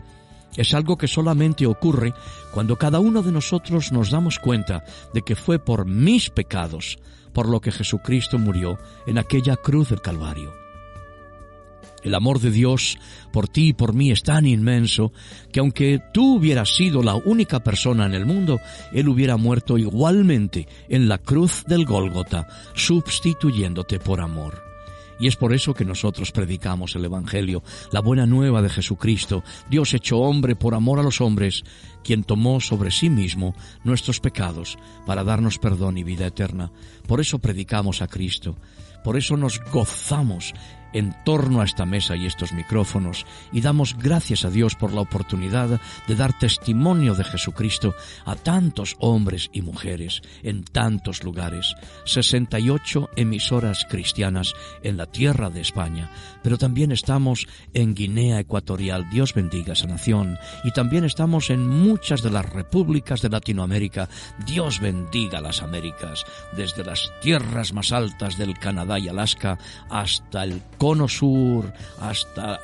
es 0.56 0.74
algo 0.74 0.98
que 0.98 1.10
solamente 1.10 1.66
ocurre 1.66 2.14
cuando 2.54 2.78
cada 2.78 3.02
uno 3.02 3.22
de 3.24 3.34
nosotros 3.34 3.92
nos 3.92 4.10
damos 4.10 4.40
cuenta 4.40 4.86
de 5.14 5.22
que 5.22 5.36
fue 5.36 5.60
por 5.60 5.86
mis 5.86 6.30
pecados 6.30 6.98
por 7.34 7.50
lo 7.50 7.60
que 7.60 7.74
Jesucristo 7.74 8.40
murió 8.40 8.80
en 9.06 9.18
aquella 9.18 9.58
cruz 9.58 9.90
del 9.90 10.00
Calvario. 10.00 10.65
El 12.06 12.14
amor 12.14 12.40
de 12.40 12.52
Dios 12.52 13.00
por 13.34 13.48
ti 13.48 13.70
y 13.70 13.74
por 13.74 13.96
mí 13.96 14.12
es 14.12 14.22
tan 14.22 14.46
inmenso 14.46 15.12
que 15.52 15.60
aunque 15.60 16.00
tú 16.14 16.36
hubieras 16.36 16.76
sido 16.76 17.02
la 17.02 17.16
única 17.16 17.64
persona 17.64 18.06
en 18.06 18.14
el 18.14 18.28
mundo, 18.28 18.60
Él 18.94 19.10
hubiera 19.10 19.38
muerto 19.38 19.80
igualmente 19.80 20.68
en 20.88 21.10
la 21.10 21.18
cruz 21.18 21.64
del 21.68 21.84
Gólgota, 21.84 22.48
sustituyéndote 22.76 24.00
por 24.00 24.22
amor. 24.22 24.64
Y 25.20 25.28
es 25.28 25.36
por 25.36 25.52
eso 25.52 25.74
que 25.74 25.84
nosotros 25.84 26.32
predicamos 26.32 26.96
el 26.96 27.06
Evangelio, 27.06 27.64
la 27.92 28.02
buena 28.02 28.28
nueva 28.28 28.62
de 28.62 28.70
Jesucristo, 28.70 29.44
Dios 29.68 29.96
hecho 29.96 30.20
hombre 30.20 30.56
por 30.56 30.76
amor 30.76 31.00
a 31.00 31.04
los 31.04 31.22
hombres, 31.22 31.64
quien 32.04 32.24
tomó 32.24 32.62
sobre 32.62 32.92
sí 32.92 33.10
mismo 33.10 33.56
nuestros 33.84 34.20
pecados 34.20 34.78
para 35.08 35.24
darnos 35.24 35.58
perdón 35.58 35.98
y 35.98 36.04
vida 36.04 36.28
eterna. 36.28 36.72
Por 37.08 37.20
eso 37.20 37.40
predicamos 37.40 38.04
a 38.04 38.08
Cristo, 38.08 38.58
por 39.04 39.18
eso 39.18 39.38
nos 39.38 39.60
gozamos 39.72 40.54
en 40.96 41.14
torno 41.26 41.60
a 41.60 41.66
esta 41.66 41.86
mesa 41.86 42.16
y 42.16 42.26
estos 42.26 42.54
micrófonos 42.54 43.26
y 43.52 43.60
damos 43.60 43.98
gracias 43.98 44.46
a 44.46 44.50
Dios 44.50 44.76
por 44.76 44.94
la 44.94 45.02
oportunidad 45.02 45.82
de 46.08 46.16
dar 46.16 46.38
testimonio 46.38 47.16
de 47.16 47.26
Jesucristo 47.26 47.94
a 48.24 48.36
tantos 48.36 48.96
hombres 49.00 49.50
y 49.52 49.62
mujeres 49.62 50.22
en 50.42 50.64
tantos 50.64 51.24
lugares. 51.24 51.76
68 52.06 53.10
emisoras 53.18 53.86
cristianas 53.90 54.54
en 54.84 54.96
la 54.96 55.06
tierra 55.06 55.50
de 55.50 55.62
España, 55.62 56.10
pero 56.42 56.58
también 56.58 56.94
estamos 56.94 57.46
en 57.74 57.94
Guinea 57.94 58.40
Ecuatorial, 58.40 59.10
Dios 59.10 59.34
bendiga 59.34 59.74
esa 59.74 59.88
nación, 59.88 60.38
y 60.64 60.72
también 60.72 61.04
estamos 61.04 61.50
en 61.50 61.68
muchas 61.68 62.22
de 62.22 62.32
las 62.32 62.46
repúblicas 62.50 63.22
de 63.22 63.30
Latinoamérica, 63.30 64.08
Dios 64.46 64.80
bendiga 64.80 65.42
las 65.42 65.62
Américas, 65.62 66.24
desde 66.56 66.86
las 66.86 67.12
tierras 67.22 67.74
más 67.74 67.92
altas 67.92 68.38
del 68.38 68.58
Canadá 68.58 68.98
y 68.98 69.10
Alaska 69.10 69.58
hasta 69.90 70.44
el 70.44 70.62
cono 70.86 71.08
sur, 71.08 71.74
hasta 72.00 72.60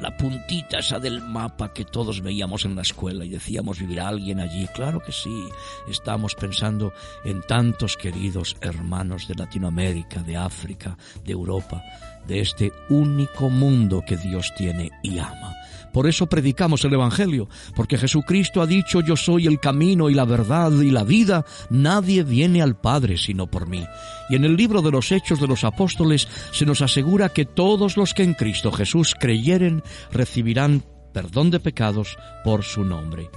la 0.00 0.16
puntita 0.16 0.78
esa 0.78 1.00
del 1.00 1.20
mapa 1.20 1.72
que 1.72 1.84
todos 1.84 2.20
veíamos 2.20 2.64
en 2.64 2.76
la 2.76 2.82
escuela 2.82 3.24
y 3.24 3.30
decíamos, 3.30 3.80
¿vivirá 3.80 4.06
alguien 4.06 4.38
allí? 4.38 4.68
Claro 4.68 5.00
que 5.00 5.10
sí. 5.10 5.48
Estamos 5.88 6.36
pensando 6.36 6.92
en 7.24 7.42
tantos 7.42 7.96
queridos 7.96 8.56
hermanos 8.60 9.26
de 9.26 9.34
Latinoamérica, 9.34 10.22
de 10.22 10.36
África, 10.36 10.96
de 11.24 11.32
Europa, 11.32 11.82
de 12.28 12.38
este 12.38 12.72
único 12.90 13.50
mundo 13.50 14.04
que 14.06 14.16
Dios 14.16 14.52
tiene 14.56 14.92
y 15.02 15.18
ama. 15.18 15.52
Por 15.98 16.06
eso 16.06 16.28
predicamos 16.28 16.84
el 16.84 16.92
Evangelio, 16.92 17.48
porque 17.74 17.98
Jesucristo 17.98 18.62
ha 18.62 18.68
dicho 18.68 19.00
yo 19.00 19.16
soy 19.16 19.48
el 19.48 19.58
camino 19.58 20.08
y 20.08 20.14
la 20.14 20.24
verdad 20.24 20.70
y 20.70 20.92
la 20.92 21.02
vida, 21.02 21.44
nadie 21.70 22.22
viene 22.22 22.62
al 22.62 22.76
Padre 22.76 23.16
sino 23.16 23.48
por 23.48 23.66
mí. 23.66 23.84
Y 24.30 24.36
en 24.36 24.44
el 24.44 24.54
libro 24.54 24.80
de 24.80 24.92
los 24.92 25.10
Hechos 25.10 25.40
de 25.40 25.48
los 25.48 25.64
Apóstoles 25.64 26.28
se 26.52 26.64
nos 26.66 26.82
asegura 26.82 27.30
que 27.30 27.46
todos 27.46 27.96
los 27.96 28.14
que 28.14 28.22
en 28.22 28.34
Cristo 28.34 28.70
Jesús 28.70 29.16
creyeren 29.18 29.82
recibirán 30.12 30.84
perdón 31.12 31.50
de 31.50 31.58
pecados 31.58 32.16
por 32.44 32.62
su 32.62 32.84
nombre. 32.84 33.28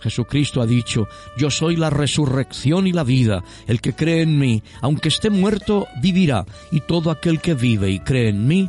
Jesucristo 0.00 0.60
ha 0.60 0.66
dicho, 0.66 1.06
yo 1.36 1.50
soy 1.50 1.76
la 1.76 1.88
resurrección 1.88 2.88
y 2.88 2.92
la 2.92 3.04
vida, 3.04 3.44
el 3.68 3.80
que 3.80 3.94
cree 3.94 4.22
en 4.22 4.40
mí, 4.40 4.64
aunque 4.80 5.06
esté 5.06 5.30
muerto, 5.30 5.86
vivirá, 6.02 6.46
y 6.72 6.80
todo 6.80 7.12
aquel 7.12 7.40
que 7.40 7.54
vive 7.54 7.90
y 7.90 8.00
cree 8.00 8.30
en 8.30 8.48
mí, 8.48 8.68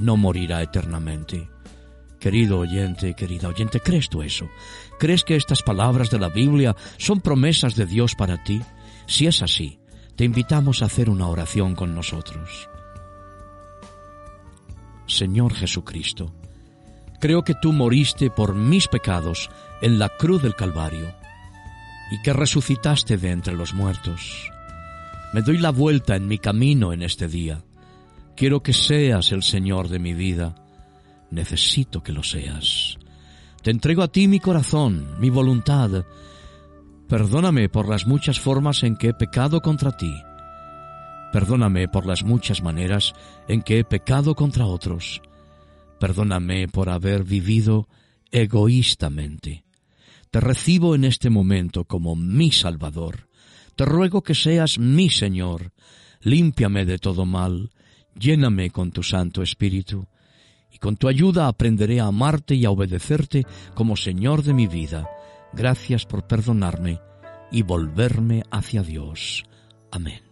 no 0.00 0.18
morirá 0.18 0.62
eternamente. 0.62 1.48
Querido 2.20 2.58
oyente, 2.58 3.14
querida 3.14 3.48
oyente, 3.48 3.80
¿crees 3.80 4.10
tú 4.10 4.22
eso? 4.22 4.50
¿Crees 4.98 5.24
que 5.24 5.36
estas 5.36 5.62
palabras 5.62 6.10
de 6.10 6.18
la 6.18 6.28
Biblia 6.28 6.76
son 6.98 7.22
promesas 7.22 7.76
de 7.76 7.86
Dios 7.86 8.14
para 8.14 8.44
ti? 8.44 8.60
Si 9.06 9.26
es 9.26 9.40
así, 9.42 9.80
te 10.16 10.24
invitamos 10.24 10.82
a 10.82 10.84
hacer 10.84 11.08
una 11.08 11.28
oración 11.28 11.74
con 11.74 11.94
nosotros. 11.94 12.68
Señor 15.06 15.54
Jesucristo, 15.54 16.34
creo 17.20 17.42
que 17.42 17.54
tú 17.54 17.72
moriste 17.72 18.28
por 18.28 18.54
mis 18.54 18.86
pecados 18.86 19.48
en 19.80 19.98
la 19.98 20.10
cruz 20.10 20.42
del 20.42 20.54
Calvario 20.54 21.14
y 22.12 22.20
que 22.20 22.34
resucitaste 22.34 23.16
de 23.16 23.30
entre 23.30 23.54
los 23.54 23.72
muertos. 23.72 24.50
Me 25.32 25.40
doy 25.40 25.56
la 25.56 25.70
vuelta 25.70 26.16
en 26.16 26.28
mi 26.28 26.36
camino 26.36 26.92
en 26.92 27.02
este 27.02 27.28
día. 27.28 27.64
Quiero 28.36 28.62
que 28.62 28.74
seas 28.74 29.32
el 29.32 29.42
Señor 29.42 29.88
de 29.88 30.00
mi 30.00 30.12
vida 30.12 30.59
necesito 31.30 32.02
que 32.02 32.12
lo 32.12 32.22
seas. 32.22 32.98
Te 33.62 33.70
entrego 33.70 34.02
a 34.02 34.08
ti 34.08 34.26
mi 34.26 34.40
corazón, 34.40 35.20
mi 35.20 35.28
voluntad. 35.28 36.04
Perdóname 37.08 37.68
por 37.68 37.88
las 37.88 38.06
muchas 38.06 38.40
formas 38.40 38.82
en 38.82 38.96
que 38.96 39.08
he 39.08 39.14
pecado 39.14 39.60
contra 39.60 39.96
ti. 39.96 40.12
Perdóname 41.32 41.88
por 41.88 42.06
las 42.06 42.24
muchas 42.24 42.62
maneras 42.62 43.12
en 43.48 43.62
que 43.62 43.78
he 43.78 43.84
pecado 43.84 44.34
contra 44.34 44.66
otros. 44.66 45.20
Perdóname 46.00 46.68
por 46.68 46.88
haber 46.88 47.24
vivido 47.24 47.88
egoístamente. 48.32 49.64
Te 50.30 50.40
recibo 50.40 50.94
en 50.94 51.04
este 51.04 51.28
momento 51.28 51.84
como 51.84 52.16
mi 52.16 52.52
Salvador. 52.52 53.28
Te 53.76 53.84
ruego 53.84 54.22
que 54.22 54.34
seas 54.34 54.78
mi 54.78 55.10
Señor. 55.10 55.72
Límpiame 56.22 56.84
de 56.86 56.98
todo 56.98 57.26
mal. 57.26 57.70
Lléname 58.18 58.70
con 58.70 58.90
tu 58.90 59.02
Santo 59.02 59.42
Espíritu 59.42 60.06
con 60.80 60.96
tu 60.96 61.08
ayuda 61.08 61.46
aprenderé 61.46 62.00
a 62.00 62.06
amarte 62.06 62.54
y 62.54 62.64
a 62.64 62.70
obedecerte 62.70 63.46
como 63.74 63.96
Señor 63.96 64.42
de 64.42 64.54
mi 64.54 64.66
vida. 64.66 65.08
Gracias 65.52 66.06
por 66.06 66.26
perdonarme 66.26 67.00
y 67.52 67.62
volverme 67.62 68.42
hacia 68.50 68.82
Dios. 68.82 69.44
Amén. 69.92 70.29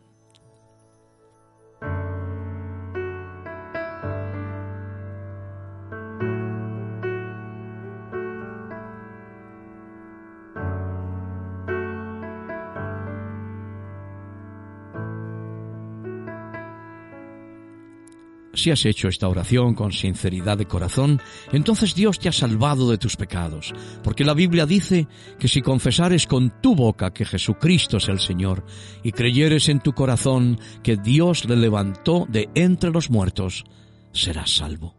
Si 18.59 18.73
has 18.73 18.85
hecho 18.87 19.07
esta 19.07 19.29
oración 19.29 19.73
con 19.77 19.93
sinceridad 19.93 20.59
de 20.59 20.67
corazón, 20.67 21.23
entonces 21.53 21.95
Dios 21.95 22.19
te 22.19 22.29
ha 22.29 22.33
salvado 22.33 22.91
de 22.91 22.99
tus 22.99 23.15
pecados, 23.15 23.73
porque 24.03 24.25
la 24.25 24.35
Biblia 24.35 24.67
dice 24.67 25.07
que 25.39 25.47
si 25.47 25.63
confesares 25.63 26.27
con 26.27 26.61
tu 26.61 26.75
boca 26.75 27.13
que 27.13 27.25
Jesucristo 27.25 27.99
es 27.99 28.09
el 28.09 28.19
Señor 28.19 28.67
y 29.05 29.13
creyeres 29.13 29.69
en 29.69 29.79
tu 29.79 29.93
corazón 29.93 30.59
que 30.83 30.97
Dios 30.97 31.45
le 31.45 31.55
levantó 31.55 32.27
de 32.29 32.49
entre 32.57 32.91
los 32.91 33.11
muertos, 33.11 33.65
serás 34.11 34.57
salvo. 34.57 34.97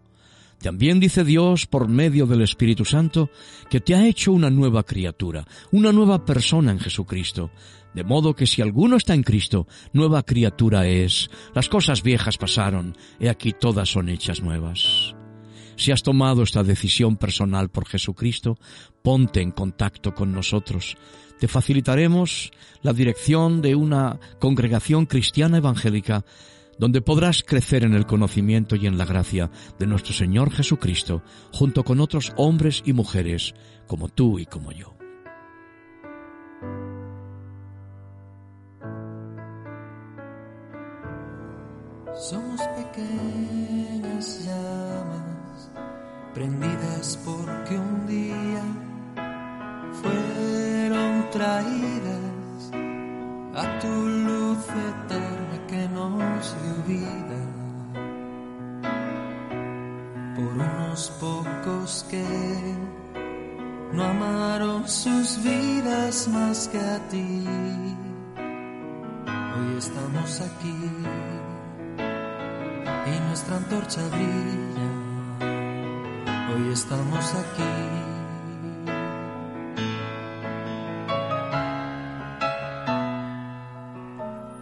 También 0.62 1.02
dice 1.02 1.26
Dios 1.26 1.66
por 1.66 1.90
medio 1.90 2.28
del 2.28 2.42
Espíritu 2.42 2.86
Santo 2.86 3.30
que 3.70 3.82
te 3.82 3.94
ha 3.94 4.08
hecho 4.08 4.32
una 4.32 4.50
nueva 4.50 4.84
criatura, 4.84 5.46
una 5.72 5.92
nueva 5.92 6.24
persona 6.24 6.72
en 6.72 6.80
Jesucristo, 6.80 7.52
de 7.94 8.04
modo 8.04 8.36
que 8.36 8.48
si 8.48 8.62
alguno 8.62 8.98
está 8.98 9.14
en 9.14 9.24
Cristo, 9.24 9.68
nueva 9.94 10.24
criatura 10.24 10.88
es. 10.88 11.30
Las 11.54 11.70
cosas 11.70 12.04
viejas 12.04 12.38
pasaron, 12.38 12.96
he 13.20 13.30
aquí 13.30 13.54
todas 13.54 13.90
son 13.90 14.10
hechas 14.10 14.42
nuevas. 14.42 15.16
Si 15.76 15.92
has 15.92 16.04
tomado 16.04 16.44
esta 16.44 16.64
decisión 16.64 17.16
personal 17.16 17.70
por 17.70 17.88
Jesucristo, 17.88 18.58
ponte 19.02 19.42
en 19.42 19.52
contacto 19.52 20.14
con 20.14 20.34
nosotros. 20.34 20.98
Te 21.40 21.48
facilitaremos 21.48 22.52
la 22.82 22.92
dirección 22.92 23.62
de 23.62 23.76
una 23.76 24.20
congregación 24.40 25.06
cristiana 25.06 25.58
evangélica 25.58 26.26
donde 26.78 27.02
podrás 27.02 27.44
crecer 27.44 27.84
en 27.84 27.94
el 27.94 28.06
conocimiento 28.06 28.76
y 28.76 28.88
en 28.88 28.98
la 28.98 29.06
gracia 29.06 29.52
de 29.80 29.88
nuestro 29.88 30.14
Señor 30.14 30.52
Jesucristo, 30.52 31.22
junto 31.54 31.84
con 31.84 32.00
otros 32.00 32.34
hombres 32.38 32.82
y 32.86 32.94
mujeres 32.94 33.54
como 33.88 34.10
tú 34.10 34.38
y 34.38 34.46
como 34.46 34.72
yo. 34.72 34.98
Somos 42.20 42.60
pequeñas 42.76 44.46
llamas 44.46 45.72
prendidas 46.34 47.18
porque 47.24 47.78
un 47.78 48.08
día 48.08 48.62
fueron 50.02 51.30
traídas 51.32 52.72
a 53.56 53.80
tu 53.80 53.88
luz 53.88 54.58
eterna 54.68 55.66
que 55.70 55.88
nos 55.88 56.56
dio 56.62 56.98
vida 56.98 57.40
por 60.36 60.58
unos 60.58 61.10
pocos 61.22 62.06
que 62.12 62.76
no 63.94 64.04
amaron 64.04 64.86
sus 64.90 65.42
vidas 65.42 66.28
más 66.28 66.68
que 66.68 66.80
a 66.80 67.00
ti. 67.08 67.46
Hoy 69.56 69.78
estamos 69.78 70.42
aquí 70.42 70.99
y 73.16 73.20
nuestra 73.28 73.58
antorcha 73.58 74.02
brilla. 74.08 74.90
Hoy 76.52 76.74
estamos 76.74 77.34
aquí. 77.34 77.64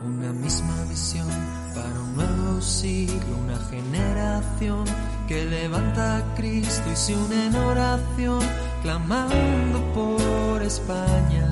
Una 0.06 0.32
misma 0.34 0.76
visión 0.90 1.28
para 1.76 2.00
un 2.00 2.16
nuevo 2.16 2.62
siglo, 2.62 3.38
una 3.44 3.58
generación 3.70 4.86
que 5.28 5.46
levanta 5.46 6.18
a 6.18 6.36
Cristo 6.36 6.90
y 6.92 6.96
se 6.96 7.16
une 7.16 7.48
en 7.48 7.56
oración, 7.56 8.40
clamando 8.82 9.80
por 9.94 10.62
España. 10.62 11.48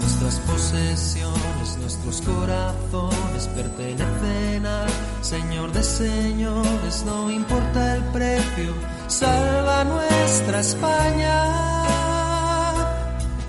Nuestras 0.00 0.38
posesiones, 0.40 1.49
nuestros 1.90 2.22
corazones 2.22 3.48
pertenecen 3.48 4.64
al 4.64 4.88
Señor 5.22 5.72
de 5.72 5.82
señores, 5.82 7.02
no 7.04 7.28
importa 7.30 7.96
el 7.96 8.02
precio, 8.12 8.74
salva 9.08 9.82
nuestra 9.84 10.60
España. 10.60 11.34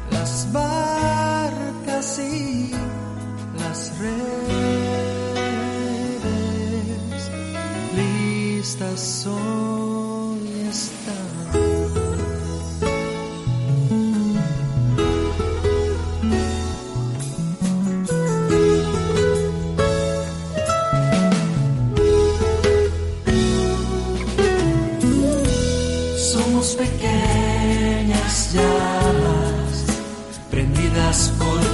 Las 0.10 0.51
barcas 0.51 2.17
y 2.19 2.71
las 3.60 3.99
redes 3.99 4.41
listas 7.95 9.27
hoy 9.27 10.67
están. 10.67 11.40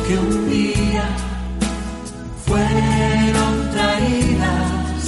Porque 0.07 0.19
un 0.19 0.49
día 0.49 1.05
fueron 2.45 3.71
traídas 3.71 5.03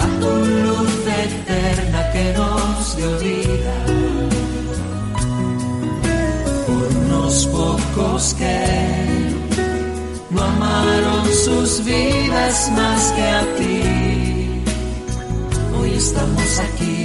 a 0.00 0.06
tu 0.20 0.30
luz 0.64 1.06
eterna 1.06 2.10
que 2.12 2.32
nos 2.32 2.96
dio 2.96 3.18
vida 3.18 3.74
por 6.66 6.86
unos 7.04 7.46
pocos 7.46 8.34
que 8.34 8.58
no 10.30 10.42
amaron 10.42 11.26
sus 11.44 11.84
vidas 11.84 12.70
más 12.74 13.12
que 13.12 13.22
a 13.22 13.42
ti. 13.56 13.82
Hoy 15.78 15.92
estamos 15.94 16.60
aquí 16.60 16.95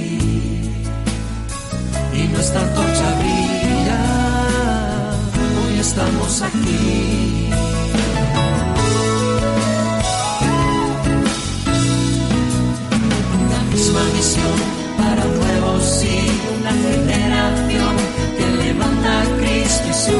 estamos 5.92 6.40
aquí. 6.40 7.50
Una 13.40 13.60
misma 13.70 14.02
misión 14.16 14.58
para 14.96 15.22
un 15.26 15.36
nuevo 15.38 15.80
siglo, 15.80 16.48
una 16.60 16.72
generación 16.86 17.94
que 18.38 18.46
levanta 18.64 19.20
a 19.20 19.24
Cristo 19.40 19.84
y 19.90 19.94
su 20.04 20.14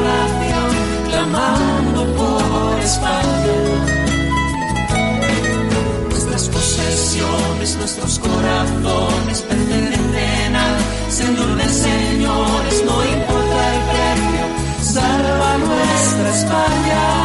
oración, 0.00 0.70
clamando 1.08 2.00
por 2.16 2.80
España. 2.80 3.58
Nuestras 6.08 6.48
posesiones, 6.48 7.76
nuestros 7.76 8.18
corazones 8.18 9.42
pertenecen 9.42 10.56
al 10.56 10.76
Señor 11.10 11.54
de 11.56 11.68
señores, 11.68 12.84
no 12.86 13.07
España. 16.38 17.17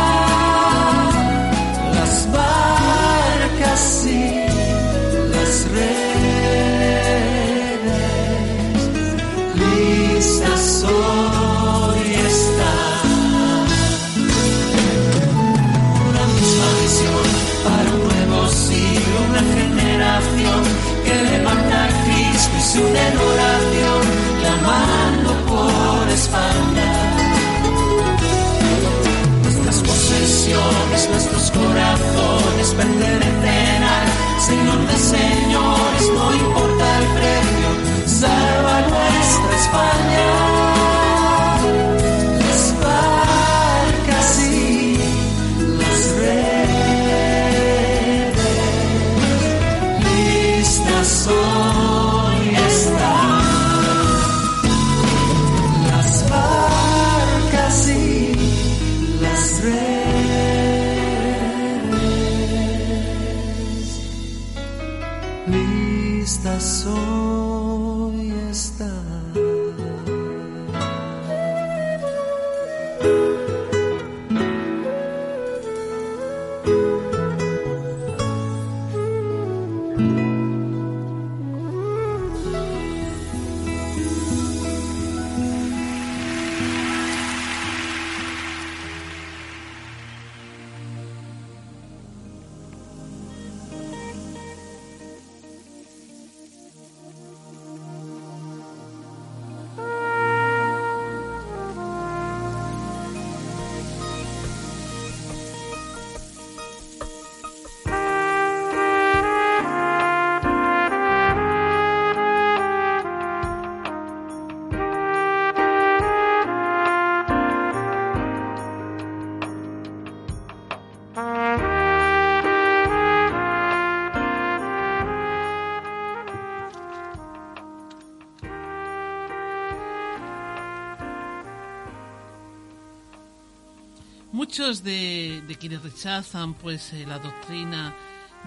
Muchos 134.56 134.84
de, 134.84 135.58
quienes 135.60 135.82
rechazan 135.82 136.54
pues 136.54 136.94
eh, 136.94 137.06
la 137.08 137.18
doctrina 137.18 137.92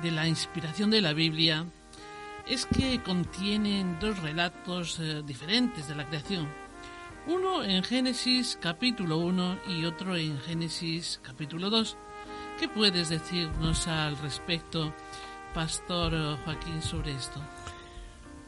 de 0.01 0.13
la 0.13 0.29
inspiración 0.29 0.89
de 0.89 1.01
la 1.01 1.13
Biblia 1.13 1.67
es 2.47 2.65
que 2.65 3.03
contienen 3.03 3.99
dos 3.99 4.17
relatos 4.21 5.01
eh, 5.01 5.25
diferentes 5.27 5.89
de 5.89 5.97
la 5.97 6.07
creación. 6.07 6.49
Uno 7.27 7.65
en 7.65 7.83
Génesis 7.83 8.57
capítulo 8.63 9.19
1 9.19 9.59
y 9.67 9.85
otro 9.85 10.17
en 10.17 10.39
Génesis 10.43 11.19
capítulo 11.25 11.71
2. 11.71 11.97
¿Qué 12.61 12.69
puedes 12.69 13.09
decirnos 13.09 13.89
al 13.89 14.17
respecto, 14.19 14.95
Pastor 15.55 16.39
Joaquín, 16.45 16.83
sobre 16.83 17.17
esto? 17.17 17.43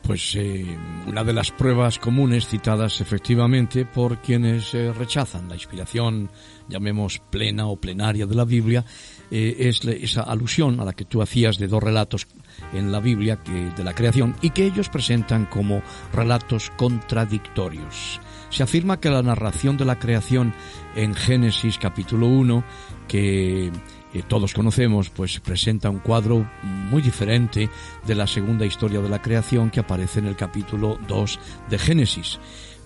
Pues 0.09 0.35
eh, 0.37 0.65
una 1.07 1.23
de 1.23 1.35
las 1.35 1.51
pruebas 1.51 1.99
comunes 1.99 2.47
citadas 2.47 3.03
efectivamente 3.03 3.85
por 3.85 4.23
quienes 4.23 4.73
eh, 4.73 4.91
rechazan 4.91 5.51
la 5.51 5.55
inspiración, 5.55 6.31
llamemos 6.67 7.19
plena 7.19 7.67
o 7.67 7.77
plenaria 7.77 8.25
de 8.25 8.35
la 8.35 8.47
Biblia, 8.47 8.87
eh, 9.31 9.57
es 9.59 9.85
esa 9.85 10.23
alusión 10.23 10.81
a 10.81 10.87
la 10.87 10.95
que 10.95 11.05
tú 11.05 11.21
hacías 11.21 11.59
de 11.59 11.69
dos 11.69 11.83
relatos 11.83 12.27
en 12.73 12.91
la 12.91 13.01
Biblia 13.01 13.37
que, 13.37 13.53
de 13.53 13.85
la 13.85 13.95
creación 13.95 14.35
y 14.41 14.49
que 14.49 14.65
ellos 14.65 14.89
presentan 14.89 15.45
como 15.45 15.83
relatos 16.15 16.71
contradictorios. 16.79 18.19
Se 18.49 18.63
afirma 18.63 19.01
que 19.01 19.11
la 19.11 19.23
narración 19.23 19.77
de 19.77 19.85
la 19.85 19.99
creación 19.99 20.55
en 20.97 21.15
Génesis 21.15 21.77
capítulo 21.77 22.29
1, 22.29 22.65
que 23.09 23.71
eh, 24.15 24.23
todos 24.27 24.55
conocemos, 24.55 25.11
pues 25.11 25.41
presenta 25.41 25.91
un 25.91 25.99
cuadro 25.99 26.49
muy 26.63 27.03
diferente 27.03 27.69
de 28.07 28.15
la 28.15 28.27
segunda 28.27 28.65
historia 28.67 29.01
de 29.01 29.09
la 29.09 29.23
creación 29.23 29.71
que 29.71 29.81
aparece 29.81 30.21
en 30.21 30.27
el 30.27 30.37
capítulo 30.37 30.99
2 31.09 31.39
de 31.69 31.79
Génesis. 31.79 32.39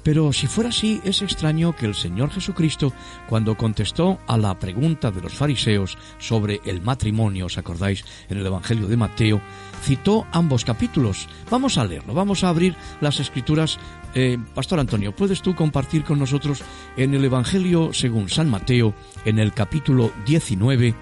Pero 0.03 0.33
si 0.33 0.47
fuera 0.49 0.71
así, 0.71 1.01
es 1.05 1.23
extraño 1.23 1.77
que 1.77 1.87
el 1.87 1.95
Señor 1.95 2.31
Jesucristo, 2.31 2.93
cuando 3.29 3.57
contestó 3.57 4.19
a 4.27 4.37
la 4.37 4.59
pregunta 4.59 5.11
de 5.11 5.21
los 5.21 5.33
fariseos 5.33 5.97
sobre 6.19 6.61
el 6.65 6.83
matrimonio, 6.83 7.47
¿os 7.47 7.57
acordáis? 7.57 8.05
En 8.29 8.39
el 8.39 8.47
Evangelio 8.47 8.89
de 8.89 8.97
Mateo, 8.97 9.41
citó 9.83 10.27
ambos 10.33 10.65
capítulos. 10.65 11.29
Vamos 11.51 11.79
a 11.79 11.85
leerlo, 11.85 12.15
vamos 12.15 12.43
a 12.43 12.49
abrir 12.49 12.75
las 13.01 13.21
escrituras. 13.21 13.79
Eh, 14.15 14.39
Pastor 14.55 14.81
Antonio, 14.81 15.15
¿puedes 15.15 15.41
tú 15.41 15.55
compartir 15.55 16.03
con 16.03 16.19
nosotros 16.19 16.63
en 16.97 17.15
el 17.15 17.25
Evangelio 17.25 17.93
según 17.93 18.29
San 18.29 18.51
Mateo, 18.51 18.95
en 19.25 19.39
el 19.39 19.53
capítulo 19.53 20.13
19, 20.27 20.95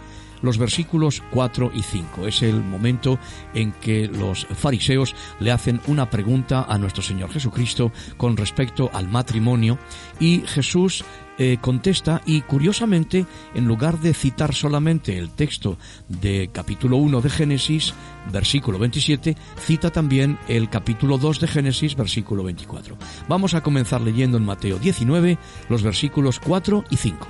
los 0.43 0.59
versículos 0.59 1.23
4 1.31 1.73
y 1.75 1.83
5. 1.83 2.27
Es 2.27 2.43
el 2.43 2.63
momento 2.63 3.19
en 3.55 3.73
que 3.73 4.09
los 4.09 4.47
fariseos 4.47 5.15
le 5.39 5.53
hacen 5.53 5.81
una 5.87 6.11
pregunta 6.11 6.67
a 6.69 6.79
nuestro 6.79 7.03
Señor 7.03 7.31
Jesucristo 7.31 7.93
con 8.17 8.37
respecto 8.37 8.91
al 8.93 9.09
matrimonio 9.09 9.79
y 10.19 10.43
Jesús 10.47 11.05
eh, 11.43 11.57
contesta 11.59 12.21
y 12.27 12.43
curiosamente, 12.43 13.25
en 13.55 13.67
lugar 13.67 13.99
de 13.99 14.13
citar 14.13 14.55
solamente 14.55 15.17
el 15.17 15.31
texto 15.31 15.79
de 16.07 16.51
capítulo 16.53 16.99
1 16.99 17.23
de 17.23 17.31
Génesis, 17.31 17.95
versículo 18.31 18.79
27, 18.79 19.35
cita 19.57 19.91
también 19.91 20.39
el 20.49 20.69
capítulo 20.69 21.17
2 21.17 21.41
de 21.41 21.49
Génesis, 21.49 21.97
versículo 21.97 22.45
24. 22.45 22.95
Vamos 23.27 23.55
a 23.55 23.63
comenzar 23.63 24.03
leyendo 24.03 24.37
en 24.37 24.45
Mateo 24.45 24.79
19 24.79 25.39
los 25.71 25.83
versículos 25.83 26.39
4 26.41 26.85
y 26.91 26.99
5. 26.99 27.27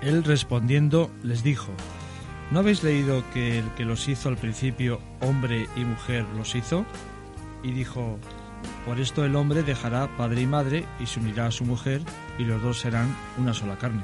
Él 0.00 0.22
respondiendo 0.22 1.10
les 1.24 1.42
dijo, 1.42 1.72
¿no 2.50 2.60
habéis 2.60 2.82
leído 2.82 3.24
que 3.32 3.58
el 3.58 3.68
que 3.74 3.84
los 3.84 4.08
hizo 4.08 4.28
al 4.28 4.36
principio, 4.36 5.00
hombre 5.20 5.66
y 5.76 5.84
mujer, 5.84 6.24
los 6.36 6.54
hizo? 6.54 6.84
Y 7.62 7.72
dijo, 7.72 8.18
por 8.86 9.00
esto 9.00 9.24
el 9.24 9.36
hombre 9.36 9.62
dejará 9.62 10.14
padre 10.16 10.42
y 10.42 10.46
madre 10.46 10.84
y 11.00 11.06
se 11.06 11.20
unirá 11.20 11.46
a 11.46 11.50
su 11.50 11.64
mujer 11.64 12.02
y 12.38 12.44
los 12.44 12.62
dos 12.62 12.80
serán 12.80 13.14
una 13.38 13.54
sola 13.54 13.76
carne. 13.78 14.02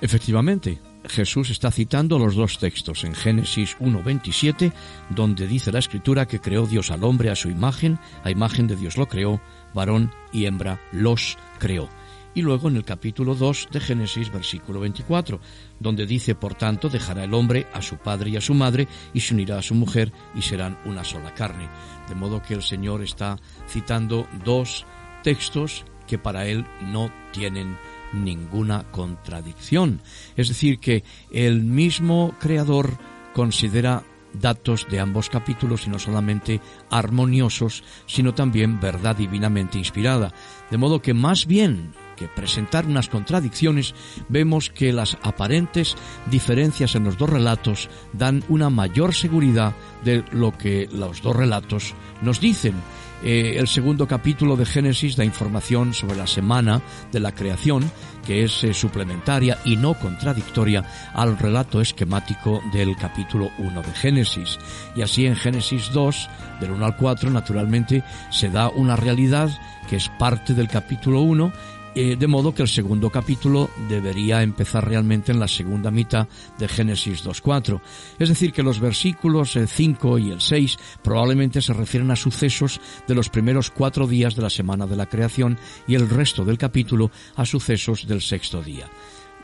Efectivamente, 0.00 0.80
Jesús 1.06 1.50
está 1.50 1.70
citando 1.70 2.18
los 2.18 2.34
dos 2.34 2.58
textos 2.58 3.04
en 3.04 3.14
Génesis 3.14 3.76
1.27, 3.78 4.72
donde 5.10 5.46
dice 5.46 5.72
la 5.72 5.78
escritura 5.78 6.26
que 6.26 6.40
creó 6.40 6.66
Dios 6.66 6.90
al 6.90 7.04
hombre 7.04 7.30
a 7.30 7.36
su 7.36 7.48
imagen, 7.48 7.98
a 8.22 8.30
imagen 8.30 8.66
de 8.66 8.76
Dios 8.76 8.96
lo 8.96 9.06
creó, 9.06 9.40
varón 9.72 10.10
y 10.32 10.46
hembra 10.46 10.80
los 10.92 11.38
creó 11.58 11.88
y 12.34 12.42
luego 12.42 12.68
en 12.68 12.76
el 12.76 12.84
capítulo 12.84 13.34
2 13.34 13.68
de 13.70 13.80
Génesis, 13.80 14.32
versículo 14.32 14.80
24, 14.80 15.40
donde 15.78 16.06
dice, 16.06 16.34
por 16.34 16.54
tanto, 16.54 16.88
dejará 16.88 17.24
el 17.24 17.34
hombre 17.34 17.66
a 17.72 17.80
su 17.80 17.96
padre 17.96 18.30
y 18.30 18.36
a 18.36 18.40
su 18.40 18.54
madre 18.54 18.88
y 19.12 19.20
se 19.20 19.34
unirá 19.34 19.58
a 19.58 19.62
su 19.62 19.74
mujer 19.74 20.12
y 20.34 20.42
serán 20.42 20.78
una 20.84 21.04
sola 21.04 21.32
carne. 21.34 21.68
De 22.08 22.14
modo 22.14 22.42
que 22.42 22.54
el 22.54 22.62
Señor 22.62 23.02
está 23.02 23.38
citando 23.68 24.26
dos 24.44 24.84
textos 25.22 25.84
que 26.06 26.18
para 26.18 26.46
él 26.46 26.66
no 26.82 27.10
tienen 27.32 27.78
ninguna 28.12 28.84
contradicción. 28.90 30.00
Es 30.36 30.48
decir, 30.48 30.78
que 30.78 31.04
el 31.32 31.62
mismo 31.62 32.34
Creador 32.40 32.98
considera 33.32 34.02
datos 34.32 34.86
de 34.90 35.00
ambos 35.00 35.30
capítulos 35.30 35.86
y 35.86 35.90
no 35.90 35.98
solamente 35.98 36.60
armoniosos, 36.90 37.84
sino 38.06 38.34
también 38.34 38.80
verdad 38.80 39.16
divinamente 39.16 39.78
inspirada. 39.78 40.32
De 40.70 40.76
modo 40.76 41.00
que 41.00 41.14
más 41.14 41.46
bien 41.46 41.92
que 42.14 42.28
presentar 42.28 42.86
unas 42.86 43.08
contradicciones, 43.08 43.94
vemos 44.28 44.70
que 44.70 44.92
las 44.92 45.18
aparentes 45.22 45.96
diferencias 46.30 46.94
en 46.94 47.04
los 47.04 47.18
dos 47.18 47.30
relatos 47.30 47.88
dan 48.12 48.42
una 48.48 48.70
mayor 48.70 49.14
seguridad 49.14 49.74
de 50.04 50.24
lo 50.32 50.56
que 50.56 50.88
los 50.92 51.22
dos 51.22 51.36
relatos 51.36 51.94
nos 52.22 52.40
dicen. 52.40 52.74
Eh, 53.22 53.56
el 53.58 53.68
segundo 53.68 54.06
capítulo 54.06 54.54
de 54.54 54.66
Génesis 54.66 55.16
da 55.16 55.24
información 55.24 55.94
sobre 55.94 56.16
la 56.16 56.26
semana 56.26 56.82
de 57.10 57.20
la 57.20 57.32
creación, 57.32 57.90
que 58.26 58.44
es 58.44 58.62
eh, 58.64 58.74
suplementaria 58.74 59.58
y 59.64 59.76
no 59.76 59.94
contradictoria 59.94 60.84
al 61.14 61.38
relato 61.38 61.80
esquemático 61.80 62.60
del 62.74 62.94
capítulo 62.96 63.50
1 63.58 63.80
de 63.80 63.92
Génesis. 63.92 64.58
Y 64.94 65.00
así 65.00 65.24
en 65.24 65.36
Génesis 65.36 65.90
2, 65.92 66.28
del 66.60 66.72
1 66.72 66.84
al 66.84 66.96
4, 66.98 67.30
naturalmente, 67.30 68.04
se 68.30 68.50
da 68.50 68.68
una 68.68 68.94
realidad 68.94 69.48
que 69.88 69.96
es 69.96 70.10
parte 70.18 70.52
del 70.52 70.68
capítulo 70.68 71.22
1 71.22 71.50
eh, 71.94 72.16
de 72.16 72.26
modo 72.26 72.54
que 72.54 72.62
el 72.62 72.68
segundo 72.68 73.10
capítulo 73.10 73.70
debería 73.88 74.42
empezar 74.42 74.86
realmente 74.88 75.32
en 75.32 75.40
la 75.40 75.48
segunda 75.48 75.90
mitad 75.90 76.28
de 76.58 76.68
Génesis 76.68 77.24
2.4. 77.24 77.80
Es 78.18 78.28
decir, 78.28 78.52
que 78.52 78.62
los 78.62 78.80
versículos 78.80 79.56
5 79.66 80.18
eh, 80.18 80.20
y 80.20 80.30
el 80.30 80.40
6 80.40 80.78
probablemente 81.02 81.62
se 81.62 81.72
refieren 81.72 82.10
a 82.10 82.16
sucesos 82.16 82.80
de 83.06 83.14
los 83.14 83.28
primeros 83.28 83.70
cuatro 83.70 84.06
días 84.06 84.34
de 84.34 84.42
la 84.42 84.50
semana 84.50 84.86
de 84.86 84.96
la 84.96 85.06
creación 85.06 85.58
y 85.86 85.94
el 85.94 86.08
resto 86.08 86.44
del 86.44 86.58
capítulo 86.58 87.10
a 87.36 87.44
sucesos 87.44 88.06
del 88.06 88.20
sexto 88.20 88.62
día. 88.62 88.88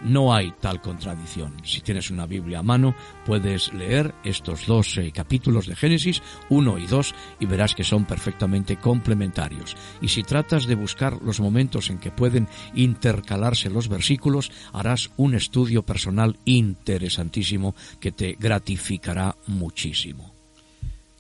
No 0.03 0.35
hay 0.35 0.53
tal 0.61 0.81
contradicción. 0.81 1.57
Si 1.65 1.81
tienes 1.81 2.11
una 2.11 2.27
Biblia 2.27 2.61
a 2.61 2.63
mano, 2.63 2.95
puedes 3.27 3.73
leer 3.75 4.15
estos 4.25 4.67
dos 4.67 4.97
eh, 4.97 5.13
capítulos 5.13 5.67
de 5.67 5.77
Génesis, 5.77 6.23
uno 6.49 6.79
y 6.79 6.87
dos, 6.87 7.15
y 7.39 7.47
verás 7.47 7.75
que 7.75 7.85
son 7.85 8.07
perfectamente 8.07 8.77
complementarios. 8.77 9.77
Y 10.01 10.09
si 10.09 10.23
tratas 10.23 10.67
de 10.67 10.75
buscar 10.75 11.21
los 11.23 11.41
momentos 11.41 11.91
en 11.91 11.99
que 11.99 12.11
pueden 12.11 12.49
intercalarse 12.75 13.69
los 13.69 13.89
versículos, 13.89 14.51
harás 14.73 15.11
un 15.17 15.35
estudio 15.35 15.83
personal 15.83 16.39
interesantísimo 16.45 17.75
que 18.01 18.13
te 18.13 18.37
gratificará 18.39 19.37
muchísimo. 19.47 20.35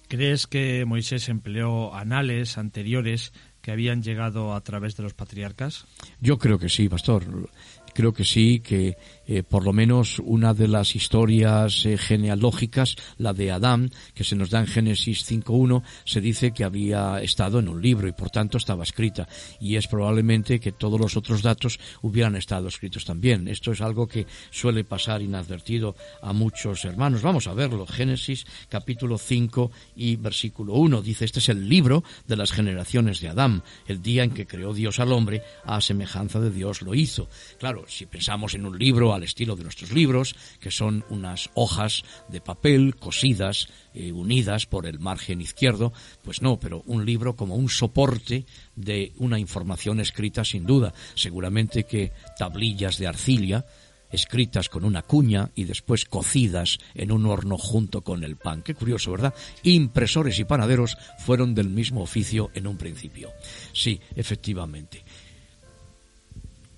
¿Crees 0.08 0.48
que 0.48 0.84
Moisés 0.86 1.28
empleó 1.28 1.94
anales 1.94 2.58
anteriores 2.58 3.32
que 3.62 3.70
habían 3.70 4.02
llegado 4.02 4.54
a 4.54 4.60
través 4.60 4.96
de 4.96 5.04
los 5.04 5.14
patriarcas? 5.14 5.86
Yo 6.20 6.36
creo 6.38 6.58
que 6.58 6.68
sí, 6.68 6.88
pastor 6.88 7.48
creo 7.94 8.12
que 8.12 8.24
sí, 8.24 8.60
que 8.60 8.96
eh, 9.30 9.44
por 9.44 9.64
lo 9.64 9.72
menos 9.72 10.20
una 10.24 10.54
de 10.54 10.66
las 10.66 10.96
historias 10.96 11.86
eh, 11.86 11.96
genealógicas, 11.96 12.96
la 13.16 13.32
de 13.32 13.52
Adán, 13.52 13.92
que 14.12 14.24
se 14.24 14.34
nos 14.34 14.50
da 14.50 14.58
en 14.58 14.66
Génesis 14.66 15.24
5.1, 15.30 15.84
se 16.04 16.20
dice 16.20 16.50
que 16.50 16.64
había 16.64 17.22
estado 17.22 17.60
en 17.60 17.68
un 17.68 17.80
libro 17.80 18.08
y 18.08 18.12
por 18.12 18.30
tanto 18.30 18.58
estaba 18.58 18.82
escrita. 18.82 19.28
Y 19.60 19.76
es 19.76 19.86
probablemente 19.86 20.58
que 20.58 20.72
todos 20.72 20.98
los 20.98 21.16
otros 21.16 21.42
datos 21.42 21.78
hubieran 22.02 22.34
estado 22.34 22.66
escritos 22.66 23.04
también. 23.04 23.46
Esto 23.46 23.70
es 23.70 23.80
algo 23.80 24.08
que 24.08 24.26
suele 24.50 24.82
pasar 24.82 25.22
inadvertido 25.22 25.94
a 26.22 26.32
muchos 26.32 26.84
hermanos. 26.84 27.22
Vamos 27.22 27.46
a 27.46 27.54
verlo. 27.54 27.86
Génesis 27.86 28.44
capítulo 28.68 29.16
5 29.16 29.70
y 29.94 30.16
versículo 30.16 30.72
1 30.74 31.02
dice, 31.02 31.24
este 31.24 31.38
es 31.38 31.48
el 31.50 31.68
libro 31.68 32.02
de 32.26 32.36
las 32.36 32.50
generaciones 32.50 33.20
de 33.20 33.28
Adán, 33.28 33.62
el 33.86 34.02
día 34.02 34.24
en 34.24 34.32
que 34.32 34.48
creó 34.48 34.74
Dios 34.74 34.98
al 34.98 35.12
hombre, 35.12 35.44
a 35.64 35.80
semejanza 35.80 36.40
de 36.40 36.50
Dios 36.50 36.82
lo 36.82 36.96
hizo. 36.96 37.28
Claro, 37.60 37.84
si 37.86 38.06
pensamos 38.06 38.54
en 38.54 38.66
un 38.66 38.76
libro 38.76 39.19
al 39.20 39.24
estilo 39.24 39.54
de 39.54 39.64
nuestros 39.64 39.92
libros, 39.92 40.34
que 40.60 40.70
son 40.70 41.04
unas 41.10 41.50
hojas 41.54 42.02
de 42.28 42.40
papel 42.40 42.96
cosidas, 42.96 43.68
eh, 43.94 44.12
unidas 44.12 44.66
por 44.66 44.86
el 44.86 44.98
margen 44.98 45.40
izquierdo, 45.40 45.92
pues 46.22 46.42
no, 46.42 46.58
pero 46.58 46.82
un 46.86 47.04
libro 47.04 47.36
como 47.36 47.54
un 47.54 47.68
soporte 47.68 48.46
de 48.74 49.12
una 49.18 49.38
información 49.38 50.00
escrita 50.00 50.44
sin 50.44 50.64
duda. 50.64 50.94
Seguramente 51.14 51.84
que 51.84 52.12
tablillas 52.38 52.98
de 52.98 53.06
arcilla, 53.06 53.66
escritas 54.10 54.68
con 54.68 54.84
una 54.84 55.02
cuña 55.02 55.50
y 55.54 55.64
después 55.64 56.04
cocidas 56.04 56.78
en 56.94 57.12
un 57.12 57.26
horno 57.26 57.56
junto 57.58 58.02
con 58.02 58.24
el 58.24 58.36
pan. 58.36 58.62
Qué 58.62 58.74
curioso, 58.74 59.12
¿verdad? 59.12 59.34
Impresores 59.62 60.38
y 60.38 60.44
panaderos 60.44 60.96
fueron 61.18 61.54
del 61.54 61.68
mismo 61.68 62.02
oficio 62.02 62.50
en 62.54 62.66
un 62.66 62.76
principio. 62.76 63.30
Sí, 63.72 64.00
efectivamente. 64.16 65.04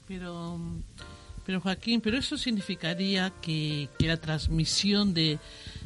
Pero 0.06 0.58
pero 1.44 1.60
Joaquín, 1.60 2.00
pero 2.00 2.16
eso 2.16 2.36
significaría 2.36 3.32
que, 3.40 3.88
la 3.98 4.16
transmisión 4.18 5.14
de, 5.14 5.38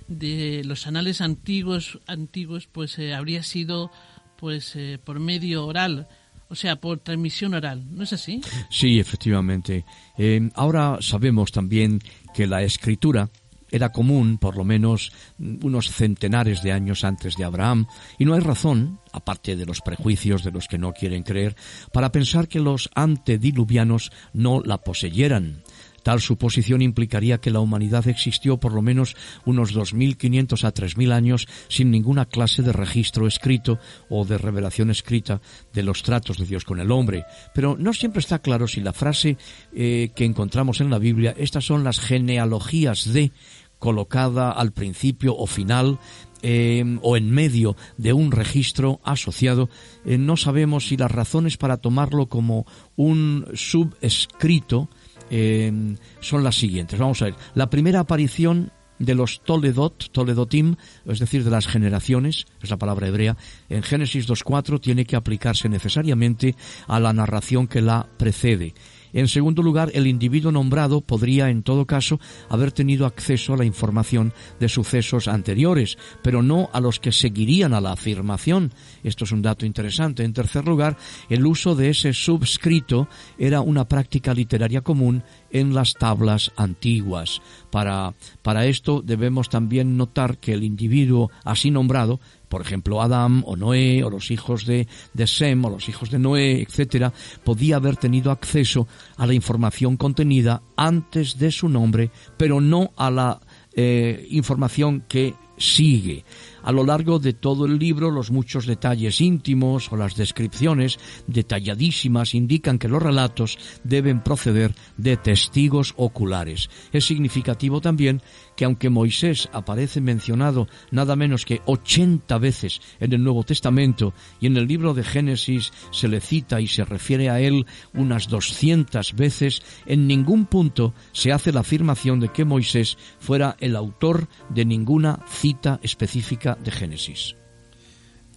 de, 0.08 0.62
los 0.64 0.86
anales 0.86 1.20
antiguos, 1.20 1.98
antiguos 2.06 2.66
pues 2.66 2.98
eh, 2.98 3.14
habría 3.14 3.42
sido 3.42 3.90
pues 4.36 4.76
eh, 4.76 4.98
por 5.02 5.18
medio 5.18 5.66
oral, 5.66 6.08
o 6.48 6.54
sea, 6.54 6.76
por 6.76 6.98
transmisión 6.98 7.54
oral, 7.54 7.84
¿no 7.90 8.04
es 8.04 8.12
así? 8.12 8.40
Sí, 8.70 9.00
efectivamente. 9.00 9.84
Eh, 10.16 10.50
ahora 10.54 10.98
sabemos 11.00 11.50
también 11.50 12.00
que 12.34 12.46
la 12.46 12.62
escritura 12.62 13.30
era 13.70 13.92
común 13.92 14.38
por 14.38 14.56
lo 14.56 14.64
menos 14.64 15.12
unos 15.38 15.90
centenares 15.90 16.62
de 16.62 16.72
años 16.72 17.04
antes 17.04 17.36
de 17.36 17.44
Abraham, 17.44 17.86
y 18.18 18.24
no 18.24 18.34
hay 18.34 18.40
razón, 18.40 19.00
aparte 19.12 19.56
de 19.56 19.66
los 19.66 19.80
prejuicios 19.80 20.44
de 20.44 20.52
los 20.52 20.68
que 20.68 20.78
no 20.78 20.92
quieren 20.92 21.22
creer, 21.22 21.56
para 21.92 22.12
pensar 22.12 22.48
que 22.48 22.60
los 22.60 22.90
antediluvianos 22.94 24.12
no 24.32 24.62
la 24.64 24.78
poseyeran. 24.78 25.62
Tal 26.06 26.20
suposición 26.20 26.82
implicaría 26.82 27.38
que 27.38 27.50
la 27.50 27.58
humanidad 27.58 28.06
existió 28.06 28.58
por 28.58 28.72
lo 28.72 28.80
menos 28.80 29.16
unos 29.44 29.74
2.500 29.74 30.62
a 30.62 30.72
3.000 30.72 31.12
años 31.12 31.48
sin 31.66 31.90
ninguna 31.90 32.26
clase 32.26 32.62
de 32.62 32.72
registro 32.72 33.26
escrito 33.26 33.80
o 34.08 34.24
de 34.24 34.38
revelación 34.38 34.90
escrita 34.90 35.40
de 35.72 35.82
los 35.82 36.04
tratos 36.04 36.38
de 36.38 36.46
Dios 36.46 36.64
con 36.64 36.78
el 36.78 36.92
hombre. 36.92 37.24
Pero 37.52 37.76
no 37.76 37.92
siempre 37.92 38.20
está 38.20 38.38
claro 38.38 38.68
si 38.68 38.82
la 38.82 38.92
frase 38.92 39.36
eh, 39.74 40.12
que 40.14 40.24
encontramos 40.24 40.80
en 40.80 40.90
la 40.90 41.00
Biblia, 41.00 41.34
estas 41.36 41.64
son 41.64 41.82
las 41.82 41.98
genealogías 41.98 43.12
de 43.12 43.32
colocada 43.78 44.50
al 44.50 44.72
principio 44.72 45.36
o 45.36 45.46
final 45.46 45.98
eh, 46.42 46.84
o 47.02 47.16
en 47.16 47.30
medio 47.30 47.76
de 47.96 48.12
un 48.12 48.30
registro 48.30 49.00
asociado, 49.04 49.68
eh, 50.04 50.18
no 50.18 50.36
sabemos 50.36 50.88
si 50.88 50.96
las 50.96 51.10
razones 51.10 51.56
para 51.56 51.78
tomarlo 51.78 52.28
como 52.28 52.66
un 52.94 53.46
subescrito 53.54 54.88
eh, 55.30 55.96
son 56.20 56.44
las 56.44 56.56
siguientes. 56.56 56.98
Vamos 56.98 57.20
a 57.22 57.26
ver. 57.26 57.34
La 57.54 57.70
primera 57.70 58.00
aparición 58.00 58.70
de 58.98 59.14
los 59.14 59.42
Toledot, 59.42 60.10
Toledotim, 60.10 60.76
es 61.04 61.18
decir, 61.18 61.44
de 61.44 61.50
las 61.50 61.66
generaciones, 61.66 62.46
es 62.62 62.70
la 62.70 62.78
palabra 62.78 63.08
hebrea, 63.08 63.36
en 63.68 63.82
Génesis 63.82 64.28
2.4 64.28 64.80
tiene 64.80 65.04
que 65.04 65.16
aplicarse 65.16 65.68
necesariamente 65.68 66.54
a 66.86 67.00
la 67.00 67.12
narración 67.12 67.66
que 67.66 67.82
la 67.82 68.08
precede. 68.16 68.74
En 69.12 69.28
segundo 69.28 69.62
lugar, 69.62 69.90
el 69.94 70.06
individuo 70.06 70.52
nombrado 70.52 71.00
podría, 71.00 71.50
en 71.50 71.62
todo 71.62 71.86
caso, 71.86 72.20
haber 72.48 72.72
tenido 72.72 73.06
acceso 73.06 73.54
a 73.54 73.56
la 73.56 73.64
información 73.64 74.32
de 74.60 74.68
sucesos 74.68 75.28
anteriores, 75.28 75.98
pero 76.22 76.42
no 76.42 76.70
a 76.72 76.80
los 76.80 77.00
que 77.00 77.12
seguirían 77.12 77.74
a 77.74 77.80
la 77.80 77.92
afirmación. 77.92 78.72
Esto 79.02 79.24
es 79.24 79.32
un 79.32 79.42
dato 79.42 79.66
interesante. 79.66 80.24
En 80.24 80.32
tercer 80.32 80.66
lugar, 80.66 80.96
el 81.28 81.46
uso 81.46 81.74
de 81.74 81.90
ese 81.90 82.12
subscrito 82.12 83.08
era 83.38 83.60
una 83.60 83.88
práctica 83.88 84.34
literaria 84.34 84.80
común 84.80 85.22
en 85.60 85.74
las 85.74 85.94
tablas 85.94 86.52
antiguas. 86.56 87.40
Para, 87.70 88.14
para 88.42 88.66
esto 88.66 89.02
debemos 89.02 89.48
también 89.48 89.96
notar 89.96 90.38
que 90.38 90.52
el 90.52 90.64
individuo 90.64 91.30
así 91.44 91.70
nombrado 91.70 92.20
por 92.48 92.60
ejemplo, 92.60 93.02
Adán 93.02 93.42
o 93.46 93.56
Noé 93.56 94.04
o 94.04 94.10
los 94.10 94.30
hijos 94.30 94.66
de, 94.66 94.86
de 95.14 95.26
Sem 95.26 95.64
o 95.64 95.70
los 95.70 95.88
hijos 95.88 96.10
de 96.10 96.18
Noé, 96.18 96.62
etcétera, 96.62 97.12
podía 97.44 97.76
haber 97.76 97.96
tenido 97.96 98.30
acceso 98.30 98.86
a 99.16 99.26
la 99.26 99.34
información 99.34 99.96
contenida 99.96 100.62
antes 100.76 101.38
de 101.38 101.50
su 101.50 101.68
nombre, 101.68 102.10
pero 102.36 102.60
no 102.60 102.92
a 102.96 103.10
la 103.10 103.40
eh, 103.74 104.26
información 104.30 105.04
que 105.08 105.34
sigue. 105.58 106.24
A 106.66 106.72
lo 106.72 106.82
largo 106.82 107.20
de 107.20 107.32
todo 107.32 107.64
el 107.64 107.78
libro, 107.78 108.10
los 108.10 108.32
muchos 108.32 108.66
detalles 108.66 109.20
íntimos 109.20 109.92
o 109.92 109.96
las 109.96 110.16
descripciones 110.16 110.98
detalladísimas 111.28 112.34
indican 112.34 112.80
que 112.80 112.88
los 112.88 113.00
relatos 113.00 113.56
deben 113.84 114.20
proceder 114.20 114.74
de 114.96 115.16
testigos 115.16 115.94
oculares. 115.96 116.68
Es 116.92 117.04
significativo 117.04 117.80
también 117.80 118.20
que 118.56 118.64
aunque 118.64 118.90
Moisés 118.90 119.48
aparece 119.52 120.00
mencionado 120.00 120.66
nada 120.90 121.14
menos 121.16 121.44
que 121.44 121.60
80 121.66 122.38
veces 122.38 122.80
en 122.98 123.12
el 123.12 123.22
Nuevo 123.22 123.44
Testamento 123.44 124.14
y 124.40 124.46
en 124.46 124.56
el 124.56 124.66
libro 124.66 124.94
de 124.94 125.04
Génesis 125.04 125.72
se 125.92 126.08
le 126.08 126.20
cita 126.20 126.60
y 126.60 126.66
se 126.66 126.84
refiere 126.84 127.30
a 127.30 127.40
él 127.40 127.66
unas 127.94 128.28
200 128.28 129.14
veces, 129.14 129.62
en 129.86 130.06
ningún 130.06 130.46
punto 130.46 130.94
se 131.12 131.32
hace 131.32 131.52
la 131.52 131.60
afirmación 131.60 132.20
de 132.20 132.28
que 132.28 132.44
Moisés 132.44 132.96
fuera 133.18 133.56
el 133.60 133.76
autor 133.76 134.28
de 134.48 134.64
ninguna 134.64 135.20
cita 135.28 135.78
específica 135.82 136.56
de 136.62 136.70
Génesis. 136.70 137.36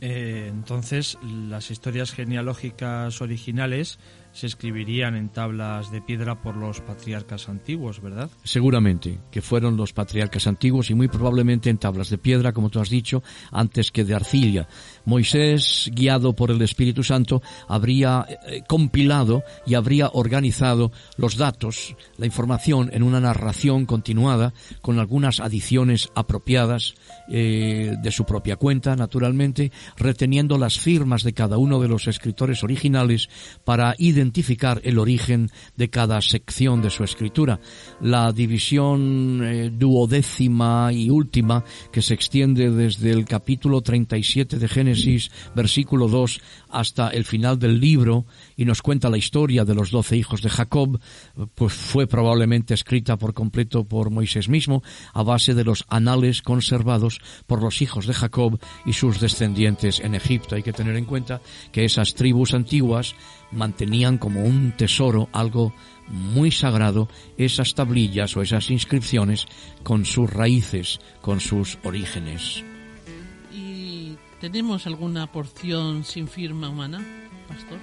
Eh, 0.02 0.48
entonces, 0.50 1.18
las 1.50 1.72
historias 1.72 2.12
genealógicas 2.12 3.22
originales 3.22 4.00
se 4.32 4.48
escribirían 4.48 5.16
en 5.16 5.30
tablas 5.30 5.92
de 5.92 6.02
piedra 6.02 6.42
por 6.42 6.56
los 6.56 6.82
patriarcas 6.82 7.50
antiguos, 7.50 8.02
¿verdad? 8.02 8.30
Seguramente, 8.44 9.20
que 9.32 9.42
fueron 9.42 9.78
los 9.78 9.94
patriarcas 9.94 10.48
antiguos 10.48 10.90
y 10.90 10.94
muy 10.94 11.08
probablemente 11.08 11.70
en 11.70 11.78
tablas 11.78 12.10
de 12.10 12.18
piedra, 12.18 12.54
como 12.54 12.70
tú 12.70 12.80
has 12.80 12.90
dicho, 12.90 13.24
antes 13.52 13.92
que 13.92 14.04
de 14.04 14.16
arcilla. 14.16 14.68
Moisés, 15.10 15.90
guiado 15.94 16.34
por 16.34 16.52
el 16.52 16.62
Espíritu 16.62 17.04
Santo, 17.04 17.42
habría 17.68 18.26
eh, 18.48 18.62
compilado 18.68 19.44
y 19.66 19.74
habría 19.74 20.10
organizado 20.14 20.92
los 21.18 21.36
datos, 21.36 21.96
la 22.18 22.28
información 22.28 22.90
en 22.94 23.04
una 23.04 23.20
narración 23.20 23.86
continuada 23.86 24.54
con 24.82 25.00
algunas 25.00 25.40
adiciones 25.40 26.10
apropiadas 26.16 26.94
eh, 27.28 27.96
de 28.02 28.12
su 28.12 28.24
propia 28.24 28.56
cuenta, 28.56 28.96
naturalmente, 28.96 29.72
reteniendo 29.98 30.58
las 30.58 30.80
firmas 30.80 31.24
de 31.24 31.34
cada 31.34 31.58
uno 31.58 31.80
de 31.80 31.88
los 31.88 32.08
escritores 32.08 32.64
originales 32.64 33.30
para 33.64 33.96
identificar 33.98 34.80
el 34.84 35.00
origen 35.00 35.50
de 35.76 35.90
cada 35.90 36.22
sección 36.22 36.82
de 36.82 36.92
su 36.92 37.04
escritura. 37.04 37.60
La 38.02 38.32
división 38.32 39.42
eh, 39.44 39.72
duodécima 39.74 40.92
y 40.94 41.10
última, 41.10 41.64
que 41.92 42.02
se 42.02 42.14
extiende 42.14 42.70
desde 42.70 43.12
el 43.12 43.26
capítulo 43.26 43.82
37 43.82 44.58
de 44.60 44.68
Génesis, 44.68 44.99
versículo 45.56 46.08
2, 46.08 46.42
hasta 46.70 47.10
el 47.10 47.26
final 47.26 47.60
del 47.60 47.80
libro, 47.80 48.26
y 48.56 48.66
nos 48.66 48.82
cuenta 48.82 49.10
la 49.10 49.18
historia 49.18 49.66
de 49.66 49.76
los 49.76 49.92
doce 49.92 50.18
hijos 50.18 50.42
de 50.42 50.50
Jacob, 50.50 51.00
pues 51.56 51.74
fue 51.74 52.08
probablemente 52.08 52.74
escrita 52.74 53.18
por 53.18 53.34
completo 53.34 53.86
por 53.86 54.10
Moisés 54.10 54.50
mismo, 54.50 54.84
a 55.14 55.24
base 55.24 55.54
de 55.54 55.64
los 55.64 55.86
anales 55.90 56.42
conservados 56.42 57.20
por 57.48 57.62
los 57.62 57.82
hijos 57.82 58.08
de 58.08 58.14
Jacob 58.14 58.60
y 58.86 58.94
sus 58.94 59.20
descendientes 59.20 60.00
en 60.00 60.16
Egipto. 60.16 60.56
Hay 60.56 60.64
que 60.64 60.74
tener 60.74 60.96
en 60.96 61.06
cuenta 61.06 61.42
que 61.72 61.86
esas 61.86 62.14
tribus 62.14 62.54
antiguas 62.54 63.16
mantenían 63.52 64.18
como 64.18 64.44
un 64.44 64.74
tesoro 64.78 65.30
algo 65.34 65.74
muy 66.08 66.52
sagrado 66.52 67.08
esas 67.38 67.76
tablillas 67.76 68.36
o 68.36 68.42
esas 68.42 68.70
inscripciones 68.72 69.46
con 69.84 70.06
sus 70.06 70.30
raíces, 70.30 71.00
con 71.22 71.40
sus 71.40 71.78
orígenes. 71.84 72.64
¿Y 74.40 74.42
tenemos 74.42 74.88
alguna 74.88 75.30
porción 75.30 76.06
sin 76.06 76.30
firma 76.30 76.70
humana, 76.70 77.04
pastor? 77.50 77.78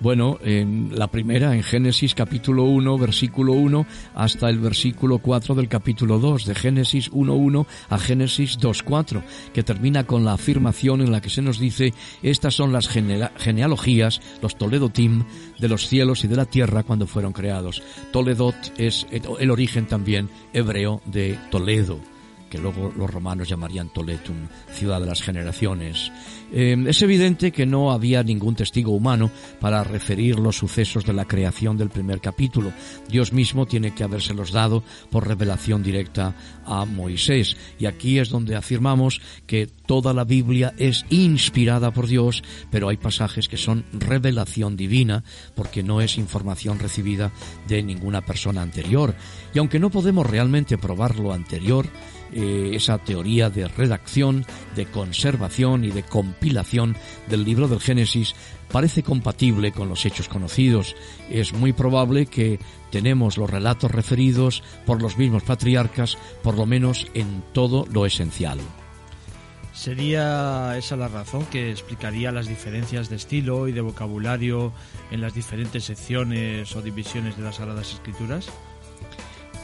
Bueno, 0.00 0.38
en 0.42 0.98
la 0.98 1.06
primera, 1.06 1.54
en 1.54 1.62
Génesis 1.62 2.14
capítulo 2.16 2.64
1, 2.64 2.98
versículo 2.98 3.52
1, 3.52 3.86
hasta 4.16 4.50
el 4.50 4.58
versículo 4.58 5.18
4 5.18 5.54
del 5.54 5.68
capítulo 5.68 6.18
2, 6.18 6.46
de 6.46 6.54
Génesis 6.56 7.12
1.1 7.12 7.66
a 7.88 7.98
Génesis 7.98 8.58
2.4, 8.58 9.22
que 9.52 9.62
termina 9.62 10.04
con 10.04 10.24
la 10.24 10.32
afirmación 10.32 11.02
en 11.02 11.12
la 11.12 11.20
que 11.20 11.30
se 11.30 11.40
nos 11.40 11.60
dice, 11.60 11.94
estas 12.22 12.54
son 12.54 12.72
las 12.72 12.88
genealogías, 12.88 14.20
los 14.42 14.58
Toledotim, 14.58 15.22
de 15.60 15.68
los 15.68 15.86
cielos 15.86 16.24
y 16.24 16.28
de 16.28 16.36
la 16.36 16.46
tierra 16.46 16.82
cuando 16.82 17.06
fueron 17.06 17.32
creados. 17.32 17.80
Toledot 18.12 18.56
es 18.76 19.06
el 19.38 19.50
origen 19.52 19.86
también 19.86 20.28
hebreo 20.52 21.00
de 21.06 21.38
Toledo 21.52 22.13
que 22.54 22.60
luego 22.60 22.92
los 22.96 23.10
romanos 23.10 23.48
llamarían 23.48 23.88
Toletum, 23.92 24.46
ciudad 24.70 25.00
de 25.00 25.06
las 25.06 25.22
generaciones. 25.22 26.12
Eh, 26.52 26.76
es 26.86 27.02
evidente 27.02 27.50
que 27.50 27.66
no 27.66 27.90
había 27.90 28.22
ningún 28.22 28.54
testigo 28.54 28.92
humano 28.92 29.28
para 29.58 29.82
referir 29.82 30.38
los 30.38 30.56
sucesos 30.56 31.04
de 31.04 31.14
la 31.14 31.24
creación 31.24 31.76
del 31.76 31.90
primer 31.90 32.20
capítulo. 32.20 32.72
Dios 33.08 33.32
mismo 33.32 33.66
tiene 33.66 33.92
que 33.92 34.04
habérselos 34.04 34.52
dado 34.52 34.84
por 35.10 35.26
revelación 35.26 35.82
directa 35.82 36.36
a 36.64 36.84
Moisés. 36.84 37.56
Y 37.80 37.86
aquí 37.86 38.20
es 38.20 38.28
donde 38.28 38.54
afirmamos 38.54 39.20
que 39.48 39.66
toda 39.66 40.14
la 40.14 40.22
Biblia 40.22 40.74
es 40.78 41.06
inspirada 41.10 41.90
por 41.90 42.06
Dios, 42.06 42.44
pero 42.70 42.88
hay 42.88 42.98
pasajes 42.98 43.48
que 43.48 43.56
son 43.56 43.84
revelación 43.92 44.76
divina, 44.76 45.24
porque 45.56 45.82
no 45.82 46.00
es 46.00 46.18
información 46.18 46.78
recibida 46.78 47.32
de 47.66 47.82
ninguna 47.82 48.20
persona 48.20 48.62
anterior. 48.62 49.16
Y 49.52 49.58
aunque 49.58 49.80
no 49.80 49.90
podemos 49.90 50.24
realmente 50.24 50.78
probar 50.78 51.18
lo 51.18 51.32
anterior, 51.32 51.88
eh, 52.34 52.72
esa 52.74 52.98
teoría 52.98 53.48
de 53.48 53.68
redacción, 53.68 54.44
de 54.74 54.86
conservación 54.86 55.84
y 55.84 55.90
de 55.90 56.02
compilación 56.02 56.96
del 57.28 57.44
libro 57.44 57.68
del 57.68 57.80
Génesis 57.80 58.34
parece 58.72 59.04
compatible 59.04 59.70
con 59.70 59.88
los 59.88 60.04
hechos 60.04 60.28
conocidos. 60.28 60.96
Es 61.30 61.52
muy 61.52 61.72
probable 61.72 62.26
que 62.26 62.58
tenemos 62.90 63.38
los 63.38 63.48
relatos 63.48 63.90
referidos 63.90 64.64
por 64.84 65.00
los 65.00 65.16
mismos 65.16 65.44
patriarcas, 65.44 66.18
por 66.42 66.56
lo 66.56 66.66
menos 66.66 67.06
en 67.14 67.44
todo 67.52 67.86
lo 67.92 68.04
esencial. 68.04 68.58
¿Sería 69.72 70.76
esa 70.78 70.96
la 70.96 71.08
razón 71.08 71.44
que 71.46 71.70
explicaría 71.70 72.30
las 72.32 72.48
diferencias 72.48 73.08
de 73.08 73.16
estilo 73.16 73.68
y 73.68 73.72
de 73.72 73.80
vocabulario 73.80 74.72
en 75.10 75.20
las 75.20 75.34
diferentes 75.34 75.84
secciones 75.84 76.74
o 76.74 76.82
divisiones 76.82 77.36
de 77.36 77.42
las 77.42 77.56
Sagradas 77.56 77.92
Escrituras? 77.92 78.50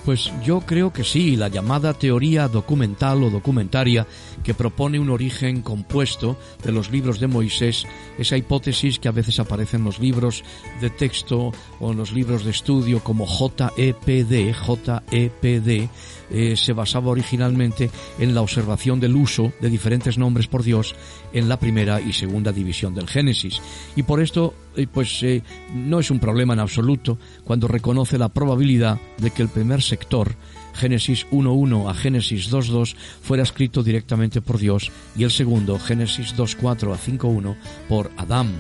Pues 0.05 0.33
yo 0.43 0.61
creo 0.61 0.93
que 0.93 1.05
sí, 1.05 1.37
la 1.37 1.49
llamada 1.49 1.93
teoría 1.93 2.49
documental 2.49 3.23
o 3.23 3.31
documentaria 3.31 4.07
que 4.43 4.55
propone 4.55 4.99
un 4.99 5.11
origen 5.11 5.61
compuesto 5.61 6.39
de 6.65 6.73
los 6.73 6.91
libros 6.91 7.21
de 7.21 7.27
Moisés, 7.27 7.87
esa 8.19 8.39
hipótesis 8.39 8.99
que 8.99 9.09
a 9.09 9.13
veces 9.13 9.39
aparece 9.41 9.77
en 9.77 9.85
los 9.85 9.99
libros 9.99 10.43
de 10.81 10.89
texto 10.89 11.53
o 11.81 11.91
en 11.91 11.99
los 11.99 12.13
libros 12.13 12.45
de 12.45 12.51
estudio 12.51 13.05
como 13.05 13.27
JEPD, 13.27 14.55
JEPD, 14.55 15.91
eh, 16.31 16.57
se 16.57 16.73
basaba 16.73 17.09
originalmente 17.09 17.91
en 18.19 18.35
la 18.35 18.43
observación 18.43 19.01
del 19.01 19.17
uso 19.17 19.53
de 19.61 19.71
diferentes 19.71 20.19
nombres 20.19 20.47
por 20.47 20.63
Dios 20.63 20.95
en 21.33 21.49
la 21.49 21.59
primera 21.59 22.01
y 22.01 22.13
segunda 22.13 22.53
división 22.53 22.95
del 22.95 23.09
Génesis. 23.09 23.61
Y 23.97 24.03
por 24.03 24.21
esto, 24.21 24.55
eh, 24.77 24.87
pues 24.93 25.23
eh, 25.23 25.43
no 25.75 25.99
es 25.99 26.11
un 26.11 26.21
problema 26.21 26.55
en 26.55 26.61
absoluto 26.61 27.19
cuando 27.45 27.69
reconoce 27.69 28.19
la 28.19 28.29
probabilidad 28.29 28.99
de 29.19 29.31
que 29.31 29.43
el 29.43 29.49
primer 29.49 29.83
sector, 29.83 30.35
Génesis 30.75 31.27
1.1 31.31 31.91
a 31.91 31.95
Génesis 31.95 32.51
2.2, 32.51 32.95
fuera 33.23 33.43
escrito 33.43 33.83
directamente 33.83 34.41
por 34.41 34.59
Dios 34.59 34.93
y 35.17 35.25
el 35.25 35.31
segundo, 35.31 35.79
Génesis 35.79 36.37
2.4 36.37 36.95
a 36.95 36.99
5.1, 36.99 37.57
por 37.89 38.11
Adán 38.17 38.55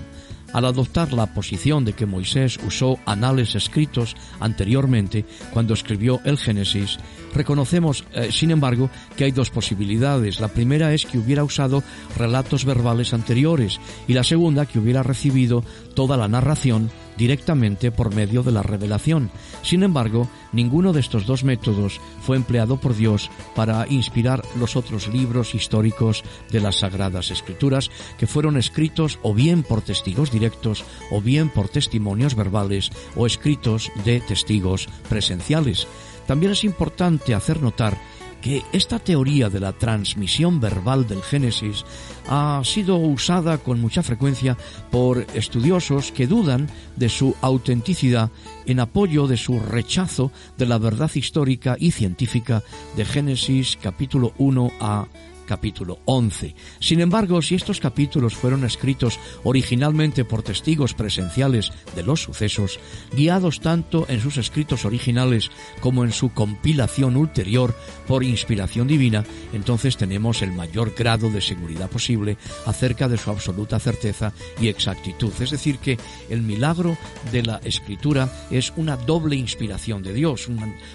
al 0.52 0.64
adoptar 0.64 1.12
la 1.12 1.26
posición 1.26 1.84
de 1.84 1.92
que 1.92 2.06
Moisés 2.06 2.58
usó 2.66 2.98
anales 3.06 3.54
escritos 3.54 4.16
anteriormente 4.40 5.24
cuando 5.52 5.74
escribió 5.74 6.20
el 6.24 6.38
Génesis, 6.38 6.98
reconocemos, 7.34 8.04
eh, 8.12 8.30
sin 8.32 8.50
embargo, 8.50 8.90
que 9.16 9.24
hay 9.24 9.30
dos 9.30 9.50
posibilidades. 9.50 10.40
La 10.40 10.48
primera 10.48 10.92
es 10.92 11.06
que 11.06 11.18
hubiera 11.18 11.44
usado 11.44 11.82
relatos 12.16 12.64
verbales 12.64 13.14
anteriores 13.14 13.80
y 14.08 14.14
la 14.14 14.24
segunda 14.24 14.66
que 14.66 14.78
hubiera 14.78 15.02
recibido 15.02 15.64
toda 15.94 16.16
la 16.16 16.28
narración 16.28 16.90
directamente 17.20 17.92
por 17.92 18.14
medio 18.14 18.42
de 18.42 18.50
la 18.50 18.62
revelación. 18.62 19.30
Sin 19.62 19.82
embargo, 19.82 20.26
ninguno 20.52 20.94
de 20.94 21.00
estos 21.00 21.26
dos 21.26 21.44
métodos 21.44 22.00
fue 22.22 22.38
empleado 22.38 22.78
por 22.78 22.96
Dios 22.96 23.30
para 23.54 23.86
inspirar 23.88 24.42
los 24.58 24.74
otros 24.74 25.06
libros 25.06 25.54
históricos 25.54 26.24
de 26.50 26.60
las 26.60 26.76
Sagradas 26.76 27.30
Escrituras, 27.30 27.90
que 28.18 28.26
fueron 28.26 28.56
escritos 28.56 29.18
o 29.20 29.34
bien 29.34 29.62
por 29.62 29.82
testigos 29.82 30.32
directos 30.32 30.82
o 31.10 31.20
bien 31.20 31.50
por 31.50 31.68
testimonios 31.68 32.34
verbales 32.34 32.90
o 33.14 33.26
escritos 33.26 33.92
de 34.06 34.20
testigos 34.20 34.88
presenciales. 35.10 35.86
También 36.26 36.52
es 36.52 36.64
importante 36.64 37.34
hacer 37.34 37.60
notar 37.60 37.98
que 38.40 38.62
esta 38.72 38.98
teoría 38.98 39.48
de 39.48 39.60
la 39.60 39.72
transmisión 39.72 40.60
verbal 40.60 41.06
del 41.06 41.22
Génesis 41.22 41.84
ha 42.28 42.60
sido 42.64 42.96
usada 42.96 43.58
con 43.58 43.80
mucha 43.80 44.02
frecuencia 44.02 44.56
por 44.90 45.26
estudiosos 45.34 46.12
que 46.12 46.26
dudan 46.26 46.68
de 46.96 47.08
su 47.08 47.34
autenticidad 47.40 48.30
en 48.66 48.80
apoyo 48.80 49.26
de 49.26 49.36
su 49.36 49.58
rechazo 49.58 50.30
de 50.58 50.66
la 50.66 50.78
verdad 50.78 51.10
histórica 51.14 51.76
y 51.78 51.90
científica 51.90 52.62
de 52.96 53.04
Génesis 53.04 53.78
capítulo 53.80 54.32
1 54.38 54.72
a 54.80 55.06
capítulo 55.50 55.98
11. 56.04 56.54
Sin 56.78 57.00
embargo, 57.00 57.42
si 57.42 57.56
estos 57.56 57.80
capítulos 57.80 58.36
fueron 58.36 58.64
escritos 58.64 59.18
originalmente 59.42 60.24
por 60.24 60.44
testigos 60.44 60.94
presenciales 60.94 61.72
de 61.96 62.04
los 62.04 62.22
sucesos, 62.22 62.78
guiados 63.12 63.58
tanto 63.58 64.06
en 64.08 64.20
sus 64.20 64.36
escritos 64.36 64.84
originales 64.84 65.50
como 65.80 66.04
en 66.04 66.12
su 66.12 66.32
compilación 66.32 67.16
ulterior 67.16 67.74
por 68.06 68.22
inspiración 68.22 68.86
divina, 68.86 69.24
entonces 69.52 69.96
tenemos 69.96 70.40
el 70.42 70.52
mayor 70.52 70.94
grado 70.96 71.28
de 71.30 71.40
seguridad 71.40 71.90
posible 71.90 72.38
acerca 72.64 73.08
de 73.08 73.18
su 73.18 73.30
absoluta 73.30 73.80
certeza 73.80 74.32
y 74.60 74.68
exactitud. 74.68 75.32
Es 75.40 75.50
decir, 75.50 75.78
que 75.78 75.98
el 76.28 76.42
milagro 76.42 76.96
de 77.32 77.42
la 77.42 77.56
escritura 77.64 78.32
es 78.52 78.72
una 78.76 78.96
doble 78.96 79.34
inspiración 79.34 80.04
de 80.04 80.12
Dios, 80.12 80.48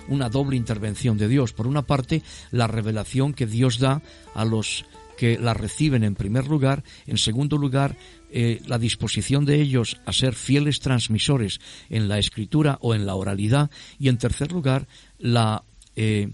una, 0.08 0.30
doble 0.30 0.56
intervención 0.56 1.18
de 1.18 1.28
Dios. 1.28 1.51
Por 1.51 1.68
una 1.68 1.82
parte, 1.82 2.24
la 2.51 2.68
revelación 2.68 3.34
que 3.34 3.47
Dios 3.47 3.80
da 3.80 4.01
a 4.34 4.45
los 4.46 4.86
que 5.16 5.38
la 5.39 5.54
reciben 5.54 6.04
en 6.04 6.16
primer 6.16 6.48
lugar, 6.48 6.84
en 7.08 7.18
segundo 7.18 7.58
lugar, 7.58 7.98
eh, 8.32 8.62
la 8.68 8.78
disposición 8.78 9.46
de 9.46 9.62
ellos 9.62 9.98
a 10.06 10.14
ser 10.14 10.36
fieles 10.36 10.80
transmisores 10.80 11.60
en 11.89 12.08
la 12.08 12.20
escritura 12.20 12.78
o 12.82 12.93
en 12.93 13.06
la 13.06 13.16
oralidad, 13.16 13.72
y 13.98 14.10
en 14.10 14.18
tercer 14.18 14.52
lugar, 14.52 14.88
la 15.18 15.64
eh, 15.96 16.30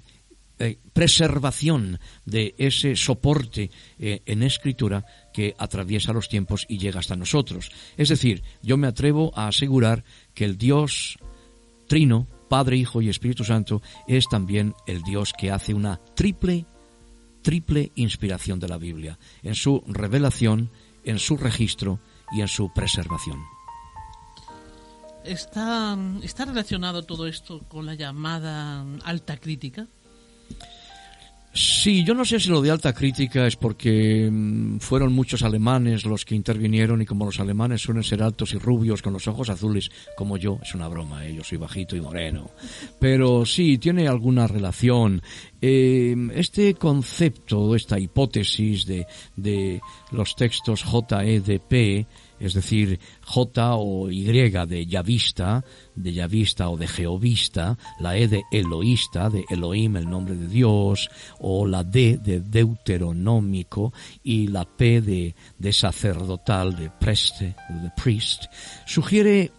eh, 0.59 0.77
preservación 0.93 1.99
de 2.25 2.55
ese 2.57 2.95
soporte 2.95 3.71
en 3.99 4.43
escritura 4.43 5.05
que 5.33 5.55
atraviesa 5.57 6.13
los 6.13 6.29
tiempos 6.29 6.65
y 6.67 6.77
llega 6.77 6.99
hasta 6.99 7.15
nosotros. 7.15 7.71
Es 7.97 8.09
decir, 8.09 8.43
yo 8.61 8.77
me 8.77 8.87
atrevo 8.87 9.31
a 9.35 9.47
asegurar 9.47 10.03
que 10.33 10.45
el 10.45 10.57
Dios 10.57 11.17
trino, 11.87 12.27
Padre, 12.49 12.77
Hijo 12.77 13.01
y 13.01 13.09
Espíritu 13.09 13.43
Santo, 13.43 13.81
es 14.07 14.25
también 14.29 14.73
el 14.87 15.01
Dios 15.01 15.33
que 15.37 15.51
hace 15.51 15.73
una 15.73 15.99
triple 16.15 16.65
triple 17.41 17.91
inspiración 17.95 18.59
de 18.59 18.67
la 18.67 18.77
Biblia, 18.77 19.17
en 19.43 19.55
su 19.55 19.83
revelación, 19.87 20.69
en 21.03 21.19
su 21.19 21.37
registro 21.37 21.99
y 22.31 22.41
en 22.41 22.47
su 22.47 22.71
preservación. 22.73 23.39
¿Está, 25.23 25.97
está 26.23 26.45
relacionado 26.45 27.03
todo 27.03 27.27
esto 27.27 27.59
con 27.67 27.85
la 27.85 27.93
llamada 27.93 28.83
alta 29.03 29.37
crítica? 29.37 29.87
Sí, 31.53 32.05
yo 32.05 32.13
no 32.13 32.23
sé 32.23 32.39
si 32.39 32.49
lo 32.49 32.61
de 32.61 32.71
alta 32.71 32.93
crítica 32.93 33.45
es 33.45 33.57
porque 33.57 34.29
mm, 34.31 34.77
fueron 34.77 35.11
muchos 35.11 35.43
alemanes 35.43 36.05
los 36.05 36.23
que 36.23 36.33
intervinieron 36.33 37.01
y 37.01 37.05
como 37.05 37.25
los 37.25 37.41
alemanes 37.41 37.81
suelen 37.81 38.03
ser 38.03 38.23
altos 38.23 38.53
y 38.53 38.57
rubios 38.57 39.01
con 39.01 39.11
los 39.11 39.27
ojos 39.27 39.49
azules, 39.49 39.91
como 40.15 40.37
yo, 40.37 40.59
es 40.63 40.73
una 40.75 40.87
broma, 40.87 41.25
¿eh? 41.25 41.35
yo 41.35 41.43
soy 41.43 41.57
bajito 41.57 41.97
y 41.97 42.01
moreno. 42.01 42.51
Pero 42.99 43.45
sí, 43.45 43.77
tiene 43.77 44.07
alguna 44.07 44.47
relación. 44.47 45.21
Eh, 45.61 46.15
este 46.35 46.73
concepto, 46.75 47.75
esta 47.75 47.99
hipótesis 47.99 48.85
de, 48.85 49.05
de 49.35 49.81
los 50.11 50.37
textos 50.37 50.83
JEDP, 50.83 52.07
es 52.41 52.53
decir, 52.53 52.99
J 53.23 53.75
o 53.75 54.09
Y 54.09 54.23
de 54.23 54.85
Yavista, 54.85 55.63
de 55.95 56.13
Yavista 56.13 56.69
o 56.69 56.77
de 56.77 56.87
Jehovista, 56.87 57.77
la 57.99 58.17
E 58.17 58.27
de 58.27 58.43
Eloísta, 58.51 59.29
de 59.29 59.45
Elohim, 59.49 59.97
el 59.97 60.09
nombre 60.09 60.35
de 60.35 60.47
Dios, 60.47 61.09
o 61.39 61.67
la 61.67 61.83
D 61.83 62.17
de 62.17 62.39
Deuteronómico 62.39 63.93
y 64.23 64.47
la 64.47 64.65
P 64.65 65.01
de, 65.01 65.35
de 65.57 65.73
sacerdotal, 65.73 66.75
de 66.75 66.89
preste, 66.89 67.55
de 67.69 67.91
priest, 67.95 68.45
sugiere 68.85 69.51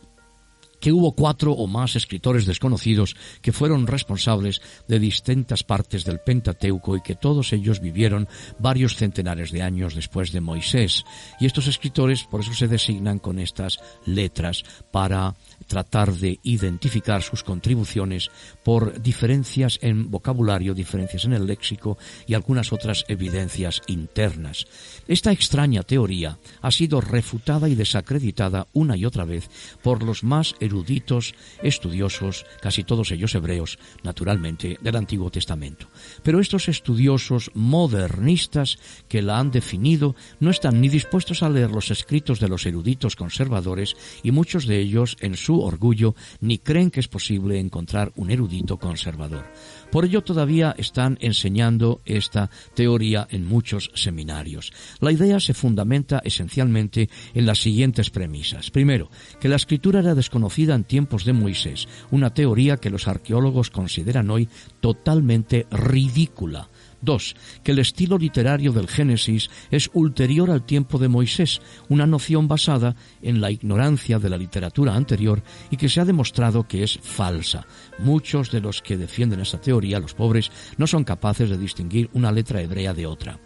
que 0.83 0.93
hubo 0.93 1.13
cuatro 1.13 1.53
o 1.53 1.69
más 1.69 1.95
escritores 1.95 2.45
desconocidos 2.45 3.15
que 3.41 3.53
fueron 3.53 3.87
responsables 3.87 4.61
de 4.89 4.99
distintas 4.99 5.63
partes 5.63 6.05
del 6.05 6.19
Pentateuco 6.19 6.97
y 6.97 7.03
que 7.03 7.15
todos 7.15 7.53
ellos 7.53 7.81
vivieron 7.81 8.27
varios 8.59 8.97
centenares 8.97 9.53
de 9.53 9.63
años 9.63 9.95
después 9.95 10.33
de 10.33 10.41
Moisés. 10.41 11.05
Y 11.39 11.47
estos 11.47 11.69
escritores 11.69 12.25
por 12.25 12.41
eso 12.41 12.53
se 12.53 12.67
designan 12.67 13.21
con 13.21 13.39
estas 13.39 13.79
letras 14.07 14.65
para 14.91 15.37
tratar 15.63 16.13
de 16.13 16.39
identificar 16.43 17.23
sus 17.23 17.43
contribuciones 17.43 18.31
por 18.65 19.01
diferencias 19.01 19.79
en 19.83 20.11
vocabulario, 20.11 20.75
diferencias 20.75 21.25
en 21.25 21.33
el 21.33 21.47
léxico 21.47 21.99
y 22.27 22.35
algunas 22.35 22.73
otras 22.73 23.05
evidencias 23.09 23.83
internas. 23.87 24.67
Esta 25.09 25.33
extraña 25.33 25.83
teoría 25.83 26.39
ha 26.61 26.71
sido 26.71 27.01
refutada 27.01 27.69
y 27.69 27.75
desacreditada 27.75 28.67
una 28.73 28.97
y 28.97 29.05
otra 29.05 29.25
vez 29.25 29.49
por 29.83 30.03
los 30.03 30.25
más 30.25 30.55
eruditos, 30.61 31.35
estudiosos, 31.63 32.47
casi 32.61 32.85
todos 32.85 33.11
ellos 33.11 33.35
hebreos, 33.35 33.79
naturalmente, 34.03 34.79
del 34.81 34.97
Antiguo 34.97 35.31
Testamento. 35.31 35.89
Pero 36.23 36.41
estos 36.41 36.69
estudiosos 36.69 37.51
modernistas 37.55 38.79
que 39.09 39.23
la 39.23 39.39
han 39.39 39.51
definido 39.51 40.15
no 40.41 40.51
están 40.51 40.81
ni 40.81 40.89
dispuestos 40.89 41.43
a 41.43 41.51
leer 41.51 41.71
los 41.71 41.91
escritos 41.91 42.41
de 42.41 42.49
los 42.49 42.67
eruditos 42.67 43.17
conservadores 43.17 43.97
y 44.23 44.31
muchos 44.31 44.67
de 44.67 44.81
ellos 44.81 45.17
en 45.21 45.37
su 45.37 45.52
orgullo 45.61 46.15
ni 46.41 46.59
creen 46.59 46.91
que 46.91 47.01
es 47.01 47.09
posible 47.09 47.59
encontrar 47.59 48.13
un 48.17 48.31
erudito 48.31 48.79
conservador. 48.79 49.45
Por 49.91 50.05
ello 50.05 50.23
todavía 50.23 50.75
están 50.79 51.19
enseñando 51.21 52.01
esta 52.05 52.51
teoría 52.75 53.29
en 53.31 53.47
muchos 53.47 53.91
seminarios. 53.95 54.73
La 55.01 55.13
idea 55.13 55.39
se 55.39 55.55
fundamenta 55.55 56.23
esencialmente 56.25 57.11
en 57.35 57.47
las 57.47 57.61
siguientes 57.61 58.11
premisas. 58.11 58.71
Primero, 58.71 59.11
que 59.41 59.49
la 59.49 59.57
escritura 59.57 60.01
era 60.01 60.15
desconocida 60.15 60.75
en 60.75 60.85
tiempos 60.85 61.25
de 61.25 61.35
Moisés, 61.35 61.89
una 62.11 62.33
teoría 62.33 62.79
que 62.79 62.91
los 62.91 63.07
arqueólogos 63.07 63.71
consideran 63.71 64.31
hoy 64.31 64.49
totalmente 64.81 65.67
ridícula. 65.71 66.69
Dos, 67.03 67.35
que 67.65 67.73
el 67.73 67.81
estilo 67.81 68.17
literario 68.17 68.73
del 68.73 68.89
Génesis 68.89 69.51
es 69.73 69.91
ulterior 69.93 70.51
al 70.51 70.65
tiempo 70.65 70.99
de 70.99 71.09
Moisés, 71.09 71.61
una 71.89 72.07
noción 72.07 72.47
basada 72.47 72.95
en 73.21 73.41
la 73.41 73.51
ignorancia 73.51 74.21
de 74.21 74.31
la 74.31 74.39
literatura 74.39 74.95
anterior 74.95 75.43
y 75.71 75.77
que 75.77 75.89
se 75.89 76.01
ha 76.01 76.05
demostrado 76.05 76.67
que 76.67 76.85
es 76.85 76.99
falsa. 77.03 77.67
Muchos 77.99 78.53
de 78.53 78.61
los 78.61 78.81
que 78.83 78.97
defienden 78.97 79.41
esta 79.41 79.61
teoría, 79.61 79.99
los 79.99 80.15
pobres, 80.15 80.51
no 80.79 80.87
son 80.87 81.03
capaces 81.03 81.51
de 81.51 81.59
distinguir 81.59 82.09
una 82.13 82.31
letra 82.31 82.63
hebrea 82.63 82.95
de 82.95 83.07
otra. 83.07 83.39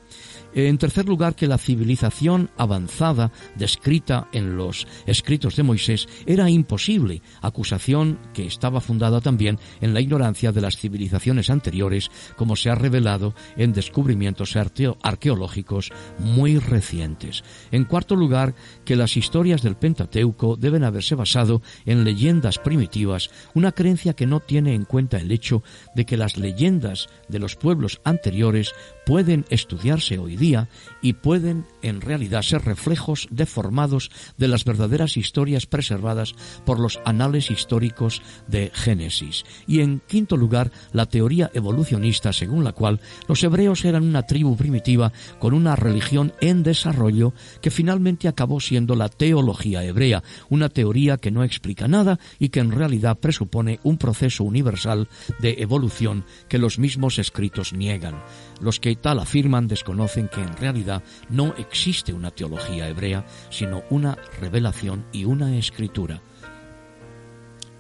En 0.57 0.79
tercer 0.79 1.07
lugar, 1.07 1.35
que 1.35 1.49
la 1.49 1.59
civilización 1.59 2.49
avanzada 2.57 3.31
descrita 3.57 4.27
en 4.33 4.57
los 4.57 4.87
escritos 5.05 5.55
de 5.55 5.63
Moisés 5.63 6.09
era 6.25 6.49
imposible, 6.49 7.21
acusación 7.43 8.19
que 8.33 8.47
estaba 8.47 8.81
fundada 8.81 9.21
también 9.21 9.59
en 9.83 9.93
la 9.93 10.01
ignorancia 10.01 10.53
de 10.53 10.63
las 10.63 10.79
civilizaciones 10.79 11.51
anteriores, 11.51 12.11
como 12.37 12.57
se 12.57 12.71
ha 12.71 12.75
revelado 12.75 13.35
en 13.59 13.75
descubrimientos 13.75 14.57
arqueológicos 14.57 15.93
muy 16.19 16.59
recientes. 16.59 17.45
En 17.71 17.85
cuarto 17.85 18.17
lugar, 18.17 18.55
que 18.87 18.97
las 18.97 19.19
historias 19.19 19.61
del 19.61 19.77
Pentateuco 19.77 20.57
deben 20.57 20.85
haberse 20.85 21.15
basado 21.15 21.61
en 21.85 22.03
leyendas 22.03 22.59
primitivas, 22.59 23.29
una 23.53 23.73
creencia 23.73 24.15
que 24.15 24.25
no 24.25 24.41
tiene 24.41 24.73
en 24.73 24.87
cuenta 24.87 25.19
el 25.19 25.33
hecho 25.33 25.63
de 25.95 26.07
que 26.07 26.17
las 26.17 26.39
leyendas 26.39 27.09
de 27.29 27.41
los 27.41 27.57
pueblos 27.57 28.01
anteriores 28.05 28.73
pueden 29.07 29.47
estudiarse 29.51 30.19
hoy 30.19 30.37
día 30.37 30.69
y 31.01 31.13
pueden 31.13 31.65
en 31.81 32.01
realidad 32.01 32.43
ser 32.43 32.63
reflejos 32.65 33.29
deformados 33.31 34.11
de 34.37 34.49
las 34.49 34.65
verdaderas 34.65 35.17
historias 35.17 35.67
preservadas 35.67 36.35
por 36.65 36.81
los 36.81 36.99
anales 37.05 37.53
históricos 37.53 38.21
de 38.49 38.73
Génesis. 38.75 39.45
Y 39.69 39.81
en 39.81 40.03
quinto 40.09 40.37
lugar, 40.37 40.73
la 40.93 41.07
teoría 41.07 41.53
evolucionista 41.55 42.33
según 42.33 42.65
la 42.65 42.73
cual 42.73 43.01
los 43.29 43.45
hebreos 43.45 43.85
eran 43.85 44.03
una 44.03 44.25
tribu 44.25 44.57
primitiva 44.57 45.13
con 45.39 45.55
una 45.55 45.77
religión 45.77 46.33
en 46.41 46.65
desarrollo 46.65 47.33
que 47.63 47.71
finalmente 47.71 48.27
acabó 48.27 48.59
siendo 48.59 48.97
la 48.97 49.09
teología 49.09 49.85
hebrea, 49.85 50.25
una 50.51 50.69
teoría 50.69 51.17
que 51.17 51.31
no 51.31 51.45
explica 51.45 51.87
nada 51.87 52.19
y 52.41 52.49
que 52.49 52.59
en 52.59 52.73
realidad 52.73 53.19
presupone 53.21 53.79
un 53.85 53.99
proceso 53.99 54.43
universal 54.43 55.09
de 55.39 55.57
evolución 55.59 56.25
que 56.49 56.59
los 56.59 56.81
mismos 56.81 57.21
escritos 57.21 57.73
niegan. 57.73 58.21
Los 58.61 58.81
que 58.81 58.96
tal 59.01 59.19
afirman 59.19 59.69
desconocen 59.69 60.29
que 60.29 60.41
en 60.41 60.57
realidad 60.57 61.03
no 61.29 61.55
existe 61.57 62.13
una 62.13 62.31
teología 62.31 62.89
hebrea, 62.89 63.25
sino 63.51 63.83
una 63.91 64.17
revelación 64.41 65.05
y 65.13 65.25
una 65.25 65.57
escritura. 65.57 66.21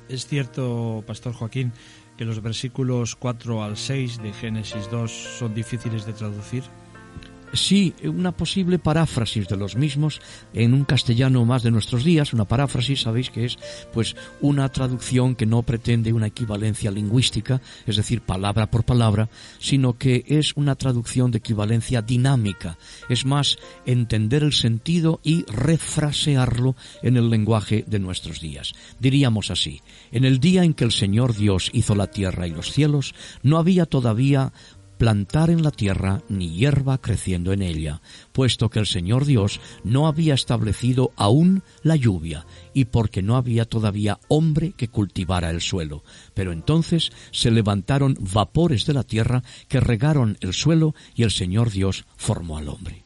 Es 0.08 0.26
cierto, 0.26 1.02
Pastor 1.06 1.32
Joaquín, 1.32 1.72
que 2.16 2.24
los 2.24 2.40
versículos 2.40 3.16
4 3.16 3.62
al 3.62 3.76
6 3.76 4.22
de 4.22 4.32
Génesis 4.32 4.90
2 4.90 5.10
son 5.38 5.54
difíciles 5.54 6.06
de 6.06 6.12
traducir. 6.12 6.62
Sí, 7.52 7.94
una 8.02 8.32
posible 8.32 8.78
paráfrasis 8.78 9.48
de 9.48 9.56
los 9.56 9.76
mismos 9.76 10.20
en 10.52 10.74
un 10.74 10.84
castellano 10.84 11.44
más 11.44 11.62
de 11.62 11.70
nuestros 11.70 12.04
días. 12.04 12.32
Una 12.32 12.44
paráfrasis, 12.44 13.02
sabéis 13.02 13.30
que 13.30 13.44
es 13.44 13.58
pues 13.92 14.16
una 14.40 14.68
traducción 14.68 15.34
que 15.34 15.46
no 15.46 15.62
pretende 15.62 16.12
una 16.12 16.26
equivalencia 16.26 16.90
lingüística, 16.90 17.60
es 17.86 17.96
decir, 17.96 18.20
palabra 18.20 18.70
por 18.70 18.84
palabra, 18.84 19.28
sino 19.58 19.96
que 19.96 20.24
es 20.26 20.52
una 20.56 20.74
traducción 20.74 21.30
de 21.30 21.38
equivalencia 21.38 22.02
dinámica. 22.02 22.78
Es 23.08 23.24
más, 23.24 23.58
entender 23.86 24.42
el 24.42 24.52
sentido 24.52 25.20
y 25.22 25.44
refrasearlo 25.44 26.76
en 27.02 27.16
el 27.16 27.30
lenguaje 27.30 27.84
de 27.86 27.98
nuestros 27.98 28.40
días. 28.40 28.74
Diríamos 28.98 29.50
así, 29.50 29.80
en 30.12 30.24
el 30.24 30.40
día 30.40 30.64
en 30.64 30.74
que 30.74 30.84
el 30.84 30.92
Señor 30.92 31.34
Dios 31.34 31.70
hizo 31.72 31.94
la 31.94 32.08
tierra 32.08 32.46
y 32.46 32.50
los 32.50 32.72
cielos, 32.72 33.14
no 33.42 33.58
había 33.58 33.86
todavía 33.86 34.52
plantar 34.98 35.50
en 35.50 35.62
la 35.62 35.70
tierra 35.70 36.22
ni 36.28 36.50
hierba 36.50 36.98
creciendo 36.98 37.52
en 37.52 37.62
ella, 37.62 38.00
puesto 38.32 38.70
que 38.70 38.78
el 38.78 38.86
Señor 38.86 39.24
Dios 39.24 39.60
no 39.84 40.06
había 40.06 40.34
establecido 40.34 41.12
aún 41.16 41.62
la 41.82 41.96
lluvia, 41.96 42.46
y 42.74 42.86
porque 42.86 43.22
no 43.22 43.36
había 43.36 43.64
todavía 43.64 44.18
hombre 44.28 44.72
que 44.72 44.88
cultivara 44.88 45.50
el 45.50 45.60
suelo. 45.60 46.02
Pero 46.34 46.52
entonces 46.52 47.10
se 47.30 47.50
levantaron 47.50 48.16
vapores 48.20 48.86
de 48.86 48.94
la 48.94 49.04
tierra 49.04 49.42
que 49.68 49.80
regaron 49.80 50.36
el 50.40 50.52
suelo, 50.52 50.94
y 51.14 51.22
el 51.22 51.30
Señor 51.30 51.70
Dios 51.70 52.04
formó 52.16 52.58
al 52.58 52.68
hombre. 52.68 53.05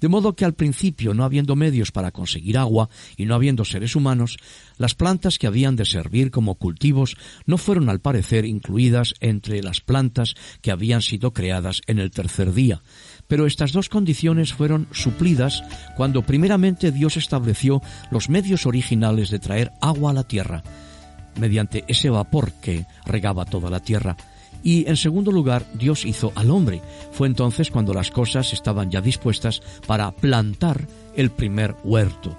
De 0.00 0.08
modo 0.08 0.34
que 0.34 0.44
al 0.44 0.54
principio, 0.54 1.14
no 1.14 1.24
habiendo 1.24 1.56
medios 1.56 1.92
para 1.92 2.10
conseguir 2.10 2.56
agua 2.56 2.88
y 3.16 3.26
no 3.26 3.34
habiendo 3.34 3.64
seres 3.64 3.94
humanos, 3.96 4.38
las 4.78 4.94
plantas 4.94 5.38
que 5.38 5.46
habían 5.46 5.76
de 5.76 5.84
servir 5.84 6.30
como 6.30 6.54
cultivos 6.54 7.16
no 7.46 7.58
fueron 7.58 7.90
al 7.90 8.00
parecer 8.00 8.46
incluidas 8.46 9.14
entre 9.20 9.62
las 9.62 9.80
plantas 9.80 10.34
que 10.62 10.70
habían 10.70 11.02
sido 11.02 11.32
creadas 11.32 11.82
en 11.86 11.98
el 11.98 12.10
tercer 12.10 12.54
día. 12.54 12.82
Pero 13.28 13.46
estas 13.46 13.72
dos 13.72 13.88
condiciones 13.88 14.54
fueron 14.54 14.88
suplidas 14.92 15.62
cuando 15.96 16.22
primeramente 16.22 16.92
Dios 16.92 17.16
estableció 17.16 17.82
los 18.10 18.30
medios 18.30 18.66
originales 18.66 19.30
de 19.30 19.38
traer 19.38 19.70
agua 19.80 20.10
a 20.10 20.14
la 20.14 20.24
tierra, 20.24 20.62
mediante 21.38 21.84
ese 21.88 22.10
vapor 22.10 22.52
que 22.60 22.86
regaba 23.04 23.44
toda 23.44 23.70
la 23.70 23.80
tierra, 23.80 24.16
y 24.62 24.88
en 24.88 24.96
segundo 24.96 25.32
lugar, 25.32 25.64
Dios 25.74 26.04
hizo 26.04 26.32
al 26.34 26.50
hombre. 26.50 26.80
Fue 27.12 27.26
entonces 27.26 27.70
cuando 27.70 27.94
las 27.94 28.10
cosas 28.10 28.52
estaban 28.52 28.90
ya 28.90 29.00
dispuestas 29.00 29.62
para 29.86 30.10
plantar 30.12 30.86
el 31.16 31.30
primer 31.30 31.74
huerto 31.84 32.36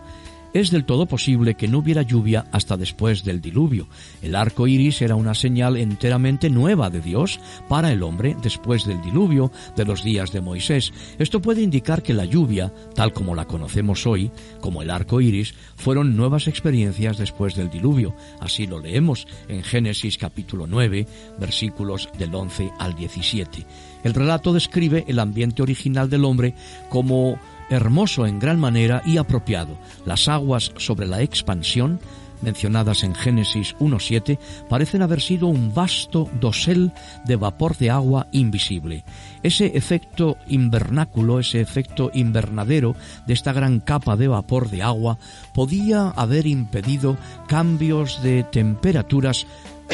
es 0.54 0.72
del 0.72 0.86
todo 0.86 1.06
posible 1.06 1.56
que 1.56 1.68
no 1.68 1.80
hubiera 1.80 2.02
lluvia 2.02 2.46
hasta 2.52 2.78
después 2.78 3.24
del 3.24 3.42
diluvio. 3.42 3.88
El 4.22 4.36
arco 4.36 4.68
iris 4.68 5.02
era 5.02 5.16
una 5.16 5.34
señal 5.34 5.78
enteramente 5.78 6.50
nueva 6.50 6.90
de 6.90 7.02
Dios 7.02 7.40
para 7.70 7.92
el 7.92 8.04
hombre 8.04 8.36
después 8.42 8.86
del 8.86 9.02
diluvio 9.02 9.52
de 9.76 9.86
los 9.86 10.04
días 10.04 10.32
de 10.32 10.42
Moisés. 10.42 10.94
Esto 11.20 11.42
puede 11.42 11.62
indicar 11.62 12.04
que 12.04 12.14
la 12.14 12.26
lluvia, 12.26 12.74
tal 12.96 13.14
como 13.14 13.36
la 13.36 13.46
conocemos 13.46 14.06
hoy, 14.06 14.32
como 14.60 14.82
el 14.82 14.90
arco 14.90 15.22
iris, 15.22 15.54
fueron 15.76 16.16
nuevas 16.16 16.48
experiencias 16.48 17.18
después 17.18 17.56
del 17.56 17.70
diluvio. 17.70 18.16
Así 18.40 18.68
lo 18.68 18.80
leemos 18.80 19.28
en 19.48 19.64
Génesis 19.64 20.18
capítulo 20.18 20.68
9, 20.68 21.08
versículos 21.40 22.10
del 22.18 22.34
11 22.34 22.72
al 22.80 22.96
17. 22.96 23.66
El 24.04 24.14
relato 24.14 24.54
describe 24.54 25.06
el 25.08 25.20
ambiente 25.20 25.62
original 25.62 26.10
del 26.10 26.26
hombre 26.26 26.56
como 26.90 27.40
hermoso 27.72 28.28
en 28.28 28.40
gran 28.40 28.60
manera 28.60 29.02
y 29.06 29.18
apropiado. 29.18 29.78
Las 30.06 30.28
aguas 30.28 30.72
sobre 30.78 31.08
la 31.08 31.22
expansión, 31.22 32.00
mencionadas 32.42 33.04
en 33.04 33.16
Génesis 33.16 33.76
1.7, 33.80 34.38
parecen 34.70 35.02
haber 35.02 35.22
sido 35.22 35.48
un 35.48 35.74
vasto 35.74 36.30
dosel 36.40 36.92
de 37.26 37.36
vapor 37.36 37.78
de 37.78 37.90
agua 37.90 38.28
invisible. 38.32 39.04
Ese 39.44 39.78
efecto 39.78 40.38
invernáculo, 40.48 41.40
ese 41.40 41.62
efecto 41.62 42.12
invernadero 42.14 42.96
de 43.28 43.34
esta 43.34 43.54
gran 43.54 43.80
capa 43.80 44.16
de 44.16 44.28
vapor 44.28 44.70
de 44.70 44.84
agua 44.84 45.18
podía 45.54 46.10
haber 46.10 46.48
impedido 46.48 47.18
cambios 47.48 48.22
de 48.24 48.44
temperaturas 48.44 49.46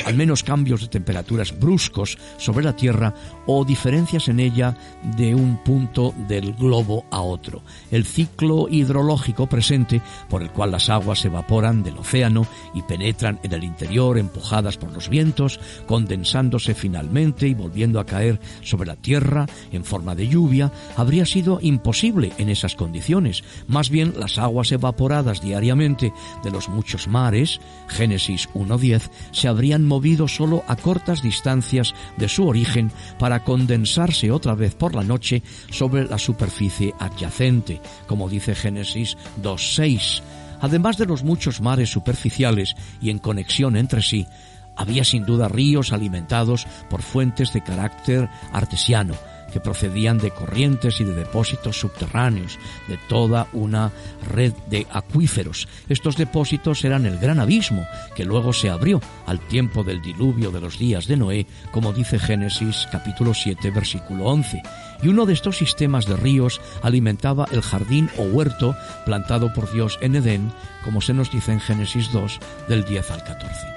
al 0.06 0.16
menos 0.16 0.44
cambios 0.44 0.82
de 0.82 0.88
temperaturas 0.88 1.58
bruscos 1.58 2.18
sobre 2.38 2.66
la 2.66 2.76
Tierra 2.76 3.14
o 3.46 3.66
diferencias 3.66 4.28
en 4.28 4.40
ella 4.40 4.76
de 5.16 5.36
un 5.36 5.58
punto 5.64 6.14
del 6.28 6.54
globo 6.54 7.06
a 7.12 7.22
otro. 7.22 7.62
El 7.92 8.06
ciclo 8.06 8.68
hidrológico 8.70 9.48
presente 9.48 10.02
por 10.30 10.42
el 10.42 10.52
cual 10.52 10.72
las 10.72 10.90
aguas 10.90 11.20
se 11.20 11.28
evaporan 11.28 11.84
del 11.84 11.98
océano 11.98 12.48
y 12.74 12.82
penetran 12.84 13.40
en 13.44 13.54
el 13.54 13.64
interior 13.64 14.18
empujadas 14.18 14.78
por 14.78 14.92
los 14.92 15.10
vientos, 15.10 15.60
condensándose 15.86 16.74
finalmente 16.74 17.48
y 17.48 17.54
volviendo 17.54 18.00
a 18.00 18.06
caer 18.06 18.40
sobre 18.62 18.88
la 18.88 18.96
Tierra 18.96 19.46
en 19.72 19.84
forma 19.84 20.16
de 20.16 20.28
lluvia, 20.28 20.72
habría 20.96 21.26
sido 21.26 21.60
imposible 21.62 22.34
en 22.38 22.50
esas 22.50 22.76
condiciones. 22.76 23.44
Más 23.68 23.90
bien 23.90 24.14
las 24.18 24.38
aguas 24.38 24.72
evaporadas 24.72 25.42
diariamente 25.42 26.14
de 26.44 26.52
los 26.52 26.70
muchos 26.70 27.08
mares, 27.08 27.60
Génesis 27.88 28.50
1.10, 28.54 29.10
se 29.32 29.48
habrían 29.48 29.87
movido 29.88 30.28
solo 30.28 30.64
a 30.68 30.76
cortas 30.76 31.22
distancias 31.22 31.94
de 32.18 32.30
su 32.30 32.48
origen 32.48 32.92
para 33.18 33.44
condensarse 33.44 34.32
otra 34.32 34.56
vez 34.56 34.76
por 34.76 34.94
la 34.94 35.04
noche 35.04 35.42
sobre 35.72 36.06
la 36.06 36.18
superficie 36.18 36.94
adyacente, 37.00 37.82
como 38.08 38.30
dice 38.30 38.56
Génesis 38.56 39.18
2.6. 39.42 40.22
Además 40.60 40.98
de 40.98 41.06
los 41.06 41.24
muchos 41.24 41.62
mares 41.62 41.90
superficiales 41.90 42.76
y 43.02 43.10
en 43.10 43.20
conexión 43.20 43.76
entre 43.76 44.02
sí, 44.02 44.28
había 44.76 45.04
sin 45.04 45.26
duda 45.26 45.48
ríos 45.48 45.92
alimentados 45.92 46.68
por 46.90 47.02
fuentes 47.02 47.54
de 47.54 47.64
carácter 47.64 48.30
artesiano, 48.52 49.16
que 49.58 49.62
procedían 49.62 50.20
de 50.20 50.30
corrientes 50.30 51.02
y 51.02 51.04
de 51.04 51.16
depósitos 51.16 51.80
subterráneos, 51.80 52.60
de 52.88 53.00
toda 53.10 53.48
una 53.54 53.92
red 54.32 54.54
de 54.70 54.86
acuíferos. 54.92 55.68
Estos 55.90 56.16
depósitos 56.16 56.86
eran 56.86 57.08
el 57.08 57.18
gran 57.18 57.40
abismo 57.40 57.88
que 58.16 58.24
luego 58.24 58.54
se 58.54 58.70
abrió 58.70 59.02
al 59.26 59.40
tiempo 59.40 59.84
del 59.84 60.00
diluvio 60.00 60.52
de 60.52 60.62
los 60.62 60.78
días 60.78 61.08
de 61.08 61.18
Noé, 61.18 61.48
como 61.72 61.92
dice 61.92 62.20
Génesis 62.20 62.88
capítulo 62.92 63.34
7 63.34 63.72
versículo 63.72 64.26
11. 64.26 64.62
Y 65.02 65.08
uno 65.08 65.26
de 65.26 65.34
estos 65.34 65.58
sistemas 65.58 66.06
de 66.06 66.18
ríos 66.18 66.62
alimentaba 66.84 67.48
el 67.52 67.64
jardín 67.64 68.12
o 68.20 68.26
huerto 68.26 68.76
plantado 69.06 69.52
por 69.54 69.74
Dios 69.74 69.98
en 70.02 70.18
Edén, 70.18 70.52
como 70.84 71.02
se 71.02 71.16
nos 71.16 71.32
dice 71.32 71.52
en 71.52 71.62
Génesis 71.62 72.12
2 72.12 72.40
del 72.70 72.86
10 72.86 73.10
al 73.10 73.24
14 73.24 73.77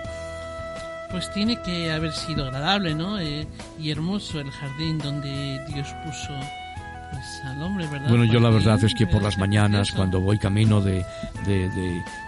pues 1.11 1.33
tiene 1.33 1.61
que 1.63 1.91
haber 1.91 2.13
sido 2.13 2.45
agradable, 2.45 2.95
¿no? 2.95 3.19
Eh, 3.19 3.47
y 3.79 3.91
hermoso 3.91 4.41
el 4.41 4.51
jardín 4.51 4.99
donde 4.99 5.65
Dios 5.69 5.89
puso 6.05 6.33
pues, 7.11 7.43
al 7.45 7.63
hombre, 7.63 7.87
¿verdad? 7.89 8.09
Bueno, 8.09 8.25
yo 8.25 8.41
la 8.41 8.51
verdad 8.51 8.83
es 8.85 8.95
que 8.95 9.07
por 9.07 9.23
las 9.23 9.39
mañanas, 9.39 9.93
cuando 9.93 10.21
voy 10.21 10.39
camino 10.39 10.81
de, 10.81 11.05
de, 11.47 11.69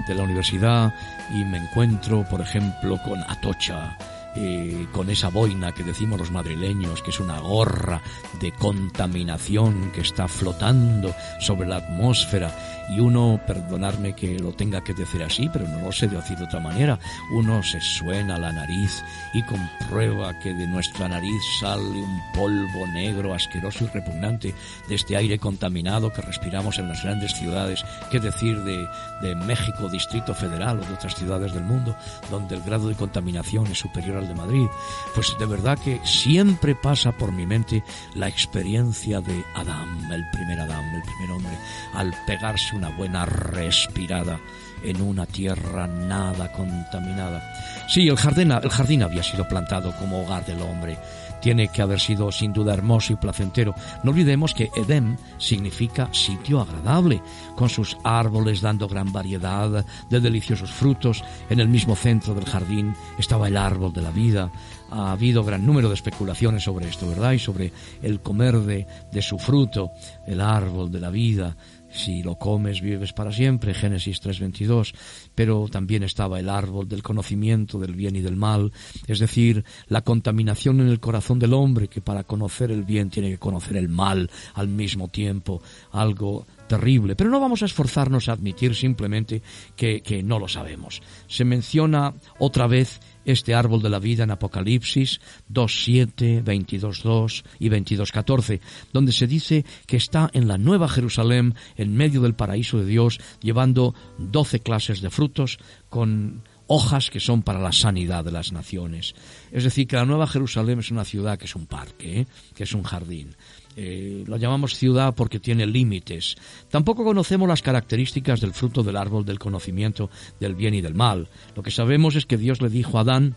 de 0.07 0.15
la 0.15 0.23
universidad 0.23 0.93
y 1.31 1.45
me 1.45 1.59
encuentro, 1.59 2.25
por 2.29 2.41
ejemplo, 2.41 3.01
con 3.03 3.23
Atocha, 3.23 3.97
eh, 4.35 4.87
con 4.93 5.11
esa 5.11 5.29
boina 5.29 5.73
que 5.73 5.83
decimos 5.83 6.19
los 6.19 6.31
madrileños, 6.31 7.03
que 7.03 7.11
es 7.11 7.21
una 7.21 7.39
gorra 7.41 8.01
de 8.41 8.53
contaminación 8.53 9.91
que 9.93 10.01
está 10.01 10.29
flotando 10.29 11.15
sobre 11.39 11.69
la 11.69 11.77
atmósfera, 11.77 12.55
y 12.89 13.01
uno, 13.01 13.41
perdonarme 13.47 14.15
que 14.15 14.39
lo 14.39 14.53
tenga 14.53 14.83
que 14.83 14.95
decir 14.95 15.23
así, 15.23 15.49
pero 15.53 15.67
no 15.69 15.81
lo 15.81 15.93
sé 15.93 16.09
decir 16.09 16.37
de 16.39 16.45
otra 16.45 16.61
manera, 16.61 16.99
uno 17.33 17.63
se 17.63 17.81
suena 17.81 18.39
la 18.39 18.53
nariz 18.53 19.03
y 19.35 19.43
comprueba 19.43 20.39
que 20.41 20.53
de 20.53 20.67
nuestra 20.67 21.09
nariz 21.09 21.43
sale 21.61 21.83
un 21.83 22.21
polvo 22.35 22.87
negro, 22.89 23.35
asqueroso 23.35 23.85
y 23.85 23.89
repugnante 23.89 24.55
de 24.89 24.95
este 24.95 25.17
aire 25.17 25.39
contaminado 25.39 26.13
que 26.13 26.23
respiramos 26.23 26.79
en 26.79 26.89
las 26.89 27.03
grandes 27.03 27.33
ciudades, 27.33 27.85
qué 28.11 28.19
decir 28.19 28.63
de, 28.63 28.87
de 29.23 29.35
México, 29.35 29.89
Distrito 29.89 30.35
Federal 30.35 30.81
o 30.81 30.85
de 30.85 30.95
otras 30.95 31.15
ciudades 31.15 31.53
del 31.53 31.65
mundo, 31.65 31.97
donde 32.31 32.57
el 32.57 32.63
grado 32.63 32.89
de 32.89 32.95
contaminación 32.95 33.67
es 33.69 33.79
superior 33.79 34.22
de 34.29 34.35
Madrid. 34.35 34.67
Pues 35.15 35.37
de 35.39 35.47
verdad 35.47 35.79
que 35.79 36.01
siempre 36.05 36.75
pasa 36.75 37.13
por 37.13 37.33
mi 37.33 37.47
mente 37.47 37.83
la 38.15 38.29
experiencia 38.29 39.21
de 39.21 39.45
Adán, 39.55 40.11
el 40.11 40.29
primer 40.31 40.61
Adán, 40.61 40.95
el 40.95 41.03
primer 41.03 41.31
hombre, 41.31 41.59
al 41.95 42.15
pegarse 42.27 42.77
una 42.77 42.91
buena 42.91 43.25
respirada 43.25 44.41
en 44.83 45.01
una 45.01 45.27
tierra 45.27 45.87
nada 45.87 46.51
contaminada. 46.53 47.43
Sí, 47.89 48.09
el 48.09 48.17
jardín, 48.17 48.53
el 48.53 48.71
jardín 48.71 49.03
había 49.03 49.23
sido 49.23 49.47
plantado 49.47 49.95
como 49.97 50.23
hogar 50.23 50.45
del 50.45 50.61
hombre. 50.63 50.99
Tiene 51.43 51.69
que 51.69 51.83
haber 51.83 52.01
sido 52.01 52.31
sin 52.31 52.53
duda 52.53 52.73
hermoso 52.73 53.13
y 53.13 53.17
placentero. 53.17 53.75
No 54.05 54.13
olvidemos 54.13 54.55
que 54.55 54.71
Edén 54.77 55.19
significa 55.39 56.09
sitio 56.13 56.61
agradable, 56.61 57.21
con 57.57 57.69
sus 57.69 57.97
árboles 58.05 58.61
dando 58.61 58.89
gran 58.89 59.13
variedad 59.13 59.85
de 60.09 60.21
deliciosos 60.21 60.71
frutos. 60.71 61.25
En 61.51 61.61
el 61.61 61.69
mismo 61.69 61.97
centro 61.97 62.35
del 62.35 62.45
jardín 62.45 62.95
estaba 63.19 63.49
el 63.49 63.57
árbol 63.57 63.93
de 63.93 64.03
la 64.03 64.11
vida. 64.11 64.53
Ha 64.91 65.13
habido 65.13 65.43
gran 65.43 65.67
número 65.67 65.89
de 65.89 65.95
especulaciones 65.95 66.63
sobre 66.63 66.89
esto, 66.89 67.09
¿verdad? 67.09 67.33
Y 67.33 67.39
sobre 67.39 67.73
el 68.03 68.21
comer 68.21 68.59
de, 68.61 68.87
de 69.11 69.23
su 69.23 69.39
fruto, 69.39 69.91
el 70.27 70.41
árbol 70.41 70.93
de 70.93 71.01
la 71.01 71.11
vida 71.11 71.57
si 71.93 72.23
lo 72.23 72.37
comes 72.37 72.81
vives 72.81 73.13
para 73.13 73.33
siempre, 73.33 73.75
Génesis 73.75 74.21
3:22, 74.21 74.95
pero 75.35 75.69
también 75.69 76.03
estaba 76.03 76.41
el 76.41 76.49
árbol 76.49 76.89
del 76.89 77.03
conocimiento 77.03 77.79
del 77.79 77.95
bien 77.95 78.17
y 78.17 78.21
del 78.21 78.37
mal, 78.37 78.73
es 79.07 79.19
decir, 79.19 79.65
la 79.89 80.03
contaminación 80.03 80.81
en 80.81 80.89
el 80.89 81.01
corazón 81.01 81.39
del 81.39 81.53
hombre 81.53 81.89
que 81.89 82.01
para 82.01 82.25
conocer 82.25 82.71
el 82.71 82.85
bien 82.85 83.11
tiene 83.11 83.31
que 83.31 83.39
conocer 83.39 83.77
el 83.77 83.89
mal 83.89 84.31
al 84.55 84.69
mismo 84.69 85.09
tiempo, 85.09 85.63
algo 85.93 86.47
terrible, 86.67 87.17
pero 87.17 87.29
no 87.29 87.41
vamos 87.41 87.63
a 87.63 87.67
esforzarnos 87.67 88.29
a 88.29 88.33
admitir 88.33 88.75
simplemente 88.75 89.43
que, 89.77 90.01
que 90.01 90.23
no 90.23 90.39
lo 90.39 90.49
sabemos. 90.49 91.03
Se 91.29 91.45
menciona 91.45 92.15
otra 92.39 92.67
vez 92.67 93.01
este 93.25 93.55
árbol 93.55 93.83
de 93.83 93.91
la 93.91 93.99
vida 93.99 94.25
en 94.25 94.31
Apocalipsis 94.31 95.21
2.7, 95.53 96.45
22.2 96.45 97.45
y 97.59 97.69
22.14, 97.69 98.61
donde 98.93 99.13
se 99.13 99.27
dice 99.27 99.65
que 99.87 99.97
está 99.97 100.31
en 100.33 100.49
la 100.49 100.59
Nueva 100.59 100.89
Jerusalén, 100.89 101.55
en 101.77 101.97
medio 101.97 102.23
del 102.23 102.35
paraíso 102.35 102.79
de 102.79 102.87
Dios, 102.87 103.21
llevando 103.41 103.95
doce 104.19 104.61
clases 104.61 105.01
de 105.01 105.11
frutos 105.11 105.59
con 105.89 106.43
hojas 106.67 107.11
que 107.11 107.21
son 107.21 107.43
para 107.43 107.61
la 107.61 107.73
sanidad 107.73 108.25
de 108.25 108.33
las 108.33 108.53
naciones. 108.53 109.15
Es 109.51 109.65
decir, 109.65 109.87
que 109.87 109.97
la 109.97 110.07
Nueva 110.07 110.27
Jerusalén 110.27 110.79
es 110.79 110.91
una 110.91 111.05
ciudad 111.05 111.39
que 111.39 111.45
es 111.45 111.55
un 111.55 111.67
parque, 111.67 112.21
¿eh? 112.21 112.27
que 112.55 112.65
es 112.65 112.73
un 112.73 112.83
jardín. 112.83 113.37
Eh, 113.77 114.25
lo 114.27 114.37
llamamos 114.37 114.77
ciudad 114.77 115.15
porque 115.15 115.41
tiene 115.41 115.67
límites. 115.67 116.37
Tampoco 116.71 117.05
conocemos 117.05 117.49
las 117.49 117.63
características 117.63 118.41
del 118.41 118.53
fruto 118.53 118.83
del 118.83 118.97
árbol 118.97 119.25
del 119.25 119.39
conocimiento 119.39 120.11
del 120.41 120.55
bien 120.55 120.75
y 120.75 120.81
del 120.81 120.95
mal. 120.95 121.29
Lo 121.57 121.63
que 121.63 121.71
sabemos 121.71 122.17
es 122.17 122.27
que 122.27 122.37
Dios 122.37 122.61
le 122.61 122.69
dijo 122.69 122.99
a 122.99 123.03
Adán 123.03 123.37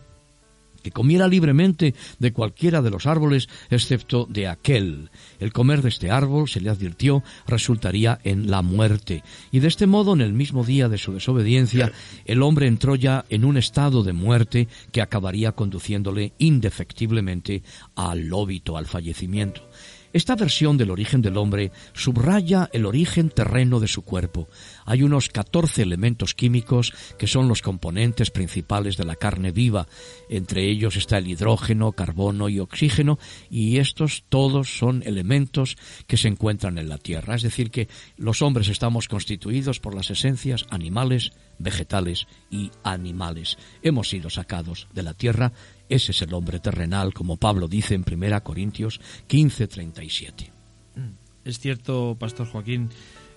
que 0.86 0.92
comiera 0.92 1.28
libremente 1.28 1.96
de 2.20 2.32
cualquiera 2.32 2.84
de 2.84 2.92
los 2.92 3.08
árboles 3.08 3.50
excepto 3.72 4.28
de 4.30 4.48
aquel. 4.48 5.10
El 5.40 5.52
comer 5.52 5.82
de 5.82 5.90
este 5.90 6.12
árbol, 6.12 6.48
se 6.48 6.62
le 6.62 6.70
advirtió, 6.70 7.24
resultaría 7.48 8.20
en 8.24 8.52
la 8.52 8.62
muerte. 8.62 9.24
Y 9.52 9.62
de 9.62 9.68
este 9.68 9.88
modo, 9.88 10.14
en 10.14 10.22
el 10.22 10.34
mismo 10.34 10.64
día 10.64 10.88
de 10.88 11.00
su 11.00 11.12
desobediencia, 11.12 11.92
el 12.26 12.44
hombre 12.44 12.68
entró 12.68 12.94
ya 12.96 13.26
en 13.30 13.46
un 13.46 13.58
estado 13.58 14.04
de 14.04 14.14
muerte 14.14 14.68
que 14.92 15.02
acabaría 15.02 15.54
conduciéndole 15.54 16.34
indefectiblemente 16.38 17.64
al 17.96 18.32
óbito, 18.32 18.78
al 18.78 18.86
fallecimiento. 18.86 19.68
Esta 20.16 20.38
versión 20.38 20.78
del 20.78 20.92
origen 20.92 21.22
del 21.22 21.36
hombre 21.36 21.74
subraya 21.92 22.70
el 22.72 22.86
origen 22.86 23.28
terreno 23.28 23.82
de 23.82 23.90
su 23.90 24.04
cuerpo. 24.04 24.48
Hay 24.86 25.04
unos 25.04 25.28
14 25.28 25.82
elementos 25.82 26.34
químicos 26.34 26.94
que 27.20 27.28
son 27.28 27.50
los 27.50 27.62
componentes 27.62 28.32
principales 28.32 28.96
de 28.96 29.04
la 29.04 29.18
carne 29.18 29.52
viva. 29.52 29.90
Entre 30.30 30.70
ellos 30.72 30.96
está 30.96 31.18
el 31.18 31.28
hidrógeno, 31.28 31.92
carbono 31.92 32.48
y 32.48 32.62
oxígeno, 32.62 33.20
y 33.50 33.80
estos 33.80 34.24
todos 34.30 34.78
son 34.78 35.04
elementos 35.06 35.76
que 36.08 36.16
se 36.16 36.30
encuentran 36.30 36.78
en 36.78 36.88
la 36.88 36.98
Tierra. 36.98 37.36
Es 37.36 37.42
decir, 37.42 37.70
que 37.70 37.90
los 38.16 38.42
hombres 38.42 38.70
estamos 38.70 39.10
constituidos 39.10 39.82
por 39.82 39.96
las 39.96 40.12
esencias 40.12 40.66
animales, 40.70 41.34
vegetales 41.60 42.26
y 42.50 42.72
animales. 42.86 43.58
Hemos 43.82 44.08
sido 44.08 44.30
sacados 44.30 44.88
de 44.94 45.04
la 45.04 45.14
Tierra 45.14 45.52
ese 45.90 46.12
es 46.12 46.22
el 46.22 46.34
hombre 46.34 46.60
terrenal, 46.60 47.14
como 47.14 47.38
Pablo 47.38 47.68
dice 47.68 47.96
en 47.96 48.06
1 48.10 48.44
Corintios 48.44 49.00
15, 49.28 49.68
37. 49.68 50.52
Es 51.44 51.60
cierto, 51.60 52.16
Pastor 52.20 52.48
Joaquín, 52.48 52.90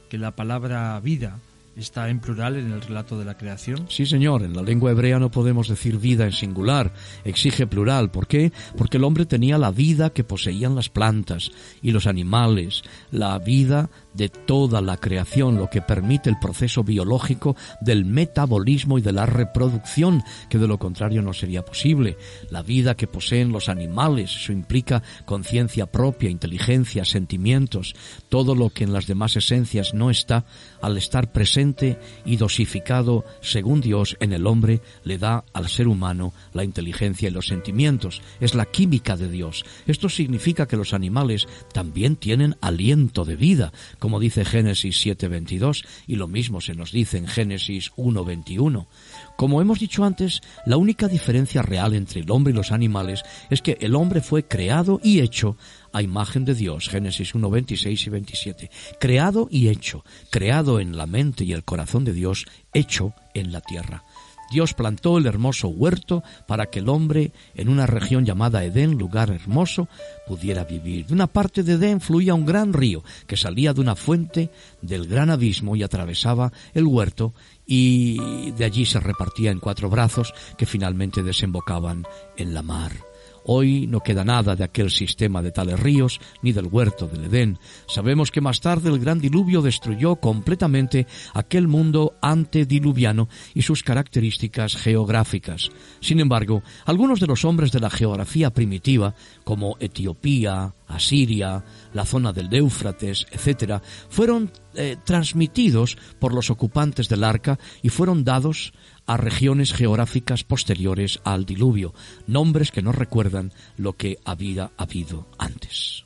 que 0.09 0.17
la 0.17 0.35
palabra 0.35 0.99
vida 1.01 1.39
está 1.79 2.09
en 2.09 2.21
plural 2.21 2.57
en 2.57 2.73
el 2.73 2.83
relato 2.83 3.19
de 3.19 3.25
la 3.25 3.37
creación? 3.37 3.87
Sí, 3.89 4.07
señor. 4.07 4.43
En 4.43 4.55
la 4.55 4.63
lengua 4.63 4.91
hebrea 4.91 5.19
no 5.19 5.31
podemos 5.31 5.69
decir 5.69 5.99
vida 5.99 6.25
en 6.25 6.33
singular. 6.33 6.93
Exige 7.25 7.67
plural. 7.67 8.11
¿Por 8.11 8.27
qué? 8.27 8.53
Porque 8.77 8.97
el 8.97 9.05
hombre 9.05 9.27
tenía 9.27 9.59
la 9.59 9.71
vida 9.71 10.11
que 10.11 10.25
poseían 10.25 10.75
las 10.75 10.89
plantas 10.89 11.51
y 11.83 11.93
los 11.93 12.07
animales, 12.07 12.83
la 13.11 13.39
vida 13.39 13.91
de 14.15 14.29
toda 14.29 14.81
la 14.81 14.97
creación, 14.97 15.57
lo 15.57 15.71
que 15.71 15.83
permite 15.83 16.31
el 16.31 16.39
proceso 16.39 16.83
biológico 16.83 17.57
del 17.81 18.05
metabolismo 18.05 18.99
y 18.99 19.03
de 19.03 19.13
la 19.13 19.27
reproducción, 19.27 20.23
que 20.49 20.59
de 20.59 20.67
lo 20.67 20.79
contrario 20.79 21.23
no 21.23 21.33
sería 21.33 21.65
posible. 21.65 22.17
La 22.51 22.63
vida 22.63 22.97
que 22.97 23.07
poseen 23.07 23.53
los 23.53 23.69
animales, 23.69 24.35
eso 24.35 24.53
implica 24.53 25.03
conciencia 25.25 25.87
propia, 25.87 26.31
inteligencia, 26.31 27.05
sentimientos, 27.05 27.95
todo 28.29 28.55
lo 28.55 28.71
que 28.71 28.85
en 28.85 28.93
las 28.93 29.07
demás 29.07 29.37
esencias 29.37 29.95
no 29.95 30.11
está, 30.11 30.45
al 30.81 30.97
estar 30.97 31.33
presente 31.33 31.99
y 32.25 32.37
dosificado 32.37 33.25
según 33.41 33.81
Dios 33.81 34.17
en 34.21 34.33
el 34.33 34.47
hombre, 34.47 34.81
le 35.05 35.19
da 35.19 35.45
al 35.53 35.69
ser 35.69 35.89
humano 35.89 36.33
la 36.53 36.65
inteligencia 36.65 37.29
y 37.29 37.33
los 37.33 37.47
sentimientos. 37.47 38.23
Es 38.41 38.55
la 38.55 38.67
química 38.67 39.17
de 39.17 39.31
Dios. 39.31 39.65
Esto 39.87 40.09
significa 40.09 40.67
que 40.67 40.77
los 40.77 40.95
animales 40.95 41.47
también 41.73 42.17
tienen 42.17 42.57
aliento 42.61 43.25
de 43.25 43.37
vida, 43.37 43.73
dice 44.19 44.45
Génesis 44.45 45.05
7:22, 45.05 45.85
y 46.07 46.17
lo 46.17 46.29
mismo 46.29 46.61
se 46.61 46.75
nos 46.75 46.93
dice 46.93 47.19
en 47.19 47.27
Génesis 47.27 47.93
1:21. 47.97 48.89
Como 49.37 49.61
hemos 49.61 49.79
dicho 49.79 50.05
antes, 50.05 50.41
la 50.67 50.79
única 50.79 51.07
diferencia 51.07 51.63
real 51.63 51.95
entre 51.95 52.21
el 52.21 52.31
hombre 52.31 52.53
y 52.53 52.57
los 52.57 52.73
animales 52.73 53.23
es 53.51 53.61
que 53.61 53.77
el 53.81 53.95
hombre 53.95 54.21
fue 54.21 54.49
creado 54.49 55.01
y 55.03 55.21
hecho 55.21 55.57
a 55.93 56.03
imagen 56.03 56.45
de 56.45 56.55
Dios, 56.55 56.89
Génesis 56.89 57.35
1, 57.35 57.51
26 57.51 58.07
y 58.07 58.11
27. 58.11 58.71
Creado 58.99 59.49
y 59.51 59.69
hecho, 59.69 60.05
creado 60.31 60.81
en 60.81 60.97
la 60.97 61.07
mente 61.07 61.45
y 61.45 61.53
el 61.53 61.65
corazón 61.65 62.05
de 62.05 62.13
Dios, 62.13 62.47
hecho 62.73 63.15
en 63.35 63.53
la 63.53 63.61
tierra. 63.61 64.05
Dios 64.51 64.75
plantó 64.75 65.19
el 65.19 65.27
hermoso 65.27 65.69
huerto 65.69 66.23
para 66.47 66.67
que 66.67 66.79
el 66.79 66.89
hombre, 66.89 67.33
en 67.55 67.69
una 67.69 67.87
región 67.87 68.25
llamada 68.25 68.65
Edén, 68.65 68.99
lugar 68.99 69.31
hermoso, 69.31 69.89
pudiera 70.27 70.65
vivir. 70.65 71.07
De 71.07 71.15
una 71.15 71.27
parte 71.27 71.63
de 71.63 71.75
Edén 71.75 72.01
fluía 72.01 72.35
un 72.35 72.47
gran 72.47 72.73
río 72.73 73.03
que 73.27 73.37
salía 73.37 73.75
de 73.75 73.81
una 73.81 73.97
fuente 73.97 74.51
del 74.83 75.07
gran 75.07 75.31
abismo 75.31 75.77
y 75.77 75.83
atravesaba 75.83 76.53
el 76.75 76.87
huerto 76.87 77.35
y 77.67 78.51
de 78.53 78.65
allí 78.65 78.87
se 78.87 79.01
repartía 79.01 79.51
en 79.51 79.61
cuatro 79.61 79.91
brazos 79.91 80.33
que 80.57 80.67
finalmente 80.67 81.23
desembocaban 81.23 82.05
en 82.37 82.55
la 82.55 82.63
mar. 82.63 83.08
Hoy 83.51 83.87
no 83.87 84.01
queda 84.01 84.27
nada 84.27 84.57
de 84.57 84.65
aquel 84.65 84.91
sistema 84.91 85.41
de 85.41 85.53
tales 85.53 85.81
ríos 85.81 86.21
ni 86.43 86.53
del 86.53 86.67
huerto 86.67 87.09
del 87.09 87.25
Edén. 87.25 87.59
Sabemos 87.87 88.31
que 88.31 88.43
más 88.43 88.61
tarde 88.61 88.91
el 88.91 88.99
gran 88.99 89.21
diluvio 89.21 89.63
destruyó 89.63 90.17
completamente 90.17 91.07
aquel 91.33 91.67
mundo 91.67 92.19
antediluviano 92.21 93.31
y 93.55 93.63
sus 93.63 93.83
características 93.83 94.77
geográficas. 94.77 95.71
Sin 96.01 96.21
embargo, 96.21 96.63
algunos 96.85 97.21
de 97.21 97.27
los 97.27 97.47
hombres 97.47 97.73
de 97.73 97.81
la 97.81 97.89
geografía 97.89 98.51
primitiva, 98.51 99.15
como 99.45 99.79
Etiopía, 99.81 100.75
Asiria, 100.87 101.65
la 101.95 102.05
zona 102.05 102.35
del 102.35 102.53
Éufrates, 102.53 103.27
etc., 103.33 103.81
fueron 104.11 104.53
eh, 104.75 104.97
transmitidos 105.05 105.97
por 106.19 106.35
los 106.35 106.51
ocupantes 106.51 107.09
del 107.09 107.25
arca 107.25 107.59
y 107.83 107.89
fueron 107.89 108.25
dados 108.25 108.75
a 109.09 109.17
regiones 109.17 109.73
geográficas 109.73 110.45
posteriores 110.45 111.19
al 111.25 111.47
diluvio, 111.47 111.95
nombres 112.27 112.71
que 112.71 112.83
nos 112.83 112.95
recuerdan 112.95 113.53
lo 113.79 113.95
que 113.95 114.19
había 114.25 114.71
habido 114.77 115.27
antes. 115.39 116.05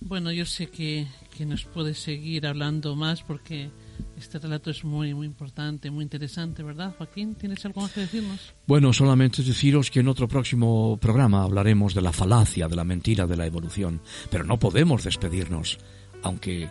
Bueno, 0.00 0.32
yo 0.32 0.46
sé 0.46 0.68
que, 0.68 1.06
que 1.36 1.46
nos 1.46 1.64
puede 1.64 1.94
seguir 1.94 2.46
hablando 2.46 2.96
más 2.96 3.22
porque 3.22 3.70
este 4.16 4.38
relato 4.38 4.70
es 4.70 4.82
muy, 4.82 5.12
muy 5.12 5.26
importante, 5.26 5.90
muy 5.90 6.02
interesante, 6.04 6.62
¿verdad, 6.62 6.94
Joaquín? 6.96 7.34
¿Tienes 7.34 7.64
algo 7.66 7.82
más 7.82 7.92
que 7.92 8.00
decirnos? 8.00 8.52
Bueno, 8.66 8.92
solamente 8.92 9.42
deciros 9.42 9.90
que 9.90 10.00
en 10.00 10.08
otro 10.08 10.26
próximo 10.26 10.98
programa 10.98 11.42
hablaremos 11.42 11.94
de 11.94 12.02
la 12.02 12.12
falacia, 12.12 12.66
de 12.66 12.76
la 12.76 12.84
mentira, 12.84 13.26
de 13.26 13.36
la 13.36 13.46
evolución. 13.46 14.00
Pero 14.30 14.44
no 14.44 14.58
podemos 14.58 15.04
despedirnos, 15.04 15.78
aunque 16.22 16.70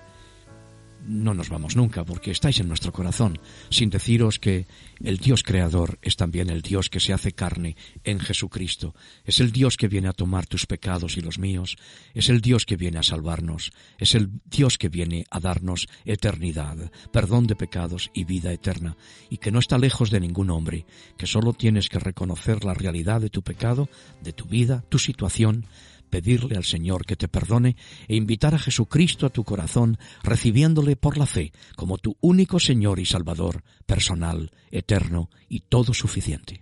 no 1.06 1.34
nos 1.34 1.50
vamos 1.50 1.76
nunca, 1.76 2.04
porque 2.04 2.32
estáis 2.32 2.60
en 2.60 2.68
nuestro 2.68 2.92
corazón, 2.92 3.40
sin 3.70 3.90
deciros 3.90 4.40
que 4.40 4.68
el 5.04 5.18
Dios 5.18 5.44
creador 5.44 6.00
es 6.02 6.16
también 6.16 6.50
el 6.50 6.62
Dios 6.62 6.90
que 6.90 7.00
se 7.00 7.14
hace 7.14 7.34
carne 7.34 7.76
en 8.04 8.20
Jesucristo. 8.20 8.96
Es 9.26 9.40
el 9.40 9.52
Dios 9.52 9.78
que 9.78 9.88
viene 9.88 10.08
a 10.08 10.14
tomar 10.14 10.46
tus 10.46 10.66
pecados 10.66 11.18
y 11.18 11.22
los 11.22 11.40
míos. 11.40 11.78
Es 12.14 12.30
el 12.30 12.42
Dios 12.42 12.66
que 12.66 12.78
viene 12.78 13.00
a 13.00 13.04
salvarnos. 13.04 13.72
Es 13.98 14.16
el 14.16 14.30
Dios 14.46 14.78
que 14.78 14.90
viene 14.90 15.26
a 15.30 15.40
darnos 15.40 15.88
eternidad, 16.06 16.92
perdón 17.12 17.48
de 17.48 17.56
pecados 17.56 18.10
y 18.14 18.24
vida 18.24 18.52
eterna. 18.52 18.98
Y 19.30 19.38
que 19.38 19.52
no 19.52 19.60
está 19.60 19.78
lejos 19.78 20.10
de 20.10 20.20
ningún 20.20 20.50
hombre, 20.50 20.86
que 21.18 21.28
solo 21.28 21.54
tienes 21.54 21.90
que 21.90 22.00
reconocer 22.00 22.64
la 22.64 22.74
realidad 22.74 23.22
de 23.22 23.30
tu 23.30 23.42
pecado, 23.42 23.90
de 24.22 24.34
tu 24.34 24.46
vida, 24.46 24.84
tu 24.90 25.00
situación, 25.00 25.66
pedirle 26.14 26.58
al 26.58 26.64
Señor 26.64 27.08
que 27.08 27.16
te 27.16 27.28
perdone 27.28 27.76
e 28.08 28.16
invitar 28.16 28.54
a 28.54 28.60
Jesucristo 28.60 29.26
a 29.26 29.32
tu 29.32 29.44
corazón, 29.44 29.98
recibiéndole 30.22 30.96
por 30.96 31.18
la 31.18 31.26
fe 31.26 31.52
como 31.76 31.98
tu 31.98 32.18
único 32.22 32.60
Señor 32.60 33.00
y 33.00 33.06
Salvador, 33.08 33.64
personal, 33.88 34.52
eterno 34.70 35.32
y 35.50 35.62
todo 35.62 35.92
suficiente. 35.96 36.62